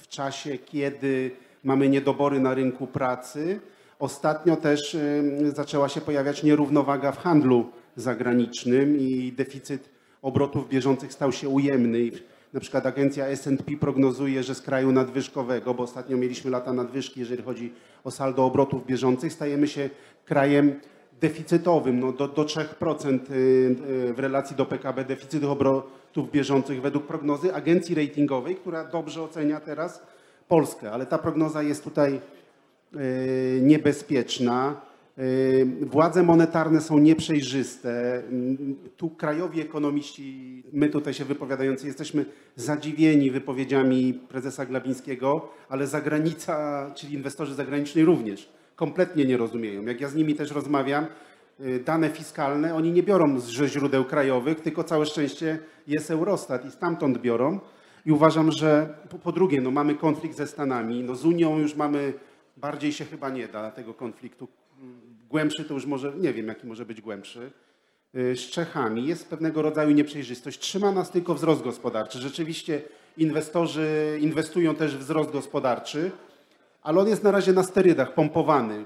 w 0.00 0.08
czasie, 0.08 0.58
kiedy 0.58 1.30
mamy 1.64 1.88
niedobory 1.88 2.40
na 2.40 2.54
rynku 2.54 2.86
pracy. 2.86 3.60
Ostatnio 3.98 4.56
też 4.56 4.94
y, 4.94 5.52
zaczęła 5.56 5.88
się 5.88 6.00
pojawiać 6.00 6.42
nierównowaga 6.42 7.12
w 7.12 7.18
handlu 7.18 7.70
zagranicznym 7.96 8.98
i 8.98 9.32
deficyt 9.36 9.88
obrotów 10.22 10.68
bieżących 10.68 11.12
stał 11.12 11.32
się 11.32 11.48
ujemny. 11.48 12.10
Na 12.52 12.60
przykład 12.60 12.86
agencja 12.86 13.26
S&P 13.26 13.76
prognozuje, 13.80 14.42
że 14.42 14.54
z 14.54 14.62
kraju 14.62 14.92
nadwyżkowego, 14.92 15.74
bo 15.74 15.82
ostatnio 15.82 16.16
mieliśmy 16.16 16.50
lata 16.50 16.72
nadwyżki, 16.72 17.20
jeżeli 17.20 17.42
chodzi 17.42 17.72
o 18.04 18.10
saldo 18.10 18.44
obrotów 18.44 18.86
bieżących, 18.86 19.32
stajemy 19.32 19.68
się 19.68 19.90
krajem 20.24 20.80
deficytowym, 21.20 22.00
no 22.00 22.12
do, 22.12 22.28
do 22.28 22.44
3% 22.44 23.18
y, 23.30 23.34
y, 23.34 24.14
w 24.14 24.18
relacji 24.18 24.56
do 24.56 24.66
PKB 24.66 25.04
deficytu 25.04 25.50
obrotów 25.50 26.30
bieżących 26.30 26.80
według 26.82 27.06
prognozy 27.06 27.54
agencji 27.54 27.94
ratingowej, 27.94 28.56
która 28.56 28.84
dobrze 28.84 29.22
ocenia 29.22 29.60
teraz 29.60 30.02
Polskę, 30.48 30.92
ale 30.92 31.06
ta 31.06 31.18
prognoza 31.18 31.62
jest 31.62 31.84
tutaj 31.84 32.20
y, 32.94 33.60
niebezpieczna. 33.62 34.80
Y, 35.18 35.66
Władze 35.80 36.22
monetarne 36.22 36.80
są 36.80 36.98
nieprzejrzyste. 36.98 38.22
Mm, 38.28 38.76
Tu 38.96 39.10
krajowi 39.10 39.60
ekonomiści, 39.60 40.62
my 40.72 40.88
tutaj 40.88 41.14
się 41.14 41.24
wypowiadający, 41.24 41.86
jesteśmy 41.86 42.24
zadziwieni 42.56 43.30
wypowiedziami 43.30 44.14
prezesa 44.28 44.66
Glabińskiego, 44.66 45.48
ale 45.68 45.86
zagranica, 45.86 46.86
czyli 46.94 47.14
inwestorzy 47.14 47.54
zagraniczni 47.54 48.04
również 48.04 48.48
kompletnie 48.76 49.24
nie 49.24 49.36
rozumieją. 49.36 49.82
Jak 49.82 50.00
ja 50.00 50.08
z 50.08 50.14
nimi 50.14 50.34
też 50.34 50.50
rozmawiam, 50.50 51.06
y, 51.60 51.80
dane 51.84 52.10
fiskalne 52.10 52.74
oni 52.74 52.92
nie 52.92 53.02
biorą 53.02 53.40
ze 53.40 53.68
źródeł 53.68 54.04
krajowych, 54.04 54.60
tylko 54.60 54.84
całe 54.84 55.06
szczęście 55.06 55.58
jest 55.86 56.10
Eurostat 56.10 56.66
i 56.66 56.70
stamtąd 56.70 57.18
biorą. 57.18 57.60
I 58.06 58.12
uważam, 58.12 58.52
że 58.52 58.94
po 59.22 59.32
drugie, 59.32 59.60
no 59.60 59.70
mamy 59.70 59.94
konflikt 59.94 60.36
ze 60.36 60.46
Stanami, 60.46 61.02
no 61.02 61.14
z 61.14 61.24
Unią 61.24 61.58
już 61.58 61.74
mamy, 61.76 62.12
bardziej 62.56 62.92
się 62.92 63.04
chyba 63.04 63.30
nie 63.30 63.48
da 63.48 63.70
tego 63.70 63.94
konfliktu. 63.94 64.48
Głębszy 65.30 65.64
to 65.64 65.74
już 65.74 65.86
może, 65.86 66.12
nie 66.16 66.32
wiem 66.32 66.46
jaki 66.46 66.66
może 66.66 66.86
być 66.86 67.00
głębszy. 67.00 67.50
Y, 68.14 68.36
Z 68.36 68.40
Czechami 68.40 69.06
jest 69.06 69.28
pewnego 69.28 69.62
rodzaju 69.62 69.90
nieprzejrzystość. 69.90 70.58
Trzyma 70.58 70.92
nas 70.92 71.10
tylko 71.10 71.34
wzrost 71.34 71.62
gospodarczy. 71.62 72.18
Rzeczywiście 72.18 72.82
inwestorzy 73.16 74.18
inwestują 74.20 74.74
też 74.74 74.96
w 74.96 74.98
wzrost 74.98 75.30
gospodarczy, 75.30 76.10
ale 76.82 77.00
on 77.00 77.08
jest 77.08 77.22
na 77.22 77.30
razie 77.30 77.52
na 77.52 77.62
sterydach, 77.62 78.14
pompowany. 78.14 78.84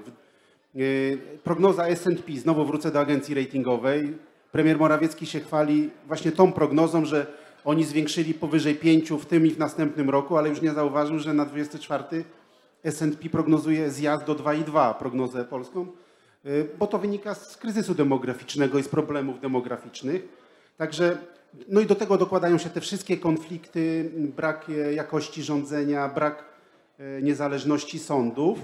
Yy, 0.75 1.17
Prognoza 1.43 1.87
S&P, 1.87 2.37
znowu 2.37 2.65
wrócę 2.65 2.91
do 2.91 2.99
agencji 2.99 3.35
ratingowej. 3.35 4.13
Premier 4.51 4.77
Morawiecki 4.77 5.25
się 5.25 5.39
chwali 5.39 5.89
właśnie 6.07 6.31
tą 6.31 6.51
prognozą, 6.53 7.05
że 7.05 7.27
oni 7.65 7.83
zwiększyli 7.83 8.33
powyżej 8.33 8.75
5 8.75 9.11
w 9.11 9.25
tym 9.25 9.45
i 9.45 9.51
w 9.51 9.59
następnym 9.59 10.09
roku, 10.09 10.37
ale 10.37 10.49
już 10.49 10.61
nie 10.61 10.73
zauważył, 10.73 11.19
że 11.19 11.33
na 11.33 11.45
24 11.45 12.03
S&P 12.83 13.29
prognozuje 13.29 13.91
zjazd 13.91 14.25
do 14.25 14.35
2,2, 14.35 14.93
prognozę 14.93 15.45
polską, 15.45 15.87
bo 16.79 16.87
to 16.87 16.99
wynika 16.99 17.35
z 17.35 17.57
kryzysu 17.57 17.95
demograficznego 17.95 18.79
i 18.79 18.83
z 18.83 18.87
problemów 18.87 19.41
demograficznych. 19.41 20.27
Także, 20.77 21.17
no 21.69 21.81
i 21.81 21.85
do 21.85 21.95
tego 21.95 22.17
dokładają 22.17 22.57
się 22.57 22.69
te 22.69 22.81
wszystkie 22.81 23.17
konflikty, 23.17 24.11
brak 24.15 24.69
e, 24.69 24.93
jakości 24.93 25.43
rządzenia, 25.43 26.09
brak 26.09 26.43
e, 26.99 27.21
niezależności 27.21 27.99
sądów. 27.99 28.59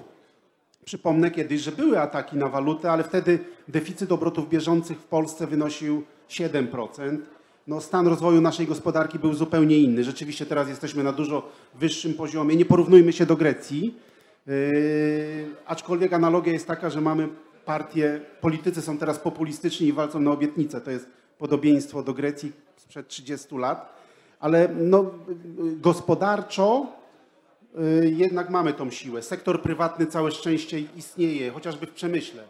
Przypomnę 0.85 1.31
kiedyś, 1.31 1.61
że 1.61 1.71
były 1.71 1.99
ataki 1.99 2.37
na 2.37 2.49
walutę, 2.49 2.91
ale 2.91 3.03
wtedy 3.03 3.39
deficyt 3.67 4.11
obrotów 4.11 4.49
bieżących 4.49 4.97
w 4.97 5.05
Polsce 5.05 5.47
wynosił 5.47 6.03
7%. 6.29 7.17
No, 7.67 7.81
stan 7.81 8.07
rozwoju 8.07 8.41
naszej 8.41 8.67
gospodarki 8.67 9.19
był 9.19 9.33
zupełnie 9.33 9.77
inny. 9.77 10.03
Rzeczywiście 10.03 10.45
teraz 10.45 10.69
jesteśmy 10.69 11.03
na 11.03 11.11
dużo 11.11 11.49
wyższym 11.75 12.13
poziomie. 12.13 12.55
Nie 12.55 12.65
porównujmy 12.65 13.13
się 13.13 13.25
do 13.25 13.35
Grecji. 13.35 13.95
Yy, 14.47 14.53
aczkolwiek 15.65 16.13
analogia 16.13 16.53
jest 16.53 16.67
taka, 16.67 16.89
że 16.89 17.01
mamy 17.01 17.29
partie, 17.65 18.21
politycy 18.41 18.81
są 18.81 18.97
teraz 18.97 19.19
populistyczni 19.19 19.87
i 19.87 19.93
walczą 19.93 20.19
na 20.19 20.31
obietnice. 20.31 20.81
To 20.81 20.91
jest 20.91 21.07
podobieństwo 21.37 22.03
do 22.03 22.13
Grecji 22.13 22.51
sprzed 22.75 23.07
30 23.07 23.57
lat. 23.57 24.01
Ale 24.39 24.69
no, 24.75 25.11
gospodarczo 25.75 26.87
y, 28.03 28.09
jednak 28.09 28.49
mamy 28.49 28.73
tą 28.73 28.89
siłę. 28.89 29.21
Sektor 29.21 29.61
prywatny 29.61 30.05
całe 30.05 30.31
szczęście 30.31 30.79
istnieje, 30.79 31.51
chociażby 31.51 31.85
w 31.85 31.91
przemyśle. 31.91 32.43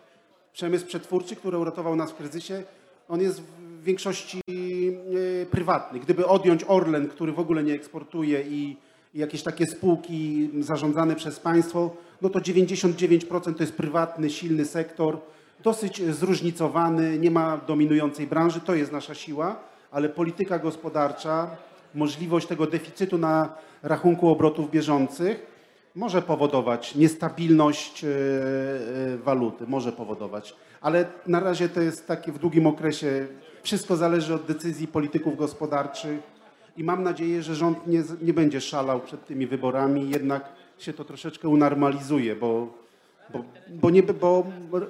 Przemysł 0.53 0.85
przetwórczy, 0.85 1.35
który 1.35 1.57
uratował 1.57 1.95
nas 1.95 2.11
w 2.11 2.15
kryzysie, 2.15 2.63
on 3.09 3.21
jest 3.21 3.41
w 3.41 3.83
większości 3.83 4.41
y, 4.49 5.47
prywatny. 5.51 5.99
Gdyby 5.99 6.27
odjąć 6.27 6.65
Orlen, 6.67 7.07
który 7.07 7.31
w 7.31 7.39
ogóle 7.39 7.63
nie 7.63 7.73
eksportuje 7.73 8.41
i 8.41 8.77
jakieś 9.13 9.43
takie 9.43 9.65
spółki 9.65 10.49
zarządzane 10.59 11.15
przez 11.15 11.39
państwo, 11.39 11.95
no 12.21 12.29
to 12.29 12.39
99% 12.39 13.53
to 13.55 13.63
jest 13.63 13.73
prywatny, 13.73 14.29
silny 14.29 14.65
sektor, 14.65 15.17
dosyć 15.63 16.01
zróżnicowany, 16.13 17.19
nie 17.19 17.31
ma 17.31 17.57
dominującej 17.57 18.27
branży, 18.27 18.59
to 18.59 18.75
jest 18.75 18.91
nasza 18.91 19.15
siła, 19.15 19.59
ale 19.91 20.09
polityka 20.09 20.59
gospodarcza, 20.59 21.49
możliwość 21.95 22.47
tego 22.47 22.67
deficytu 22.67 23.17
na 23.17 23.53
rachunku 23.83 24.29
obrotów 24.29 24.71
bieżących 24.71 25.51
może 25.95 26.21
powodować 26.21 26.95
niestabilność 26.95 28.03
e, 28.03 28.07
e, 28.07 29.17
waluty, 29.17 29.67
może 29.67 29.91
powodować. 29.91 30.55
Ale 30.81 31.05
na 31.27 31.39
razie 31.39 31.69
to 31.69 31.81
jest 31.81 32.07
takie 32.07 32.31
w 32.31 32.39
długim 32.39 32.67
okresie, 32.67 33.27
wszystko 33.63 33.95
zależy 33.95 34.33
od 34.33 34.45
decyzji 34.45 34.87
polityków 34.87 35.37
gospodarczych 35.37 36.19
i 36.77 36.83
mam 36.83 37.03
nadzieję, 37.03 37.43
że 37.43 37.55
rząd 37.55 37.87
nie, 37.87 38.03
nie 38.21 38.33
będzie 38.33 38.61
szalał 38.61 38.99
przed 38.99 39.25
tymi 39.25 39.47
wyborami, 39.47 40.09
jednak 40.09 40.49
się 40.77 40.93
to 40.93 41.05
troszeczkę 41.05 41.49
unormalizuje, 41.49 42.35
bo, 42.35 42.73
bo, 43.33 43.43
bo, 43.69 43.89
nie, 43.89 44.03
bo 44.03 44.43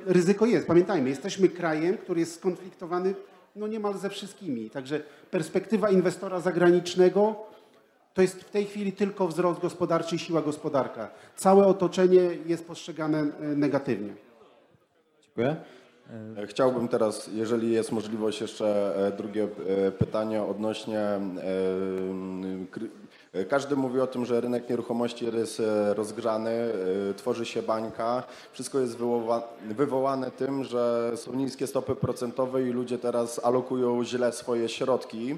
ryzyko 0.06 0.46
jest. 0.46 0.68
Pamiętajmy, 0.68 1.10
jesteśmy 1.10 1.50
krajem, 1.50 1.98
który 1.98 2.20
jest 2.20 2.36
skonfliktowany 2.36 3.14
no 3.56 3.68
niemal 3.68 3.98
ze 3.98 4.10
wszystkimi. 4.10 4.70
Także 4.70 5.02
perspektywa 5.32 5.90
inwestora 5.90 6.40
zagranicznego 6.40 7.36
to 8.14 8.22
jest 8.22 8.44
w 8.44 8.50
tej 8.50 8.66
chwili 8.66 8.92
tylko 8.92 9.28
wzrost 9.28 9.62
gospodarczy 9.62 10.16
i 10.16 10.20
siła 10.20 10.42
gospodarka. 10.42 11.10
Całe 11.36 11.66
otoczenie 11.66 12.22
jest 12.46 12.68
postrzegane 12.68 13.20
e, 13.20 13.32
negatywnie. 13.42 14.14
Dziękuję. 15.22 15.56
E, 16.38 16.48
Chciałbym 16.48 16.88
teraz, 16.88 17.30
jeżeli 17.34 17.72
jest 17.72 17.92
możliwość, 17.92 18.42
jeszcze 18.42 18.96
e, 19.08 19.12
drugie 19.12 19.44
e, 19.88 19.92
pytanie 19.92 20.44
odnośnie. 20.44 21.20
Każdy 23.50 23.76
mówi 23.76 24.00
o 24.00 24.08
tym, 24.08 24.26
że 24.26 24.42
rynek 24.42 24.70
nieruchomości 24.70 25.26
jest 25.26 25.62
rozgrzany, 25.94 26.52
tworzy 27.18 27.46
się 27.46 27.62
bańka. 27.62 28.24
Wszystko 28.52 28.80
jest 28.80 28.98
wywoła- 28.98 29.42
wywołane 29.70 30.32
tym, 30.32 30.64
że 30.64 31.12
są 31.16 31.34
niskie 31.34 31.68
stopy 31.68 31.96
procentowe 31.96 32.64
i 32.64 32.70
ludzie 32.72 32.98
teraz 32.98 33.46
alokują 33.46 34.04
źle 34.04 34.32
swoje 34.32 34.70
środki. 34.70 35.38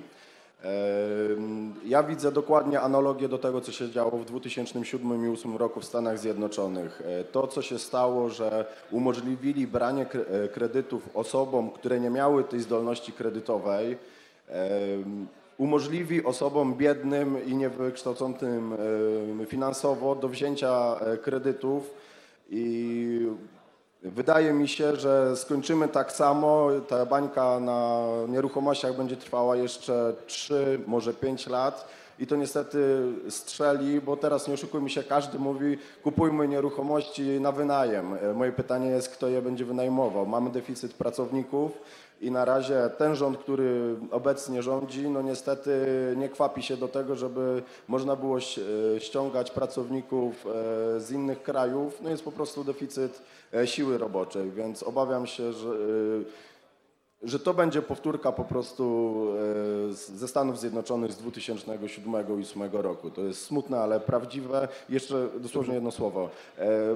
Ja 1.86 2.04
widzę 2.04 2.32
dokładnie 2.32 2.82
analogię 2.82 3.30
do 3.30 3.38
tego, 3.38 3.62
co 3.62 3.72
się 3.72 3.90
działo 3.90 4.12
w 4.12 4.26
2007 4.26 5.08
i 5.08 5.20
2008 5.20 5.58
roku 5.58 5.80
w 5.80 5.86
Stanach 5.86 6.20
Zjednoczonych. 6.20 7.02
E, 7.06 7.24
To, 7.24 7.48
co 7.48 7.62
się 7.62 7.80
stało, 7.80 8.30
że 8.30 8.66
umożliwili 8.92 9.68
branie 9.68 10.06
e, 10.12 10.48
kredytów 10.48 11.10
osobom, 11.14 11.72
które 11.72 12.00
nie 12.00 12.10
miały 12.10 12.44
tej 12.44 12.60
zdolności 12.60 13.12
kredytowej, 13.12 13.98
umożliwi 15.58 16.24
osobom 16.24 16.74
biednym 16.74 17.46
i 17.46 17.56
niewykształconym 17.56 18.74
finansowo 19.48 20.16
do 20.16 20.30
wzięcia 20.30 20.96
e, 21.00 21.18
kredytów 21.18 21.94
i 22.50 23.28
Wydaje 24.04 24.54
mi 24.54 24.68
się, 24.68 24.96
że 24.96 25.38
skończymy 25.38 25.88
tak 25.88 26.12
samo. 26.12 26.68
Ta 26.88 27.06
bańka 27.06 27.60
na 27.60 28.06
nieruchomościach 28.28 28.98
będzie 28.98 29.18
trwała 29.18 29.56
jeszcze 29.56 30.14
3, 30.28 30.80
może 30.88 31.14
5 31.14 31.48
lat. 31.48 31.88
I 32.20 32.28
to 32.28 32.36
niestety 32.36 33.08
strzeli, 33.30 34.02
bo 34.02 34.18
teraz 34.18 34.48
nie 34.48 34.54
oszukujmy 34.54 34.90
się, 34.90 35.04
każdy 35.04 35.40
mówi 35.40 35.78
kupujmy 36.04 36.48
nieruchomości 36.48 37.22
na 37.42 37.52
wynajem. 37.52 38.18
Moje 38.36 38.52
pytanie 38.52 38.90
jest, 38.90 39.10
kto 39.10 39.28
je 39.28 39.42
będzie 39.42 39.66
wynajmował. 39.66 40.26
Mamy 40.26 40.50
deficyt 40.50 40.94
pracowników 40.94 41.72
i 42.24 42.32
na 42.32 42.46
razie 42.46 42.90
ten 42.98 43.16
rząd, 43.16 43.38
który 43.38 43.96
obecnie 44.12 44.64
rządzi, 44.64 45.10
no 45.10 45.22
niestety 45.22 45.72
nie 46.18 46.30
kwapi 46.30 46.64
się 46.64 46.78
do 46.78 46.88
tego, 46.88 47.16
żeby 47.16 47.64
można 47.88 48.16
było 48.16 48.38
e, 48.38 49.00
ściągać 49.00 49.52
pracowników 49.52 50.46
e, 50.46 51.00
z 51.00 51.12
innych 51.12 51.44
krajów. 51.44 52.02
No 52.02 52.10
jest 52.10 52.24
po 52.24 52.32
prostu 52.32 52.64
deficyt 52.64 53.22
e, 53.54 53.68
siły 53.68 53.98
roboczej, 53.98 54.52
więc 54.52 54.84
obawiam 54.84 55.28
się, 55.28 55.54
że 55.54 55.70
że 57.24 57.40
to 57.40 57.54
będzie 57.54 57.82
powtórka 57.82 58.32
po 58.32 58.44
prostu 58.44 59.28
ze 59.90 60.28
Stanów 60.28 60.60
Zjednoczonych 60.60 61.12
z 61.12 61.22
2007-2008 61.22 62.82
roku. 62.82 63.10
To 63.10 63.22
jest 63.22 63.46
smutne, 63.46 63.80
ale 63.80 64.00
prawdziwe. 64.00 64.68
Jeszcze 64.90 65.30
dosłownie 65.40 65.74
jedno 65.74 65.92
słowo. 65.92 66.30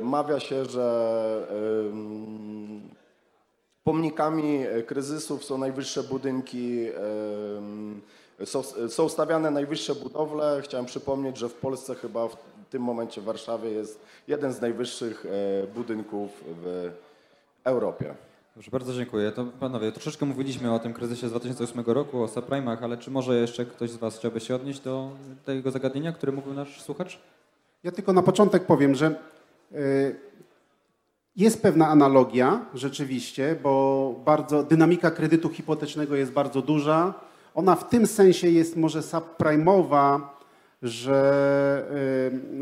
Mawia 0.02 0.40
się, 0.40 0.66
że 0.66 1.48
pomnikami 3.88 4.66
e, 4.66 4.84
kryzysów 4.84 5.46
są 5.46 5.58
najwyższe 5.58 6.04
budynki, 6.04 6.88
są, 8.46 8.64
są 8.90 9.10
stawiane 9.10 9.52
najwyższe 9.52 9.96
budowle. 9.96 10.62
Chciałem 10.64 10.86
przypomnieć, 10.86 11.38
że 11.38 11.50
w 11.50 11.54
Polsce 11.54 11.96
chyba 11.96 12.28
w 12.28 12.38
tym 12.70 12.82
momencie 12.82 13.22
w 13.22 13.24
Warszawie 13.24 13.70
jest 13.70 14.00
jeden 14.28 14.54
z 14.54 14.62
najwyższych 14.62 15.26
e, 15.26 15.68
budynków 15.68 16.44
w 16.64 16.92
Europie. 17.64 18.16
Dobrze, 18.56 18.72
bardzo 18.72 18.94
dziękuję. 18.94 19.32
To 19.32 19.46
panowie, 19.60 19.92
troszeczkę 19.92 20.26
mówiliśmy 20.26 20.74
o 20.74 20.80
tym 20.80 20.94
kryzysie 20.94 21.28
z 21.28 21.32
2008 21.32 21.84
roku, 21.86 22.24
o 22.24 22.26
subprime'ach, 22.26 22.78
ale 22.82 22.98
czy 22.98 23.12
może 23.12 23.36
jeszcze 23.36 23.66
ktoś 23.66 23.90
z 23.90 23.98
was 23.98 24.18
chciałby 24.18 24.40
się 24.40 24.56
odnieść 24.56 24.80
do 24.80 25.10
tego 25.46 25.72
zagadnienia, 25.72 26.12
które 26.12 26.32
mówił 26.32 26.54
nasz 26.54 26.82
słuchacz? 26.82 27.20
Ja 27.84 27.92
tylko 27.92 28.14
na 28.14 28.24
początek 28.24 28.66
powiem, 28.66 28.96
że 28.96 29.16
y, 29.72 30.16
jest 31.38 31.62
pewna 31.62 31.88
analogia 31.88 32.66
rzeczywiście, 32.74 33.56
bo 33.64 34.16
bardzo 34.26 34.64
dynamika 34.64 35.12
kredytu 35.12 35.50
hipotecznego 35.50 36.16
jest 36.16 36.32
bardzo 36.32 36.62
duża. 36.62 37.14
Ona 37.56 37.76
w 37.76 37.90
tym 37.90 38.08
sensie 38.08 38.50
jest 38.50 38.78
może 38.78 39.00
subprime'owa, 39.00 40.22
że 40.84 41.86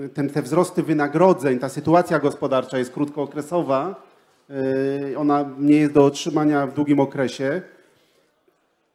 y, 0.05 0.09
ten, 0.09 0.29
te 0.29 0.41
wzrosty 0.41 0.83
wynagrodzeń, 0.83 1.59
ta 1.59 1.69
sytuacja 1.69 2.19
gospodarcza 2.19 2.77
jest 2.77 2.93
krótkookresowa, 2.93 4.03
y, 5.11 5.17
ona 5.17 5.49
nie 5.59 5.75
jest 5.75 5.93
do 5.93 6.05
otrzymania 6.05 6.67
w 6.67 6.73
długim 6.73 6.99
okresie. 6.99 7.61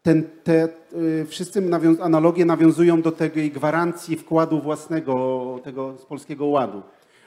Ten, 0.03 0.25
te 0.45 0.69
y, 0.93 1.27
wszyscy 1.29 1.63
analogie 2.03 2.45
nawiązują 2.45 3.03
do 3.03 3.13
tej 3.13 3.51
gwarancji 3.51 4.17
wkładu 4.17 4.61
własnego, 4.61 5.59
tego 5.65 5.99
z 5.99 6.05
Polskiego 6.05 6.47
Ładu. 6.47 6.83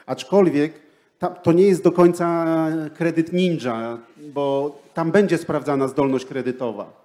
Aczkolwiek 0.06 0.84
to 1.18 1.52
nie 1.52 1.64
jest 1.64 1.82
do 1.82 1.92
końca 1.92 2.46
kredyt 2.96 3.32
ninja, 3.32 3.98
bo 4.34 4.78
tam 4.94 5.10
będzie 5.10 5.38
sprawdzana 5.38 5.88
zdolność 5.88 6.24
kredytowa. 6.24 7.04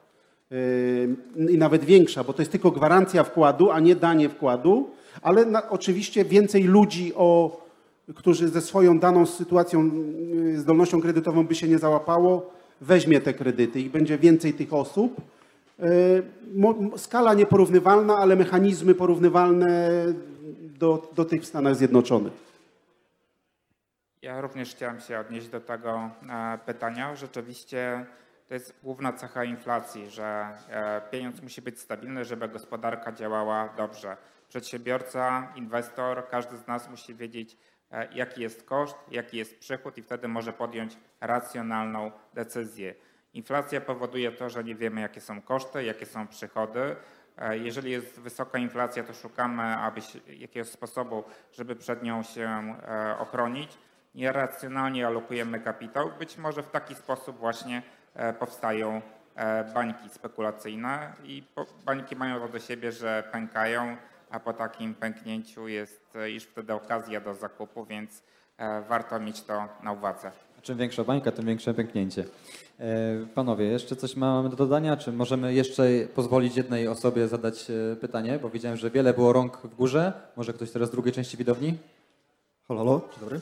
Yy, 0.52 1.52
I 1.52 1.58
nawet 1.58 1.86
większa, 1.86 2.24
bo 2.24 2.34
to 2.34 2.42
jest 2.42 2.52
tylko 2.52 2.72
gwarancja 2.72 3.24
wkładu, 3.24 3.72
a 3.72 3.80
nie 3.80 3.96
danie 3.96 4.30
wkładu, 4.30 4.90
ale 5.22 5.46
na, 5.46 5.70
oczywiście 5.70 6.26
więcej 6.26 6.64
ludzi, 6.64 7.14
o, 7.16 7.60
którzy 8.16 8.48
ze 8.48 8.62
swoją 8.62 9.00
daną 9.00 9.26
sytuacją, 9.26 9.92
yy, 10.34 10.60
zdolnością 10.60 11.02
kredytową 11.02 11.48
by 11.48 11.56
się 11.56 11.68
nie 11.68 11.78
załapało, 11.78 12.52
weźmie 12.82 13.22
te 13.22 13.34
kredyty 13.34 13.82
i 13.82 13.90
będzie 13.90 14.18
więcej 14.18 14.54
tych 14.54 14.74
osób. 14.74 15.22
Yy, 15.80 15.88
Skala 16.98 17.34
nieporównywalna, 17.34 18.18
ale 18.18 18.36
mechanizmy 18.36 18.96
porównywalne 18.96 19.92
do, 20.80 21.12
do 21.16 21.26
tych 21.26 21.42
w 21.42 21.46
Stanach 21.46 21.76
Zjednoczonych. 21.76 22.49
Ja 24.22 24.42
również 24.42 24.76
chciałem 24.76 25.00
się 25.00 25.20
odnieść 25.20 25.50
do 25.50 25.62
tego 25.62 26.10
e, 26.30 26.60
pytania. 26.66 27.16
Rzeczywiście 27.16 28.06
to 28.48 28.54
jest 28.54 28.80
główna 28.84 29.14
cecha 29.14 29.44
inflacji, 29.44 30.10
że 30.10 30.58
e, 30.70 31.02
pieniądz 31.12 31.42
musi 31.42 31.62
być 31.62 31.80
stabilny, 31.80 32.26
żeby 32.26 32.48
gospodarka 32.48 33.12
działała 33.12 33.70
dobrze. 33.78 34.18
Przedsiębiorca, 34.50 35.54
inwestor, 35.56 36.28
każdy 36.30 36.58
z 36.58 36.68
nas 36.68 36.90
musi 36.90 37.16
wiedzieć, 37.16 37.58
e, 37.92 38.14
jaki 38.14 38.42
jest 38.42 38.64
koszt, 38.64 38.96
jaki 39.12 39.38
jest 39.38 39.60
przychód 39.60 39.98
i 39.98 40.02
wtedy 40.02 40.28
może 40.28 40.54
podjąć 40.54 40.98
racjonalną 41.22 42.12
decyzję. 42.34 42.96
Inflacja 43.34 43.82
powoduje 43.82 44.32
to, 44.32 44.50
że 44.50 44.64
nie 44.64 44.76
wiemy, 44.76 45.02
jakie 45.02 45.22
są 45.22 45.42
koszty, 45.42 45.84
jakie 45.84 46.06
są 46.06 46.28
przychody. 46.28 46.96
Jeżeli 47.52 47.92
jest 47.92 48.20
wysoka 48.20 48.58
inflacja, 48.58 49.04
to 49.04 49.14
szukamy 49.14 49.64
aby 49.64 50.02
jakiegoś 50.28 50.70
sposobu, 50.70 51.24
żeby 51.52 51.76
przed 51.76 52.04
nią 52.04 52.24
się 52.24 52.76
ochronić. 53.20 53.78
Nieracjonalnie 54.16 55.08
alokujemy 55.08 55.60
kapitał. 55.60 56.12
Być 56.20 56.38
może 56.38 56.64
w 56.64 56.70
taki 56.70 56.96
sposób 56.96 57.38
właśnie 57.38 57.84
e, 58.16 58.34
powstają 58.34 59.02
e, 59.36 59.64
bańki 59.74 60.10
spekulacyjne 60.10 61.14
i 61.24 61.44
bańki 61.86 62.16
mają 62.16 62.40
to 62.40 62.48
do 62.48 62.60
siebie, 62.60 62.92
że 62.92 63.24
pękają, 63.32 63.98
a 64.30 64.40
po 64.40 64.54
takim 64.54 64.96
pęknięciu 64.96 65.68
jest 65.68 66.16
e, 66.16 66.32
już 66.32 66.44
wtedy 66.44 66.74
okazja 66.74 67.22
do 67.22 67.36
zakupu, 67.36 67.86
więc 67.86 68.24
e, 68.58 68.82
warto 68.82 69.20
mieć 69.20 69.42
to 69.42 69.68
na 69.84 69.92
uwadze. 69.92 70.32
Czym 70.62 70.78
większa 70.78 71.04
bańka, 71.04 71.32
tym 71.32 71.46
większe 71.46 71.74
pęknięcie. 71.74 72.26
E, 72.80 72.86
Panowie, 73.36 73.66
jeszcze 73.66 73.96
coś 73.96 74.16
mamy 74.16 74.50
do 74.50 74.56
dodania? 74.56 74.98
Czy 74.98 75.12
możemy 75.12 75.54
jeszcze 75.54 75.84
pozwolić 76.16 76.58
jednej 76.58 76.88
osobie 76.88 77.28
zadać 77.28 77.68
e, 77.70 77.96
pytanie? 77.96 78.40
Bo 78.42 78.50
widziałem, 78.50 78.78
że 78.78 78.90
wiele 78.90 79.14
było 79.14 79.34
rąk 79.34 79.58
w 79.58 79.76
górze. 79.76 80.14
Może 80.36 80.54
ktoś 80.54 80.72
teraz 80.72 80.90
z 80.90 80.92
drugiej 80.92 81.14
części 81.14 81.38
widowni? 81.38 81.78
Halo, 82.68 82.80
halo, 82.80 83.00
dzień 83.00 83.20
dobry. 83.20 83.40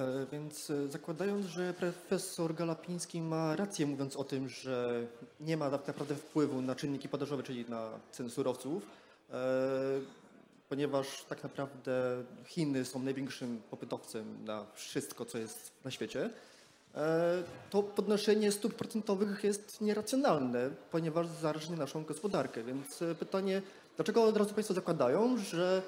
E, 0.00 0.26
Więc 0.32 0.70
e, 0.70 0.88
zakładając, 0.88 1.46
że 1.46 1.74
profesor 1.74 2.54
Galapiński 2.54 3.22
ma 3.22 3.56
rację 3.56 3.86
mówiąc 3.86 4.16
o 4.16 4.24
tym, 4.24 4.48
że 4.48 5.06
nie 5.40 5.56
ma 5.56 5.70
tak 5.70 5.86
naprawdę 5.86 6.14
wpływu 6.14 6.62
na 6.62 6.74
czynniki 6.74 7.08
podażowe, 7.08 7.42
czyli 7.42 7.64
na 7.68 7.90
ceny 8.12 8.30
surowców, 8.30 8.82
e, 9.32 9.36
ponieważ 10.68 11.24
tak 11.24 11.42
naprawdę 11.42 12.22
Chiny 12.46 12.84
są 12.84 13.02
największym 13.02 13.62
popytowcem 13.70 14.44
na 14.44 14.66
wszystko, 14.74 15.24
co 15.24 15.38
jest 15.38 15.72
na 15.84 15.90
świecie, 15.90 16.30
to 17.70 17.82
podnoszenie 17.82 18.52
stóp 18.52 18.74
procentowych 18.74 19.44
jest 19.44 19.80
nieracjonalne, 19.80 20.70
ponieważ 20.90 21.26
zarażnie 21.26 21.76
naszą 21.76 22.04
gospodarkę. 22.04 22.64
Więc 22.64 23.04
pytanie, 23.18 23.62
dlaczego 23.96 24.24
od 24.24 24.36
razu 24.36 24.54
Państwo 24.54 24.74
zakładają, 24.74 25.38
że 25.38 25.82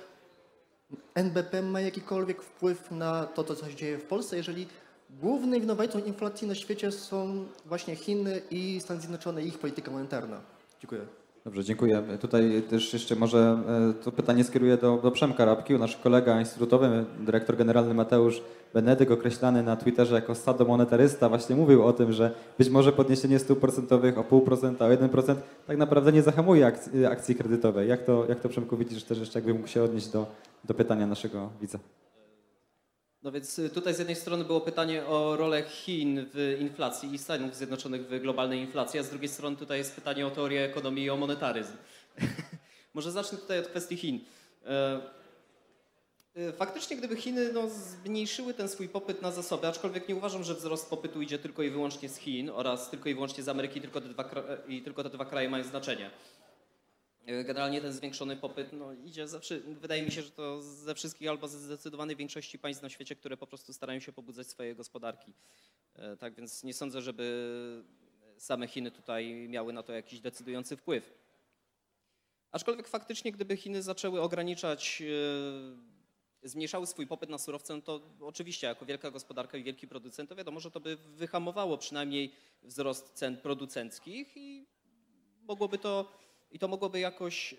NBP 1.15 1.63
ma 1.63 1.81
jakikolwiek 1.81 2.43
wpływ 2.43 2.91
na 2.91 3.27
to, 3.27 3.45
co 3.45 3.69
się 3.69 3.75
dzieje 3.75 3.99
w 3.99 4.05
Polsce, 4.05 4.37
jeżeli 4.37 4.67
głównym 5.11 5.61
winowajcą 5.61 5.99
inflacji 5.99 6.49
na 6.49 6.55
świecie 6.55 6.93
są 6.93 7.47
właśnie 7.67 7.97
Chiny 7.97 8.43
i 8.51 8.81
Stany 8.81 9.01
Zjednoczone 9.01 9.43
i 9.43 9.49
ich 9.49 9.59
polityka 9.59 9.91
monetarna? 9.91 10.41
Dziękuję. 10.81 11.22
Dobrze, 11.45 11.65
dziękuję. 11.65 12.03
Tutaj 12.21 12.63
też 12.71 12.93
jeszcze 12.93 13.17
może 13.17 13.59
e, 13.91 14.05
to 14.05 14.13
pytanie 14.13 14.45
skieruję 14.45 14.77
do, 14.77 14.97
do 15.03 15.11
Przemka 15.11 15.45
Rabki, 15.45 15.75
nasz 15.75 15.97
kolega 15.97 16.41
instytutowy, 16.41 17.05
dyrektor 17.21 17.57
generalny 17.57 17.95
Mateusz 17.95 18.43
Benedyk, 18.75 19.11
określany 19.11 19.63
na 19.63 19.77
Twitterze 19.77 20.15
jako 20.15 20.35
sadomonetarysta, 20.35 21.29
właśnie 21.29 21.57
mówił 21.57 21.85
o 21.85 21.93
tym, 21.93 22.13
że 22.13 22.35
być 22.59 22.69
może 22.71 22.93
podniesienie 22.93 23.39
stóp 23.39 23.61
procentowych 23.61 24.19
o 24.19 24.23
0,5%, 24.23 24.83
o 24.83 25.07
1% 25.09 25.35
tak 25.67 25.77
naprawdę 25.77 26.13
nie 26.13 26.23
zahamuje 26.23 26.67
akcji, 26.67 27.07
akcji 27.07 27.35
kredytowej. 27.35 27.89
Jak 27.89 28.05
to, 28.05 28.27
jak 28.29 28.41
to 28.41 28.49
Przemku 28.49 28.77
widzisz 28.77 29.05
też 29.05 29.19
jeszcze 29.19 29.39
jakby 29.39 29.55
mógł 29.55 29.69
się 29.69 29.83
odnieść 29.83 30.09
do, 30.09 30.27
do 30.65 30.75
pytania 30.75 31.07
naszego 31.07 31.51
widza? 31.61 31.79
No 33.23 33.33
więc 33.33 33.59
y, 33.59 33.71
tutaj 33.71 33.95
z 33.95 33.99
jednej 33.99 34.17
strony 34.17 34.45
było 34.45 34.61
pytanie 34.61 35.07
o 35.07 35.37
rolę 35.37 35.63
Chin 35.63 36.27
w 36.35 36.57
inflacji 36.61 37.15
i 37.15 37.19
Stanów 37.19 37.57
Zjednoczonych 37.57 38.09
w 38.09 38.21
globalnej 38.21 38.61
inflacji, 38.61 39.01
a 39.01 39.03
z 39.03 39.11
drugiej 39.11 39.29
strony 39.29 39.57
tutaj 39.57 39.79
jest 39.79 39.95
pytanie 39.95 40.27
o 40.27 40.31
teorię 40.31 40.65
ekonomii 40.65 41.05
i 41.05 41.11
o 41.11 41.17
monetaryzm. 41.17 41.73
Może 42.95 43.13
zacznę 43.13 43.39
tutaj 43.39 43.59
od 43.59 43.69
kwestii 43.69 43.97
Chin. 43.97 44.21
E, 44.67 45.01
e, 46.37 46.53
faktycznie, 46.53 46.97
gdyby 46.97 47.17
Chiny 47.17 47.53
no, 47.53 47.69
zmniejszyły 47.69 48.55
ten 48.55 48.69
swój 48.69 48.89
popyt 48.89 49.23
na 49.23 49.31
zasoby, 49.31 49.67
aczkolwiek 49.67 50.09
nie 50.09 50.17
uważam, 50.17 50.45
że 50.45 50.55
wzrost 50.55 50.91
popytu 50.91 51.23
idzie 51.23 51.39
tylko 51.39 51.63
i 51.63 51.71
wyłącznie 51.71 52.09
z 52.09 52.17
Chin 52.17 52.51
oraz 52.51 52.91
tylko 52.91 53.09
i 53.09 53.15
wyłącznie 53.15 53.43
z 53.43 53.49
Ameryki, 53.49 53.81
tylko 53.81 54.01
te 54.01 54.09
dwa, 54.09 54.31
i 54.69 54.83
tylko 54.83 55.03
te 55.03 55.11
dwa 55.11 55.25
kraje 55.25 55.51
mają 55.51 55.65
znaczenie. 55.65 56.11
E, 57.27 57.45
generalnie 57.45 57.81
ten 57.81 57.93
zwiększony 57.93 58.37
popyt 58.37 58.73
no, 58.73 58.93
idzie, 58.93 59.29
ze, 59.29 59.41
wydaje 59.67 60.03
mi 60.03 60.11
się, 60.11 60.23
że 60.23 60.31
to 60.31 60.63
ze 60.63 60.95
wszystkich 60.95 61.29
albo 61.29 61.49
ze 61.49 61.59
zdecydowanej 61.59 62.17
większości 62.17 62.59
państw 62.59 62.83
na 62.83 62.89
świecie, 62.89 63.17
które 63.17 63.37
po 63.37 63.47
prostu 63.47 63.73
starają 63.73 64.01
się 64.01 64.13
pobudzać 64.13 64.47
swoje 64.47 64.75
gospodarki. 64.75 65.33
E, 65.95 66.17
tak 66.17 66.35
więc 66.35 66.65
nie 66.65 66.75
sądzę, 66.75 67.03
żeby 67.03 67.85
same 68.39 68.69
Chiny 68.69 68.91
tutaj 68.91 69.49
miały 69.49 69.73
na 69.73 69.83
to 69.83 69.93
jakiś 69.93 70.21
decydujący 70.21 70.77
wpływ. 70.77 71.15
Aczkolwiek 72.51 72.89
faktycznie, 72.89 73.33
gdyby 73.33 73.57
Chiny 73.57 73.83
zaczęły 73.83 74.21
ograniczać, 74.21 75.03
e, 76.43 76.49
zmniejszały 76.49 76.87
swój 76.87 77.07
popyt 77.07 77.31
na 77.31 77.39
surowce, 77.39 77.75
no 77.75 77.83
to 77.83 78.01
oczywiście 78.21 78.67
jako 78.67 78.87
wielka 78.87 79.11
gospodarka 79.11 79.59
i 79.59 79.65
wielki 79.65 79.89
producent, 79.89 80.29
to 80.29 80.37
wiadomo, 80.37 80.61
że 80.61 80.71
to 80.71 80.81
by 80.81 80.97
wyhamowało 80.97 81.79
przynajmniej 81.79 82.33
wzrost 82.63 83.13
cen 83.13 83.37
producenckich 83.37 84.37
i 84.37 84.67
mogłoby 85.43 85.79
to 85.79 86.23
i 86.53 86.59
to 86.59 86.69
mogłoby 86.69 87.01
jakoś, 87.01 87.53
e, 87.53 87.57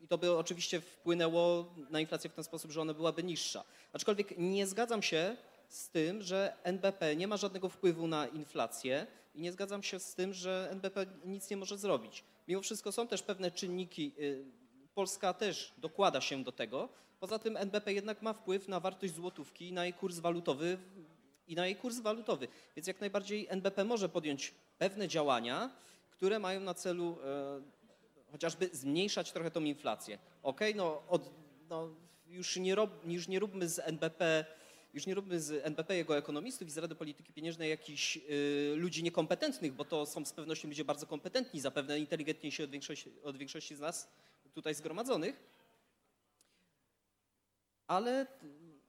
i 0.00 0.08
to 0.08 0.18
by 0.18 0.36
oczywiście 0.36 0.80
wpłynęło 0.80 1.74
na 1.90 2.00
inflację 2.00 2.30
w 2.30 2.34
ten 2.34 2.44
sposób, 2.44 2.70
że 2.70 2.80
ona 2.80 2.94
byłaby 2.94 3.22
niższa. 3.22 3.64
Aczkolwiek 3.92 4.38
nie 4.38 4.66
zgadzam 4.66 5.02
się 5.02 5.36
z 5.68 5.88
tym, 5.88 6.22
że 6.22 6.56
NBP 6.62 7.16
nie 7.16 7.28
ma 7.28 7.36
żadnego 7.36 7.68
wpływu 7.68 8.06
na 8.06 8.26
inflację 8.26 9.06
i 9.34 9.40
nie 9.40 9.52
zgadzam 9.52 9.82
się 9.82 10.00
z 10.00 10.14
tym, 10.14 10.34
że 10.34 10.68
NBP 10.70 11.06
nic 11.24 11.50
nie 11.50 11.56
może 11.56 11.78
zrobić. 11.78 12.24
Mimo 12.48 12.62
wszystko 12.62 12.92
są 12.92 13.08
też 13.08 13.22
pewne 13.22 13.50
czynniki, 13.50 14.12
e, 14.18 14.64
Polska 14.94 15.32
też 15.32 15.72
dokłada 15.78 16.20
się 16.20 16.44
do 16.44 16.52
tego. 16.52 16.88
Poza 17.20 17.38
tym 17.38 17.56
NBP 17.56 17.92
jednak 17.92 18.22
ma 18.22 18.32
wpływ 18.32 18.68
na 18.68 18.80
wartość 18.80 19.14
złotówki 19.14 19.72
na 19.72 19.84
jej 19.84 19.94
kurs 19.94 20.18
walutowy 20.18 20.78
i 21.48 21.54
na 21.54 21.66
jej 21.66 21.76
kurs 21.76 21.98
walutowy. 21.98 22.48
Więc 22.76 22.86
jak 22.86 23.00
najbardziej 23.00 23.46
NBP 23.50 23.84
może 23.84 24.08
podjąć 24.08 24.54
pewne 24.78 25.08
działania, 25.08 25.70
które 26.10 26.38
mają 26.38 26.60
na 26.60 26.74
celu 26.74 27.18
e, 27.24 27.83
chociażby 28.34 28.70
zmniejszać 28.72 29.32
trochę 29.32 29.50
tą 29.50 29.64
inflację. 29.64 30.18
Ok, 30.42 30.60
no, 30.74 31.02
od, 31.08 31.30
no 31.70 31.88
już, 32.26 32.56
nie 32.56 32.74
rob, 32.74 32.90
już 33.06 33.28
nie 33.28 33.38
róbmy 33.38 33.68
z 33.68 33.78
NBP 33.78 34.44
już 34.94 35.06
nie 35.06 35.14
róbmy 35.14 35.40
z 35.40 35.66
NBP 35.66 35.96
jego 35.96 36.16
ekonomistów 36.16 36.68
i 36.68 36.70
z 36.70 36.78
Rady 36.78 36.94
Polityki 36.94 37.32
Pieniężnej 37.32 37.70
jakichś 37.70 38.16
y, 38.16 38.74
ludzi 38.76 39.02
niekompetentnych, 39.02 39.72
bo 39.72 39.84
to 39.84 40.06
są 40.06 40.24
z 40.24 40.32
pewnością 40.32 40.68
ludzie 40.68 40.84
bardzo 40.84 41.06
kompetentni, 41.06 41.60
zapewne 41.60 41.98
inteligentniejsi 41.98 42.62
od 42.62 42.70
większości, 42.70 43.12
od 43.22 43.36
większości 43.36 43.76
z 43.76 43.80
nas 43.80 44.08
tutaj 44.54 44.74
zgromadzonych. 44.74 45.36
Ale, 47.86 48.26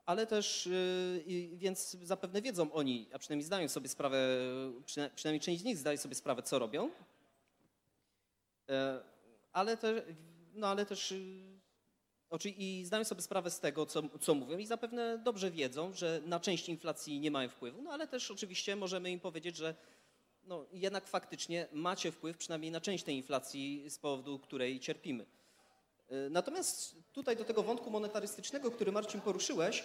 ale 0.06 0.28
też, 0.28 0.68
y, 0.68 1.52
więc 1.54 1.92
zapewne 1.92 2.42
wiedzą 2.42 2.72
oni, 2.72 3.10
a 3.14 3.20
przynajmniej 3.20 3.46
zdają 3.46 3.70
sobie 3.70 3.90
sprawę, 3.90 4.18
przynajmniej 5.16 5.42
część 5.42 5.62
z 5.62 5.66
nich 5.66 5.78
zdaje 5.78 5.98
sobie 5.98 6.16
sprawę, 6.16 6.44
co 6.44 6.60
robią. 6.60 6.92
E, 8.70 9.15
ale, 9.56 9.78
te, 9.78 10.02
no 10.54 10.68
ale 10.68 10.86
też 10.86 11.12
y, 11.12 11.56
i 12.46 12.84
zdają 12.86 13.04
sobie 13.04 13.22
sprawę 13.22 13.52
z 13.52 13.60
tego, 13.60 13.86
co, 13.86 14.04
co 14.22 14.36
mówią 14.36 14.58
i 14.58 14.66
zapewne 14.66 15.18
dobrze 15.18 15.52
wiedzą, 15.52 15.94
że 15.94 16.22
na 16.26 16.40
część 16.40 16.70
inflacji 16.70 17.20
nie 17.20 17.32
mają 17.32 17.50
wpływu, 17.50 17.82
no 17.82 17.92
ale 17.92 18.08
też 18.08 18.32
oczywiście 18.32 18.76
możemy 18.76 19.12
im 19.12 19.20
powiedzieć, 19.20 19.56
że 19.56 19.76
no, 20.44 20.66
jednak 20.74 21.08
faktycznie 21.08 21.68
macie 21.72 22.12
wpływ 22.12 22.38
przynajmniej 22.38 22.72
na 22.72 22.82
część 22.82 23.04
tej 23.04 23.16
inflacji, 23.16 23.90
z 23.90 24.00
powodu 24.00 24.40
której 24.40 24.80
cierpimy. 24.80 25.26
Y, 26.12 26.30
natomiast 26.30 26.96
tutaj 27.14 27.38
do 27.38 27.44
tego 27.44 27.64
wątku 27.64 27.90
monetarystycznego, 27.90 28.72
który 28.72 28.92
Marcin 28.92 29.22
poruszyłeś, 29.22 29.84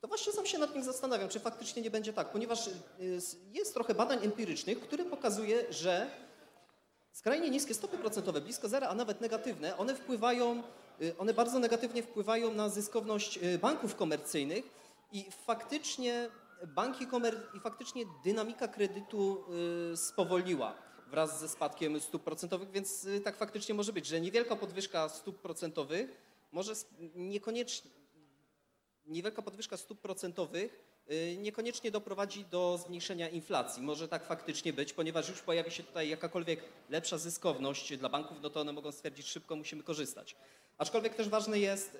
to 0.00 0.08
właśnie 0.08 0.32
sam 0.32 0.46
się 0.46 0.58
nad 0.58 0.74
nim 0.74 0.84
zastanawiam, 0.84 1.28
czy 1.28 1.40
faktycznie 1.40 1.82
nie 1.82 1.90
będzie 1.90 2.12
tak, 2.12 2.32
ponieważ 2.32 2.66
y, 2.66 2.72
jest 3.52 3.74
trochę 3.74 3.94
badań 3.94 4.24
empirycznych, 4.24 4.80
które 4.80 5.04
pokazuje, 5.04 5.72
że 5.72 6.10
Skrajnie 7.18 7.50
niskie 7.50 7.74
stopy 7.74 7.98
procentowe, 7.98 8.40
blisko 8.40 8.68
zera, 8.68 8.88
a 8.88 8.94
nawet 8.94 9.20
negatywne, 9.20 9.76
one 9.76 9.94
wpływają, 9.94 10.62
y, 11.02 11.18
one 11.18 11.34
bardzo 11.34 11.58
negatywnie 11.58 12.02
wpływają 12.02 12.54
na 12.54 12.68
zyskowność 12.68 13.38
y, 13.42 13.58
banków 13.58 13.94
komercyjnych 13.94 14.64
i 15.12 15.26
faktycznie 15.46 16.30
banki 16.66 17.06
komer 17.06 17.42
i 17.54 17.60
faktycznie 17.60 18.04
dynamika 18.24 18.68
kredytu 18.68 19.44
y, 19.92 19.96
spowolniła 19.96 20.74
wraz 21.10 21.40
ze 21.40 21.48
spadkiem 21.48 22.00
stóp 22.00 22.22
procentowych, 22.22 22.70
więc 22.70 23.06
tak 23.24 23.36
faktycznie 23.36 23.74
może 23.74 23.92
być, 23.92 24.06
że 24.06 24.20
niewielka 24.20 24.56
podwyżka 24.56 25.08
stóp 25.08 25.38
procentowych 25.38 26.22
może 26.52 26.72
niekoniecznie 27.14 27.90
niewielka 29.06 29.42
podwyżka 29.42 29.76
stóp 29.76 30.00
procentowych 30.00 30.87
niekoniecznie 31.38 31.90
doprowadzi 31.90 32.44
do 32.44 32.78
zmniejszenia 32.86 33.28
inflacji. 33.28 33.82
Może 33.82 34.08
tak 34.08 34.24
faktycznie 34.24 34.72
być, 34.72 34.92
ponieważ 34.92 35.28
już 35.28 35.42
pojawi 35.42 35.70
się 35.70 35.82
tutaj 35.82 36.08
jakakolwiek 36.08 36.60
lepsza 36.90 37.18
zyskowność 37.18 37.96
dla 37.96 38.08
banków, 38.08 38.36
no 38.42 38.50
to 38.50 38.60
one 38.60 38.72
mogą 38.72 38.92
stwierdzić 38.92 39.26
szybko, 39.26 39.56
musimy 39.56 39.82
korzystać. 39.82 40.36
Aczkolwiek 40.78 41.14
też 41.14 41.28
ważne 41.28 41.58
jest, 41.58 41.94
y, 41.94 41.98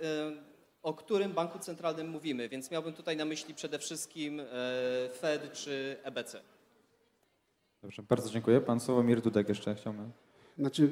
o 0.82 0.94
którym 0.94 1.32
banku 1.32 1.58
centralnym 1.58 2.08
mówimy, 2.08 2.48
więc 2.48 2.70
miałbym 2.70 2.92
tutaj 2.92 3.16
na 3.16 3.24
myśli 3.24 3.54
przede 3.54 3.78
wszystkim 3.78 4.40
y, 4.40 4.44
Fed 5.18 5.52
czy 5.52 5.96
EBC. 6.02 6.40
Dobrze, 7.82 8.02
bardzo 8.02 8.30
dziękuję. 8.30 8.60
Pan 8.60 8.80
Sławomir 8.80 9.20
Dudek 9.20 9.48
jeszcze 9.48 9.74
chciałbym. 9.74 10.12
Znaczy, 10.58 10.88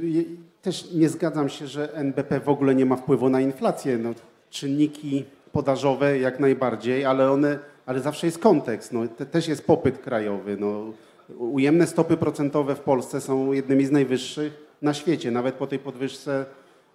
też 0.62 0.90
nie 0.92 1.08
zgadzam 1.08 1.48
się, 1.48 1.66
że 1.66 1.94
NBP 1.94 2.40
w 2.40 2.48
ogóle 2.48 2.74
nie 2.74 2.86
ma 2.86 2.96
wpływu 2.96 3.28
na 3.28 3.40
inflację. 3.40 3.98
No, 3.98 4.14
czynniki 4.50 5.24
podażowe 5.52 6.18
jak 6.18 6.40
najbardziej, 6.40 7.04
ale 7.04 7.30
one 7.30 7.58
ale 7.86 8.00
zawsze 8.00 8.26
jest 8.26 8.38
kontekst. 8.38 8.92
No, 8.92 9.08
te, 9.08 9.26
też 9.26 9.48
jest 9.48 9.66
popyt 9.66 9.98
krajowy. 9.98 10.56
No, 10.60 10.92
ujemne 11.38 11.86
stopy 11.86 12.16
procentowe 12.16 12.74
w 12.74 12.80
Polsce 12.80 13.20
są 13.20 13.52
jednymi 13.52 13.86
z 13.86 13.90
najwyższych 13.90 14.66
na 14.82 14.94
świecie, 14.94 15.30
nawet 15.30 15.54
po 15.54 15.66
tej 15.66 15.78
podwyżce 15.78 16.46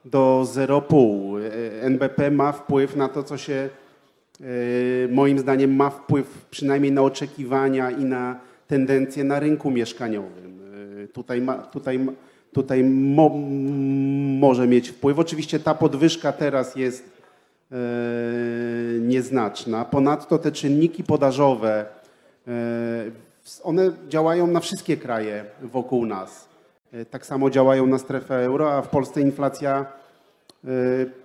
do 0.06 0.46
0,5. 0.46 1.42
E, 1.42 1.82
NBP 1.82 2.32
ma 2.32 2.52
wpływ 2.52 2.96
na 2.96 3.10
to, 3.10 3.24
co 3.24 3.38
się 3.38 3.70
e, 4.42 4.46
moim 5.08 5.40
zdaniem 5.40 5.76
ma 5.76 5.90
wpływ 5.90 6.46
przynajmniej 6.52 6.92
na 6.92 7.02
oczekiwania 7.02 7.92
i 7.92 8.06
na 8.06 8.40
tendencje 8.68 9.24
na 9.24 9.40
rynku 9.40 9.72
mieszkaniowym. 9.72 10.60
E, 11.04 11.08
tutaj, 11.08 11.42
ma, 11.42 11.54
tutaj, 11.54 12.00
tutaj 12.54 12.84
mo, 12.84 13.30
może 14.40 14.68
mieć 14.68 14.90
wpływ. 14.90 15.20
Oczywiście 15.20 15.60
ta 15.60 15.74
podwyżka 15.74 16.32
teraz 16.32 16.76
jest 16.76 17.21
nieznaczna. 19.00 19.86
Ponadto 19.86 20.38
te 20.38 20.52
czynniki 20.52 21.04
podażowe, 21.04 21.86
e, 22.48 22.52
one 23.64 23.92
działają 24.10 24.48
na 24.48 24.60
wszystkie 24.60 24.98
kraje 24.98 25.46
wokół 25.62 26.06
nas. 26.06 26.50
E, 26.92 27.06
tak 27.06 27.26
samo 27.26 27.50
działają 27.50 27.88
na 27.88 27.98
strefę 27.98 28.46
euro, 28.46 28.74
a 28.74 28.82
w 28.82 28.90
Polsce 28.90 29.22
inflacja 29.22 29.86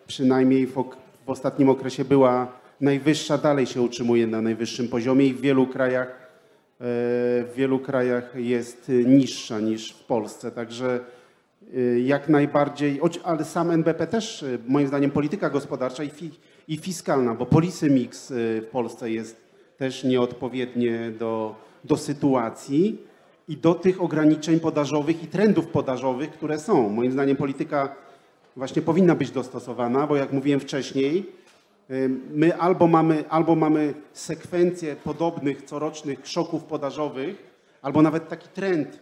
przynajmniej 0.07 0.67
w, 0.67 0.85
ostatnim 1.27 1.69
okresie 1.69 2.05
była 2.05 2.53
najwyższa, 2.81 3.39
dalej 3.39 3.67
się 3.67 3.83
utrzymuje 3.83 4.27
na 4.27 4.43
najwyższym 4.43 4.89
poziomie 4.89 5.27
i 5.27 5.35
w 5.35 5.41
wielu 5.41 5.67
krajach 5.67 6.27
w 6.81 7.53
wielu 7.57 7.79
krajach 7.79 8.35
jest 8.35 8.93
niższa 9.07 9.61
niż 9.61 9.93
w 9.93 10.05
Polsce. 10.05 10.51
Także 10.51 11.01
jak 12.05 12.29
najbardziej, 12.29 13.01
ale 13.25 13.45
sam 13.45 13.71
NBP 13.71 14.07
też, 14.07 14.43
y, 14.43 14.59
moim 14.69 14.89
zdaniem, 14.89 15.11
polityka 15.11 15.51
gospodarcza 15.51 16.05
i, 16.05 16.11
fi, 16.11 16.31
i 16.69 16.77
fiskalna, 16.77 17.35
bo 17.35 17.47
policy 17.47 17.91
mix 17.91 18.31
y, 18.31 18.63
w 18.63 18.71
Polsce 18.71 19.11
jest 19.11 19.41
też 19.77 20.05
nieodpowiednie 20.05 21.13
do, 21.19 21.55
do 21.85 21.97
sytuacji 21.97 23.03
i 23.49 23.57
do 23.57 23.75
tych 23.75 24.03
ograniczeń 24.03 24.61
podażowych 24.61 25.23
i 25.23 25.27
trendów 25.27 25.67
podażowych, 25.67 26.31
które 26.31 26.59
są. 26.59 26.89
Moim 26.89 27.13
zdaniem 27.13 27.37
polityka 27.37 27.95
właśnie 28.57 28.83
powinna 28.83 29.15
być 29.15 29.31
dostosowana, 29.31 30.07
bo 30.07 30.17
jak 30.17 30.33
mówiłem 30.33 30.61
wcześniej, 30.61 31.27
my 32.31 32.57
albo 32.57 32.87
mamy, 32.87 33.25
albo 33.29 33.57
mamy 33.57 33.95
sekwencję 34.13 34.97
podobnych 34.97 35.63
corocznych 35.63 36.27
szoków 36.27 36.65
podażowych, 36.65 37.37
albo 37.83 38.03
nawet 38.03 38.29
taki 38.29 38.49
trend, 38.49 38.99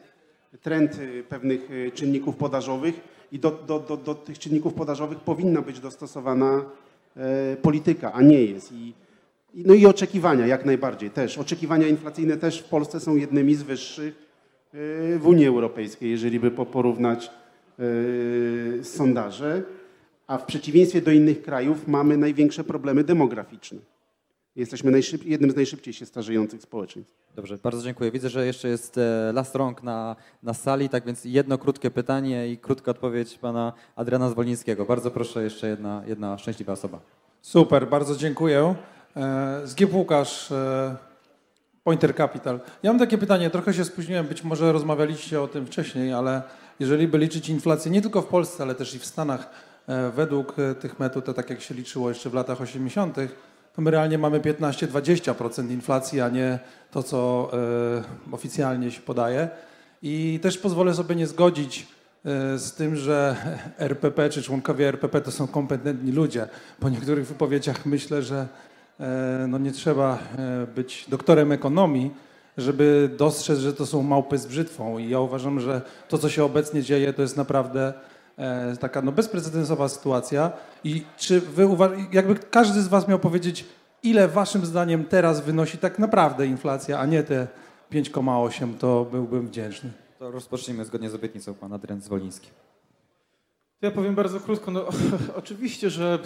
trend 0.63 0.99
y, 0.99 1.25
pewnych 1.29 1.71
y, 1.71 1.91
czynników 1.95 2.37
podażowych 2.37 3.01
i 3.33 3.39
do, 3.39 3.51
do, 3.51 3.79
do, 3.79 3.97
do 3.97 4.15
tych 4.15 4.39
czynników 4.39 4.75
podażowych 4.75 5.19
powinna 5.19 5.63
być 5.63 5.81
dostosowana 5.81 6.65
e, 7.17 7.57
polityka, 7.57 8.13
a 8.13 8.23
nie 8.23 8.45
jest. 8.45 8.73
I, 8.73 8.93
no 9.55 9.75
i 9.75 9.87
oczekiwania 9.87 10.47
jak 10.47 10.65
najbardziej 10.65 11.11
też. 11.11 11.39
Oczekiwania 11.39 11.87
inflacyjne 11.87 12.37
też 12.37 12.61
w 12.61 12.69
Polsce 12.69 13.01
są 13.01 13.17
jednymi 13.17 13.55
z 13.55 13.63
wyższych 13.63 14.15
y, 14.75 15.19
w 15.19 15.27
Unii 15.27 15.47
Europejskiej, 15.47 16.11
jeżeli 16.11 16.41
by 16.41 16.51
porównać 16.51 17.31
sondaże 18.83 19.63
a 20.27 20.39
w 20.39 20.47
przeciwieństwie 20.47 21.03
do 21.03 21.11
innych 21.11 21.43
krajów 21.43 21.89
mamy 21.89 22.17
największe 22.17 22.65
problemy 22.65 23.05
demograficzne. 23.05 23.79
Jesteśmy 24.57 25.01
jednym 25.25 25.51
z 25.51 25.57
najszybciej 25.57 25.95
się 25.95 26.07
starzejących 26.07 26.63
społeczeństw. 26.63 27.15
Dobrze, 27.37 27.59
bardzo 27.63 27.83
dziękuję. 27.83 28.11
Widzę, 28.11 28.29
że 28.29 28.47
jeszcze 28.47 28.69
jest 28.69 28.99
e, 28.99 29.33
last 29.33 29.55
rąk 29.55 29.83
na, 29.83 30.17
na 30.43 30.55
sali, 30.55 30.89
tak 30.89 31.07
więc 31.07 31.25
jedno 31.25 31.59
krótkie 31.59 31.91
pytanie 31.91 32.49
i 32.49 32.59
krótka 32.59 32.91
odpowiedź 32.91 33.39
pana 33.39 33.73
Adriana 33.97 34.31
Zwolińskiego. 34.31 34.85
Bardzo 34.85 35.11
proszę, 35.11 35.43
jeszcze 35.43 35.69
jedna, 35.69 36.03
jedna 36.07 36.39
szczęśliwa 36.39 36.73
osoba. 36.73 37.01
Super, 37.43 37.89
bardzo 37.89 38.17
dziękuję. 38.17 38.75
E, 39.17 39.61
Zgib 39.65 39.95
Łukasz, 39.95 40.53
e, 40.53 40.97
Pointer 41.85 42.17
Capital. 42.17 42.61
Ja 42.83 42.91
mam 42.91 42.99
takie 42.99 43.19
pytanie, 43.19 43.51
trochę 43.51 43.75
się 43.75 43.85
spóźniłem, 43.85 44.27
być 44.27 44.45
może 44.45 44.73
rozmawialiście 44.73 45.43
o 45.43 45.49
tym 45.49 45.67
wcześniej, 45.67 46.13
ale 46.13 46.43
jeżeli 46.81 47.09
by 47.09 47.19
liczyć 47.19 47.49
inflację 47.49 47.93
nie 47.93 48.03
tylko 48.03 48.23
w 48.23 48.27
Polsce, 48.27 48.63
ale 48.63 48.75
też 48.75 48.95
i 48.95 48.99
w 48.99 49.07
Stanach, 49.07 49.51
według 50.17 50.57
tych 50.81 50.99
metod, 50.99 51.25
to 51.25 51.35
tak 51.35 51.51
jak 51.51 51.61
się 51.61 51.75
liczyło 51.75 52.09
jeszcze 52.09 52.31
w 52.31 52.35
latach 52.35 52.61
80., 52.61 53.17
to 53.75 53.83
my 53.83 53.91
realnie 53.91 54.19
mamy 54.19 54.41
15-20% 54.41 55.71
inflacji, 55.71 56.21
a 56.21 56.29
nie 56.29 56.59
to, 56.91 57.03
co 57.03 57.51
e, 57.53 58.35
oficjalnie 58.35 58.91
się 58.91 59.01
podaje. 59.01 59.49
I 60.03 60.39
też 60.43 60.59
pozwolę 60.59 60.95
sobie 60.95 61.15
nie 61.15 61.27
zgodzić 61.27 61.87
z 62.57 62.73
tym, 62.73 62.97
że 62.97 63.37
RPP 63.79 64.29
czy 64.29 64.43
członkowie 64.43 64.89
RPP 64.89 65.21
to 65.21 65.31
są 65.31 65.47
kompetentni 65.47 66.13
ludzie. 66.13 66.49
Po 66.81 66.89
niektórych 66.89 67.27
wypowiedziach 67.27 67.87
myślę, 67.87 68.23
że 68.23 68.49
no 69.49 69.59
nie 69.59 69.73
trzeba 69.73 70.19
być 70.75 71.07
doktorem 71.09 71.53
ekonomii, 71.53 72.11
żeby 72.59 73.11
dostrzec, 73.17 73.59
że 73.59 73.73
to 73.73 73.87
są 73.87 74.03
małpy 74.03 74.39
z 74.39 74.47
brzytwą. 74.47 74.99
I 74.99 75.09
ja 75.09 75.21
uważam, 75.21 75.61
że 75.61 75.83
to, 76.09 76.19
co 76.19 76.29
się 76.29 76.45
obecnie 76.45 76.83
dzieje, 76.83 77.13
to 77.13 77.23
jest 77.23 77.37
naprawdę 77.37 77.93
E, 77.93 78.14
taka 78.81 79.03
no, 79.03 79.13
bezprecedensowa 79.13 79.89
sytuacja. 79.89 80.53
I 80.85 81.05
czy 81.17 81.41
wy 81.41 81.69
jakby 82.13 82.35
każdy 82.35 82.83
z 82.83 82.89
Was 82.89 83.09
miał 83.09 83.19
powiedzieć, 83.19 83.65
ile 84.03 84.29
Waszym 84.29 84.67
zdaniem 84.67 85.05
teraz 85.05 85.41
wynosi 85.41 85.79
tak 85.79 85.99
naprawdę 85.99 86.47
inflacja, 86.47 86.99
a 86.99 87.07
nie 87.07 87.23
te 87.23 87.47
5,8, 87.93 88.75
to 88.79 89.07
byłbym 89.11 89.47
wdzięczny. 89.47 89.91
To 90.19 90.31
rozpocznijmy 90.31 90.85
zgodnie 90.85 91.11
z 91.11 91.15
obietnicą 91.15 91.55
pan 91.55 91.73
Adrian 91.73 92.01
Zwoliński. 92.01 92.49
Ja 93.83 93.91
powiem 93.91 94.15
bardzo 94.15 94.41
krótko. 94.41 94.71
No, 94.71 94.89
oczywiście, 95.37 95.91
że 95.91 96.19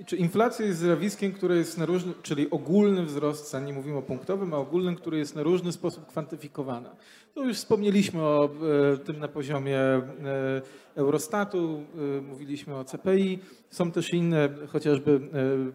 e, 0.00 0.04
czy 0.04 0.16
inflacja 0.16 0.66
jest 0.66 0.78
zjawiskiem, 0.78 1.32
które 1.32 1.56
jest 1.56 1.78
na 1.78 1.86
różny, 1.86 2.12
czyli 2.22 2.50
ogólny 2.50 3.02
wzrost 3.02 3.50
cen, 3.50 3.64
nie 3.64 3.72
mówimy 3.72 3.96
o 3.96 4.02
punktowym, 4.02 4.54
a 4.54 4.56
ogólnym, 4.56 4.96
który 4.96 5.18
jest 5.18 5.36
na 5.36 5.42
różny 5.42 5.72
sposób 5.72 6.06
kwantyfikowany. 6.06 6.88
No 7.36 7.44
już 7.44 7.56
wspomnieliśmy 7.56 8.22
o 8.22 8.50
e, 8.94 8.96
tym 8.98 9.18
na 9.18 9.28
poziomie 9.28 9.78
e, 9.78 10.02
Eurostatu, 10.94 11.84
e, 12.18 12.20
mówiliśmy 12.20 12.76
o 12.76 12.84
CPI, 12.84 13.38
są 13.70 13.90
też 13.90 14.12
inne, 14.12 14.48
chociażby 14.68 15.20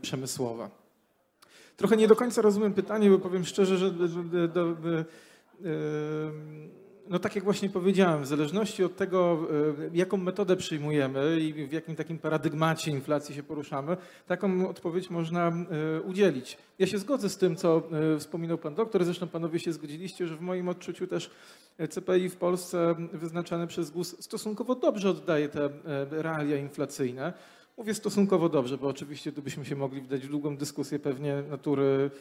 przemysłowa. 0.01 0.69
Trochę 1.77 1.97
nie 1.97 2.07
do 2.07 2.15
końca 2.15 2.41
rozumiem 2.41 2.73
pytanie, 2.73 3.09
bo 3.09 3.19
powiem 3.19 3.45
szczerze, 3.45 3.77
że 3.77 3.91
do, 3.91 4.07
do, 4.07 4.47
do, 4.47 4.75
no 7.11 7.19
tak 7.19 7.35
jak 7.35 7.43
właśnie 7.43 7.69
powiedziałem, 7.69 8.23
w 8.23 8.27
zależności 8.27 8.83
od 8.83 8.95
tego, 8.95 9.47
e, 9.87 9.97
jaką 9.97 10.17
metodę 10.17 10.55
przyjmujemy 10.55 11.39
i 11.39 11.67
w 11.67 11.71
jakim 11.71 11.95
takim 11.95 12.17
paradygmacie 12.17 12.91
inflacji 12.91 13.35
się 13.35 13.43
poruszamy, 13.43 13.97
taką 14.27 14.69
odpowiedź 14.69 15.09
można 15.09 15.47
e, 15.47 16.01
udzielić. 16.01 16.57
Ja 16.79 16.87
się 16.87 16.97
zgodzę 16.97 17.29
z 17.29 17.37
tym, 17.37 17.55
co 17.55 17.83
e, 18.15 18.19
wspominał 18.19 18.57
pan 18.57 18.75
doktor, 18.75 19.05
zresztą 19.05 19.27
panowie 19.27 19.59
się 19.59 19.73
zgodziliście, 19.73 20.27
że 20.27 20.35
w 20.35 20.41
moim 20.41 20.69
odczuciu 20.69 21.07
też 21.07 21.31
CPI 21.89 22.29
w 22.29 22.35
Polsce 22.35 22.95
wyznaczane 23.13 23.67
przez 23.67 23.91
GUS 23.91 24.15
stosunkowo 24.19 24.75
dobrze 24.75 25.09
oddaje 25.09 25.49
te 25.49 25.69
realia 26.11 26.57
inflacyjne. 26.57 27.33
Mówię 27.77 27.93
stosunkowo 27.93 28.49
dobrze, 28.49 28.77
bo 28.77 28.87
oczywiście 28.87 29.31
tu 29.31 29.41
byśmy 29.41 29.65
się 29.65 29.75
mogli 29.75 30.01
wdać 30.01 30.21
w 30.21 30.29
długą 30.29 30.57
dyskusję 30.57 30.99
pewnie 30.99 31.43
natury 31.49 32.11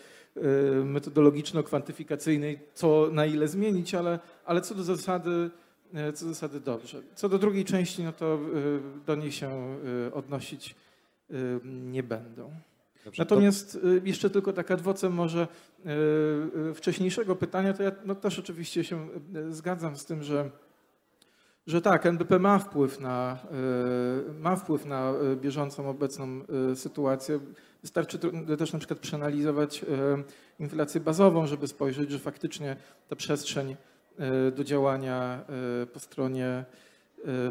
metodologiczno-kwantyfikacyjnej, 0.84 2.58
co 2.74 3.08
na 3.12 3.26
ile 3.26 3.48
zmienić, 3.48 3.94
ale, 3.94 4.18
ale 4.44 4.60
co 4.60 4.74
do 4.74 4.82
zasady 4.82 5.50
y, 5.94 6.12
co 6.12 6.24
do 6.24 6.34
zasady 6.34 6.60
dobrze. 6.60 7.02
Co 7.14 7.28
do 7.28 7.38
drugiej 7.38 7.64
części, 7.64 8.04
no 8.04 8.12
to 8.12 8.38
y, 8.54 8.80
do 9.06 9.14
niej 9.14 9.32
się 9.32 9.76
odnosić 10.12 10.74
nie 11.64 12.02
będą. 12.02 12.50
Dobrze, 13.04 13.22
Natomiast 13.22 13.72
to... 13.82 13.88
jeszcze 14.04 14.30
tylko 14.30 14.52
taka 14.52 14.74
adwocem 14.74 15.12
może 15.12 15.48
wcześniejszego 16.74 17.36
pytania, 17.36 17.72
to 17.72 17.82
ja 17.82 17.92
no 18.04 18.14
też 18.14 18.38
oczywiście 18.38 18.84
się 18.84 19.08
zgadzam 19.50 19.96
z 19.96 20.04
tym, 20.04 20.22
że, 20.22 20.50
że 21.66 21.82
tak, 21.82 22.06
NBP 22.06 22.38
ma 22.38 22.58
wpływ 22.58 23.00
na, 23.00 23.38
ma 24.40 24.56
wpływ 24.56 24.86
na 24.86 25.12
bieżącą 25.36 25.88
obecną 25.88 26.40
sytuację. 26.74 27.40
Wystarczy 27.82 28.18
też 28.58 28.72
na 28.72 28.78
przykład 28.78 29.00
przeanalizować 29.00 29.84
e, 29.84 29.86
inflację 30.58 31.00
bazową, 31.00 31.46
żeby 31.46 31.68
spojrzeć, 31.68 32.10
że 32.10 32.18
faktycznie 32.18 32.76
ta 33.08 33.16
przestrzeń 33.16 33.76
e, 34.18 34.50
do 34.50 34.64
działania 34.64 35.44
e, 35.82 35.86
po 35.86 36.00
stronie 36.00 36.64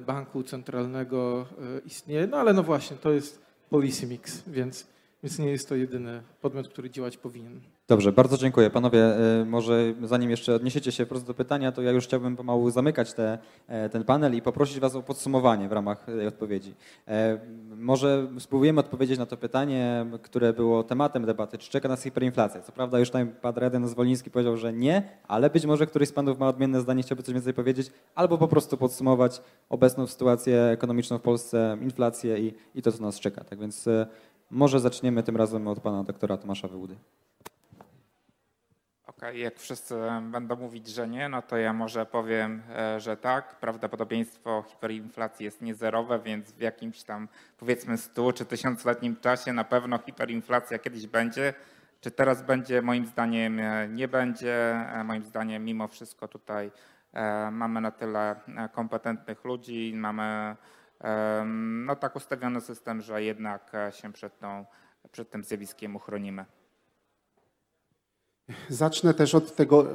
banku 0.06 0.44
centralnego 0.44 1.46
istnieje. 1.86 2.28
No 2.28 2.38
ale 2.38 2.54
no 2.54 2.64
właśnie, 2.64 2.98
to 2.98 3.12
jest 3.12 3.42
policy 3.70 4.08
mix, 4.08 4.44
więc, 4.48 4.88
więc 5.24 5.40
nie 5.40 5.52
jest 5.52 5.70
to 5.70 5.76
jedyny 5.76 6.24
podmiot, 6.42 6.68
który 6.68 6.90
działać 6.90 7.18
powinien. 7.18 7.62
Dobrze, 7.90 8.12
bardzo 8.12 8.38
dziękuję. 8.38 8.70
Panowie, 8.70 9.16
y, 9.42 9.46
może 9.46 9.94
zanim 10.04 10.30
jeszcze 10.30 10.56
odniesiecie 10.56 10.92
się 10.92 11.06
prosto 11.06 11.28
do 11.28 11.34
pytania, 11.34 11.72
to 11.72 11.82
ja 11.82 11.92
już 11.92 12.04
chciałbym 12.04 12.36
pomału 12.36 12.70
zamykać 12.70 13.14
te, 13.14 13.38
e, 13.68 13.90
ten 13.90 14.04
panel 14.04 14.36
i 14.36 14.42
poprosić 14.42 14.80
Was 14.80 14.96
o 14.96 15.04
podsumowanie 15.04 15.70
w 15.70 15.72
ramach 15.72 16.06
tej 16.06 16.28
odpowiedzi. 16.28 16.76
E, 17.08 17.40
może 17.78 18.28
spróbujemy 18.40 18.80
odpowiedzieć 18.80 19.20
na 19.20 19.26
to 19.26 19.38
pytanie, 19.38 20.06
które 20.22 20.54
było 20.54 20.84
tematem 20.84 21.26
debaty, 21.26 21.58
czy 21.58 21.70
czeka 21.70 21.90
nas 21.90 22.04
hiperinflacja. 22.04 22.62
Co 22.62 22.72
prawda 22.72 23.00
już 23.00 23.10
tutaj 23.10 23.26
pan 23.28 23.54
Reden 23.56 23.88
Zwoliński 23.88 24.32
powiedział, 24.32 24.58
że 24.58 24.74
nie, 24.74 25.04
ale 25.28 25.50
być 25.50 25.66
może 25.66 25.88
któryś 25.88 26.10
z 26.10 26.14
panów 26.14 26.40
ma 26.40 26.48
odmienne 26.48 26.82
zdanie, 26.82 27.04
chciałby 27.04 27.24
coś 27.24 27.34
więcej 27.34 27.54
powiedzieć, 27.54 27.92
albo 28.16 28.38
po 28.38 28.48
prostu 28.48 28.78
podsumować 28.78 29.42
obecną 29.70 30.08
sytuację 30.08 30.64
ekonomiczną 30.64 31.18
w 31.18 31.22
Polsce, 31.22 31.78
inflację 31.82 32.40
i, 32.40 32.54
i 32.76 32.82
to, 32.82 32.92
co 32.92 33.04
nas 33.04 33.20
czeka. 33.20 33.44
Tak 33.44 33.60
więc 33.60 33.88
e, 33.88 34.08
może 34.52 34.80
zaczniemy 34.80 35.24
tym 35.24 35.38
razem 35.38 35.68
od 35.68 35.80
pana 35.80 36.04
doktora 36.04 36.38
Tomasza 36.38 36.68
Wyłudy. 36.68 36.96
Jak 39.34 39.60
wszyscy 39.60 39.96
będą 40.22 40.56
mówić, 40.56 40.88
że 40.88 41.08
nie, 41.08 41.30
no 41.30 41.42
to 41.42 41.58
ja 41.58 41.74
może 41.74 42.06
powiem, 42.06 42.64
e, 42.76 43.00
że 43.00 43.18
tak. 43.18 43.56
Prawdopodobieństwo 43.56 44.64
hiperinflacji 44.68 45.44
jest 45.44 45.62
niezerowe, 45.62 46.20
więc 46.20 46.52
w 46.52 46.62
jakimś 46.62 47.04
tam 47.04 47.28
powiedzmy 47.58 47.98
100 47.98 48.34
czy 48.34 48.46
tysiącletnim 48.46 49.16
czasie 49.16 49.54
na 49.54 49.64
pewno 49.64 49.98
hiperinflacja 49.98 50.80
kiedyś 50.80 51.08
będzie. 51.08 51.54
Czy 52.02 52.12
teraz 52.12 52.42
będzie? 52.42 52.82
Moim 52.82 53.06
zdaniem 53.06 53.60
e, 53.60 53.88
nie 53.88 54.08
będzie. 54.08 54.56
E, 54.94 55.04
moim 55.04 55.24
zdaniem 55.24 55.66
mimo 55.66 55.88
wszystko 55.88 56.28
tutaj 56.28 56.72
mamy 57.52 57.82
na 57.82 57.92
tyle 57.92 58.36
kompetentnych 58.72 59.44
ludzi, 59.44 59.94
mamy 59.96 60.56
no 61.86 61.96
tak 61.96 62.16
ustawiony 62.16 62.62
system, 62.62 63.02
że 63.02 63.24
jednak 63.24 63.72
się 63.92 64.14
przed, 64.14 64.40
tą, 64.40 64.66
przed 65.12 65.30
tym 65.30 65.44
zjawiskiem 65.44 65.96
uchronimy. 65.96 66.46
Zacznę 68.70 69.14
też 69.14 69.36
od 69.36 69.56
tego, 69.56 69.88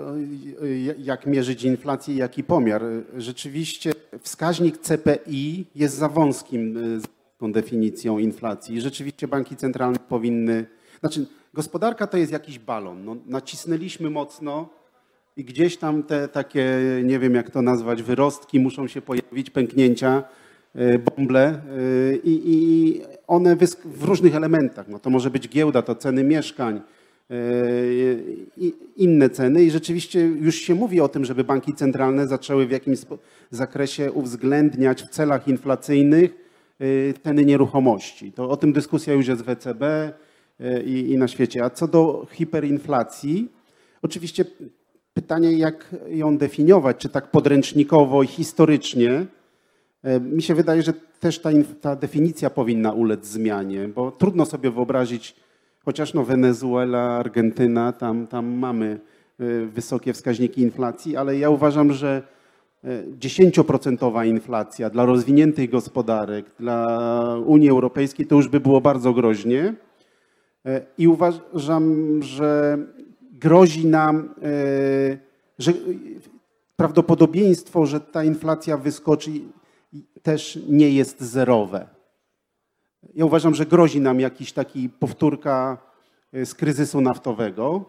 jak 0.99 1.27
mierzyć 1.27 1.65
inflację, 1.65 2.15
jaki 2.15 2.45
pomiar. 2.45 2.83
Rzeczywiście 3.17 3.93
wskaźnik 4.21 4.79
CPI 4.79 5.67
jest 5.75 5.97
za 5.97 6.09
wąskim 6.09 6.77
e, 6.77 6.81
tą 7.39 7.53
definicją 7.53 8.19
inflacji. 8.19 8.81
Rzeczywiście 8.81 9.29
banki 9.29 9.57
centralne 9.57 9.99
powinny. 9.99 10.67
Znaczy, 11.01 11.27
gospodarka 11.55 12.07
to 12.07 12.17
jest 12.17 12.33
jakiś 12.33 12.59
balon. 12.59 13.05
No, 13.05 13.17
nacisnęliśmy 13.27 14.11
mocno 14.11 14.69
i 15.37 15.45
gdzieś 15.45 15.77
tam 15.77 16.03
te 16.03 16.29
takie, 16.29 16.81
nie 17.05 17.19
wiem 17.19 17.35
jak 17.35 17.51
to 17.51 17.63
nazwać, 17.63 18.03
wyrostki 18.03 18.61
muszą 18.61 18.89
się 18.89 19.03
pojawić, 19.03 19.51
pęknięcia, 19.51 20.23
e, 20.75 20.99
bąble 20.99 21.47
e, 21.49 21.61
i, 22.17 22.41
i 22.45 23.01
one 23.27 23.57
w 23.85 24.05
różnych 24.05 24.35
elementach. 24.35 24.89
No, 24.89 24.99
to 24.99 25.11
może 25.11 25.31
być 25.31 25.49
giełda, 25.49 25.83
to 25.83 25.95
ceny 25.95 26.25
mieszkań 26.25 26.81
inne 28.97 29.31
ceny 29.31 29.65
i 29.65 29.71
rzeczywiście 29.71 30.21
już 30.21 30.55
się 30.55 30.75
mówi 30.75 31.01
o 31.01 31.09
tym, 31.09 31.25
żeby 31.25 31.45
banki 31.45 31.75
centralne 31.75 32.29
zaczęły 32.29 32.67
w 32.67 32.71
jakimś 32.71 32.99
zakresie 33.51 34.13
uwzględniać 34.13 35.03
w 35.03 35.09
celach 35.09 35.49
inflacyjnych 35.49 36.35
ceny 37.25 37.45
nieruchomości. 37.45 38.33
To 38.33 38.51
o 38.51 38.57
tym 38.57 38.73
dyskusja 38.73 39.15
już 39.15 39.27
jest 39.27 39.43
w 39.43 39.49
ECB 39.49 39.83
i, 40.87 41.11
i 41.11 41.19
na 41.19 41.29
świecie. 41.29 41.65
A 41.65 41.71
co 41.71 41.89
do 41.89 42.27
hiperinflacji, 42.31 43.53
oczywiście 44.03 44.45
pytanie, 45.15 45.53
jak 45.53 45.95
ją 46.09 46.39
definiować, 46.39 46.97
czy 46.97 47.09
tak 47.09 47.31
podręcznikowo 47.31 48.23
i 48.23 48.27
historycznie. 48.27 49.27
Mi 50.21 50.43
się 50.43 50.55
wydaje, 50.55 50.83
że 50.83 50.93
też 51.21 51.39
ta, 51.39 51.51
ta 51.81 51.97
definicja 51.97 52.51
powinna 52.51 52.93
ulec 52.93 53.27
zmianie, 53.27 53.89
bo 53.89 54.11
trudno 54.11 54.47
sobie 54.47 54.71
wyobrazić, 54.71 55.37
chociaż 55.85 56.15
no 56.15 56.25
Wenezuela, 56.25 57.03
Argentyna, 57.03 57.93
tam, 57.93 58.27
tam 58.27 58.47
mamy 58.47 59.01
wysokie 59.67 60.13
wskaźniki 60.13 60.61
inflacji, 60.61 61.17
ale 61.17 61.39
ja 61.39 61.51
uważam, 61.51 61.93
że 61.93 62.23
10% 63.19 64.27
inflacja 64.27 64.91
dla 64.91 65.05
rozwiniętych 65.05 65.71
gospodarek, 65.71 66.47
dla 66.59 67.37
Unii 67.47 67.71
Europejskiej 67.71 68.27
to 68.27 68.37
już 68.37 68.49
by 68.49 68.61
było 68.61 68.81
bardzo 68.81 69.13
groźnie. 69.13 69.75
I 70.99 71.09
uważam, 71.09 72.23
że 72.23 72.79
grozi 73.33 73.87
nam, 73.87 74.35
że 75.59 75.73
prawdopodobieństwo, 76.77 77.87
że 77.87 78.01
ta 78.01 78.25
inflacja 78.25 78.77
wyskoczy, 78.77 79.31
też 80.23 80.59
nie 80.69 80.91
jest 80.91 81.21
zerowe. 81.21 81.94
Ja 83.15 83.25
uważam, 83.25 83.55
że 83.55 83.67
grozi 83.67 84.01
nam 84.01 84.21
jakiś 84.21 84.53
taki 84.53 84.89
powtórka 84.89 85.79
z 86.33 86.55
kryzysu 86.55 87.01
naftowego. 87.01 87.85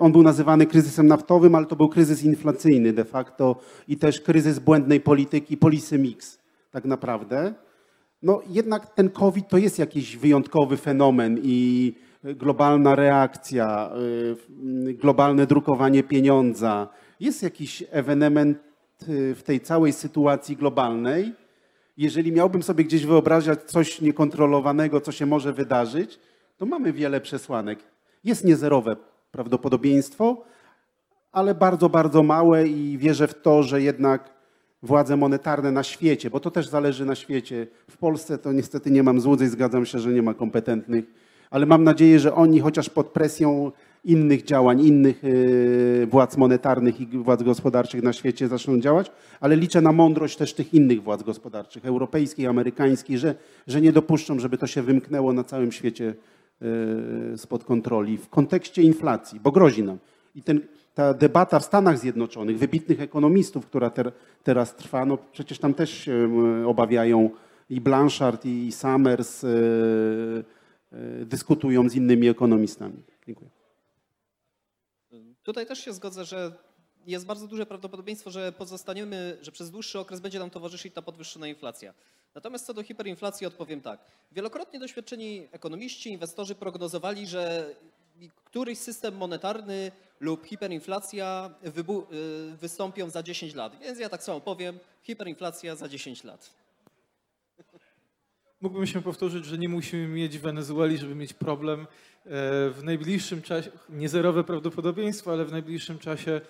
On 0.00 0.12
był 0.12 0.22
nazywany 0.22 0.66
kryzysem 0.66 1.06
naftowym, 1.06 1.54
ale 1.54 1.66
to 1.66 1.76
był 1.76 1.88
kryzys 1.88 2.24
inflacyjny 2.24 2.92
de 2.92 3.04
facto 3.04 3.56
i 3.88 3.96
też 3.96 4.20
kryzys 4.20 4.58
błędnej 4.58 5.00
polityki, 5.00 5.56
policy 5.56 5.98
mix 5.98 6.38
tak 6.70 6.84
naprawdę. 6.84 7.54
No 8.22 8.40
jednak 8.48 8.94
ten 8.94 9.10
COVID 9.10 9.48
to 9.48 9.58
jest 9.58 9.78
jakiś 9.78 10.16
wyjątkowy 10.16 10.76
fenomen 10.76 11.38
i 11.42 11.94
globalna 12.24 12.94
reakcja, 12.94 13.90
globalne 14.94 15.46
drukowanie 15.46 16.02
pieniądza. 16.02 16.88
Jest 17.20 17.42
jakiś 17.42 17.84
ewenement 17.90 18.58
w 19.08 19.40
tej 19.44 19.60
całej 19.60 19.92
sytuacji 19.92 20.56
globalnej. 20.56 21.32
Jeżeli 22.00 22.32
miałbym 22.32 22.62
sobie 22.62 22.84
gdzieś 22.84 23.06
wyobrażać 23.06 23.62
coś 23.62 24.00
niekontrolowanego, 24.00 25.00
co 25.00 25.12
się 25.12 25.26
może 25.26 25.52
wydarzyć, 25.52 26.18
to 26.56 26.66
mamy 26.66 26.92
wiele 26.92 27.20
przesłanek. 27.20 27.78
Jest 28.24 28.44
niezerowe 28.44 28.96
prawdopodobieństwo, 29.30 30.44
ale 31.32 31.54
bardzo, 31.54 31.88
bardzo 31.88 32.22
małe 32.22 32.68
i 32.68 32.98
wierzę 32.98 33.28
w 33.28 33.42
to, 33.42 33.62
że 33.62 33.82
jednak 33.82 34.30
władze 34.82 35.16
monetarne 35.16 35.72
na 35.72 35.82
świecie, 35.82 36.30
bo 36.30 36.40
to 36.40 36.50
też 36.50 36.68
zależy 36.68 37.04
na 37.04 37.14
świecie. 37.14 37.66
W 37.90 37.96
Polsce 37.96 38.38
to 38.38 38.52
niestety 38.52 38.90
nie 38.90 39.02
mam 39.02 39.20
złudzeń, 39.20 39.48
zgadzam 39.48 39.86
się, 39.86 39.98
że 39.98 40.12
nie 40.12 40.22
ma 40.22 40.34
kompetentnych, 40.34 41.04
ale 41.50 41.66
mam 41.66 41.84
nadzieję, 41.84 42.18
że 42.18 42.34
oni 42.34 42.60
chociaż 42.60 42.90
pod 42.90 43.06
presją 43.06 43.72
innych 44.04 44.42
działań, 44.42 44.80
innych 44.80 45.22
władz 46.10 46.36
monetarnych 46.36 47.00
i 47.00 47.06
władz 47.06 47.42
gospodarczych 47.42 48.02
na 48.02 48.12
świecie 48.12 48.48
zaczną 48.48 48.80
działać, 48.80 49.10
ale 49.40 49.56
liczę 49.56 49.80
na 49.80 49.92
mądrość 49.92 50.36
też 50.36 50.54
tych 50.54 50.74
innych 50.74 51.02
władz 51.02 51.22
gospodarczych, 51.22 51.86
europejskiej, 51.86 52.46
amerykańskiej, 52.46 53.18
że, 53.18 53.34
że 53.66 53.80
nie 53.80 53.92
dopuszczą, 53.92 54.38
żeby 54.38 54.58
to 54.58 54.66
się 54.66 54.82
wymknęło 54.82 55.32
na 55.32 55.44
całym 55.44 55.72
świecie 55.72 56.14
spod 57.36 57.64
kontroli 57.64 58.16
w 58.18 58.28
kontekście 58.28 58.82
inflacji, 58.82 59.40
bo 59.40 59.52
grozi 59.52 59.82
nam. 59.82 59.98
I 60.34 60.42
ten, 60.42 60.60
ta 60.94 61.14
debata 61.14 61.58
w 61.58 61.64
Stanach 61.64 61.98
Zjednoczonych, 61.98 62.58
wybitnych 62.58 63.00
ekonomistów, 63.00 63.66
która 63.66 63.90
ter, 63.90 64.12
teraz 64.42 64.76
trwa, 64.76 65.04
no 65.04 65.18
przecież 65.32 65.58
tam 65.58 65.74
też 65.74 65.90
się 65.90 66.30
obawiają 66.66 67.30
i 67.70 67.80
Blanchard, 67.80 68.46
i 68.46 68.72
Summers 68.72 69.46
dyskutują 71.26 71.88
z 71.88 71.94
innymi 71.94 72.28
ekonomistami. 72.28 73.02
Dziękuję. 73.26 73.59
Tutaj 75.42 75.66
też 75.66 75.84
się 75.84 75.92
zgodzę, 75.92 76.24
że 76.24 76.52
jest 77.06 77.26
bardzo 77.26 77.46
duże 77.46 77.66
prawdopodobieństwo, 77.66 78.30
że 78.30 78.52
pozostaniemy, 78.52 79.38
że 79.42 79.52
przez 79.52 79.70
dłuższy 79.70 79.98
okres 79.98 80.20
będzie 80.20 80.38
nam 80.38 80.50
towarzyszyć 80.50 80.94
ta 80.94 81.02
podwyższona 81.02 81.48
inflacja. 81.48 81.94
Natomiast 82.34 82.66
co 82.66 82.74
do 82.74 82.82
hiperinflacji 82.82 83.46
odpowiem 83.46 83.80
tak. 83.80 84.00
Wielokrotnie 84.32 84.78
doświadczeni 84.78 85.48
ekonomiści, 85.52 86.10
inwestorzy 86.10 86.54
prognozowali, 86.54 87.26
że 87.26 87.74
któryś 88.44 88.78
system 88.78 89.16
monetarny 89.16 89.92
lub 90.20 90.46
hiperinflacja 90.46 91.54
wystąpią 92.60 93.10
za 93.10 93.22
10 93.22 93.54
lat. 93.54 93.78
Więc 93.80 93.98
ja 93.98 94.08
tak 94.08 94.22
samo 94.22 94.40
powiem, 94.40 94.78
hiperinflacja 95.02 95.76
za 95.76 95.88
10 95.88 96.24
lat. 96.24 96.50
Mógłbym 98.60 98.86
się 98.86 99.02
powtórzyć, 99.02 99.44
że 99.44 99.58
nie 99.58 99.68
musimy 99.68 100.08
mieć 100.08 100.38
Wenezueli, 100.38 100.98
żeby 100.98 101.14
mieć 101.14 101.32
problem. 101.32 101.86
W 102.26 102.80
najbliższym 102.82 103.42
czasie, 103.42 103.70
niezerowe 103.88 104.44
prawdopodobieństwo, 104.44 105.32
ale 105.32 105.44
w 105.44 105.52
najbliższym 105.52 105.98
czasie 105.98 106.40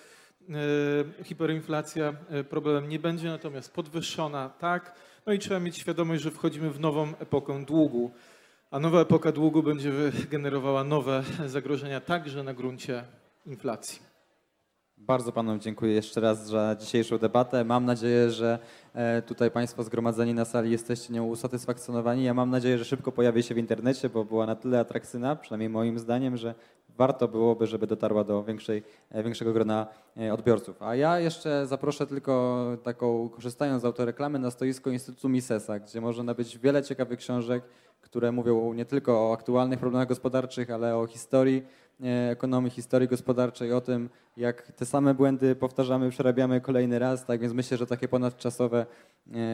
hiperinflacja 1.25 2.15
problemem 2.49 2.89
nie 2.89 2.99
będzie, 2.99 3.29
natomiast 3.29 3.73
podwyższona 3.73 4.49
tak. 4.49 4.95
No 5.27 5.33
i 5.33 5.39
trzeba 5.39 5.61
mieć 5.61 5.79
świadomość, 5.79 6.23
że 6.23 6.31
wchodzimy 6.31 6.71
w 6.71 6.81
nową 6.81 7.17
epokę 7.19 7.65
długu, 7.65 8.11
a 8.71 8.81
nowa 8.81 9.01
epoka 9.01 9.33
długu 9.33 9.63
będzie 9.63 9.93
generowała 10.31 10.85
nowe 10.85 11.23
zagrożenia 11.47 12.01
także 12.01 12.43
na 12.43 12.55
gruncie 12.55 13.05
inflacji. 13.47 14.10
Bardzo 15.07 15.33
panom 15.33 15.61
dziękuję 15.61 15.93
jeszcze 15.93 16.21
raz 16.21 16.47
za 16.47 16.77
dzisiejszą 16.77 17.19
debatę. 17.19 17.65
Mam 17.65 17.85
nadzieję, 17.85 18.31
że 18.31 18.59
tutaj 19.27 19.51
państwo 19.51 19.83
zgromadzeni 19.83 20.35
na 20.35 20.45
sali 20.45 20.71
jesteście 20.71 21.15
nią 21.15 21.27
usatysfakcjonowani. 21.27 22.25
Ja 22.25 22.35
mam 22.35 22.51
nadzieję, 22.51 22.79
że 22.79 22.85
szybko 22.85 23.13
pojawi 23.13 23.43
się 23.43 23.55
w 23.55 23.59
internecie, 23.59 24.09
bo 24.09 24.25
była 24.25 24.47
na 24.47 24.57
tyle 24.57 24.81
atrakcyjna, 24.81 25.37
przynajmniej 25.37 25.69
moim 25.69 25.99
zdaniem, 25.99 26.37
że 26.37 26.55
warto 26.89 27.29
byłoby, 27.29 27.67
żeby 27.67 27.87
dotarła 27.87 28.25
do 28.25 28.45
większej, 28.45 28.83
większego 29.25 29.53
grona 29.53 29.87
odbiorców. 30.33 30.83
A 30.83 30.95
ja 30.95 31.21
jeszcze 31.21 31.67
zaproszę 31.67 32.07
tylko 32.07 32.65
taką, 32.83 33.29
korzystając 33.29 33.83
z 33.83 33.85
autoreklamy, 33.85 34.39
na 34.39 34.51
stoisko 34.51 34.91
Instytutu 34.91 35.29
Misesa, 35.29 35.79
gdzie 35.79 36.01
można 36.01 36.23
nabyć 36.23 36.59
wiele 36.59 36.83
ciekawych 36.83 37.19
książek, 37.19 37.65
które 38.01 38.33
mówią 38.33 38.73
nie 38.73 38.85
tylko 38.85 39.29
o 39.29 39.33
aktualnych 39.33 39.79
problemach 39.79 40.09
gospodarczych, 40.09 40.71
ale 40.71 40.97
o 40.97 41.07
historii 41.07 41.63
ekonomii, 42.31 42.71
historii 42.71 43.09
gospodarczej, 43.09 43.73
o 43.73 43.81
tym, 43.81 44.09
jak 44.37 44.73
te 44.73 44.87
same 44.87 45.15
błędy 45.15 45.55
powtarzamy, 45.55 46.11
przerabiamy 46.11 46.61
kolejny 46.61 46.99
raz, 46.99 47.27
tak 47.27 47.41
więc 47.41 47.53
myślę, 47.53 47.77
że 47.77 47.87
takie 47.87 48.09
ponadczasowe 48.09 48.87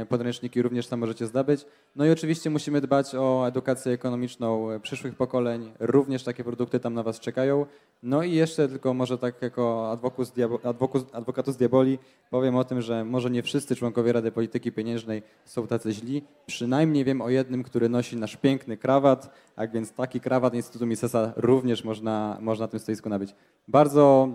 podręczniki 0.09 0.63
również 0.63 0.87
tam 0.87 1.01
możecie 1.01 1.27
zdobyć. 1.27 1.67
No 1.97 2.07
i 2.07 2.11
oczywiście 2.11 2.51
musimy 2.51 2.81
dbać 2.81 3.15
o 3.15 3.49
edukację 3.49 3.93
ekonomiczną 3.93 4.69
przyszłych 4.83 5.15
pokoleń, 5.15 5.73
również 5.81 6.25
takie 6.25 6.45
produkty 6.45 6.81
tam 6.81 6.95
na 6.95 7.03
Was 7.03 7.21
czekają. 7.21 7.67
No 8.03 8.23
i 8.23 8.33
jeszcze 8.33 8.69
tylko 8.69 8.95
może 8.95 9.19
tak 9.19 9.43
jako 9.43 9.91
advocatus, 9.91 10.33
advocatus, 10.65 11.15
advocatus 11.15 11.57
diaboli 11.57 11.99
powiem 12.31 12.57
o 12.57 12.65
tym, 12.65 12.83
że 12.83 13.05
może 13.05 13.31
nie 13.31 13.43
wszyscy 13.43 13.77
członkowie 13.77 14.13
Rady 14.13 14.33
Polityki 14.33 14.73
Pieniężnej 14.73 15.23
są 15.45 15.67
tacy 15.67 15.93
źli. 15.93 16.23
Przynajmniej 16.47 17.05
wiem 17.05 17.21
o 17.21 17.29
jednym, 17.29 17.63
który 17.63 17.89
nosi 17.89 18.17
nasz 18.17 18.37
piękny 18.37 18.77
krawat, 18.77 19.31
a 19.57 19.67
więc 19.67 19.93
taki 19.93 20.21
krawat 20.21 20.55
Instytutu 20.55 20.87
Misesa 20.87 21.33
również 21.37 21.85
można, 21.85 22.39
można 22.41 22.65
na 22.65 22.69
tym 22.69 22.81
stoisku 22.81 23.09
nabyć. 23.09 23.35
Bardzo, 23.69 24.29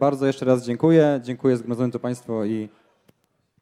bardzo 0.00 0.26
jeszcze 0.26 0.44
raz 0.44 0.66
dziękuję. 0.66 1.20
Dziękuję 1.22 1.56
zgromadzone 1.56 1.92
tu 1.92 1.98
Państwo 1.98 2.44
i 2.44 2.68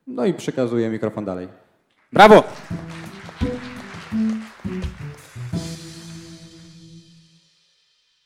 no 0.07 0.25
i 0.25 0.35
przekazuję 0.35 0.91
mikrofon 0.91 1.25
dalej. 1.25 1.49
Brawo! 2.13 2.45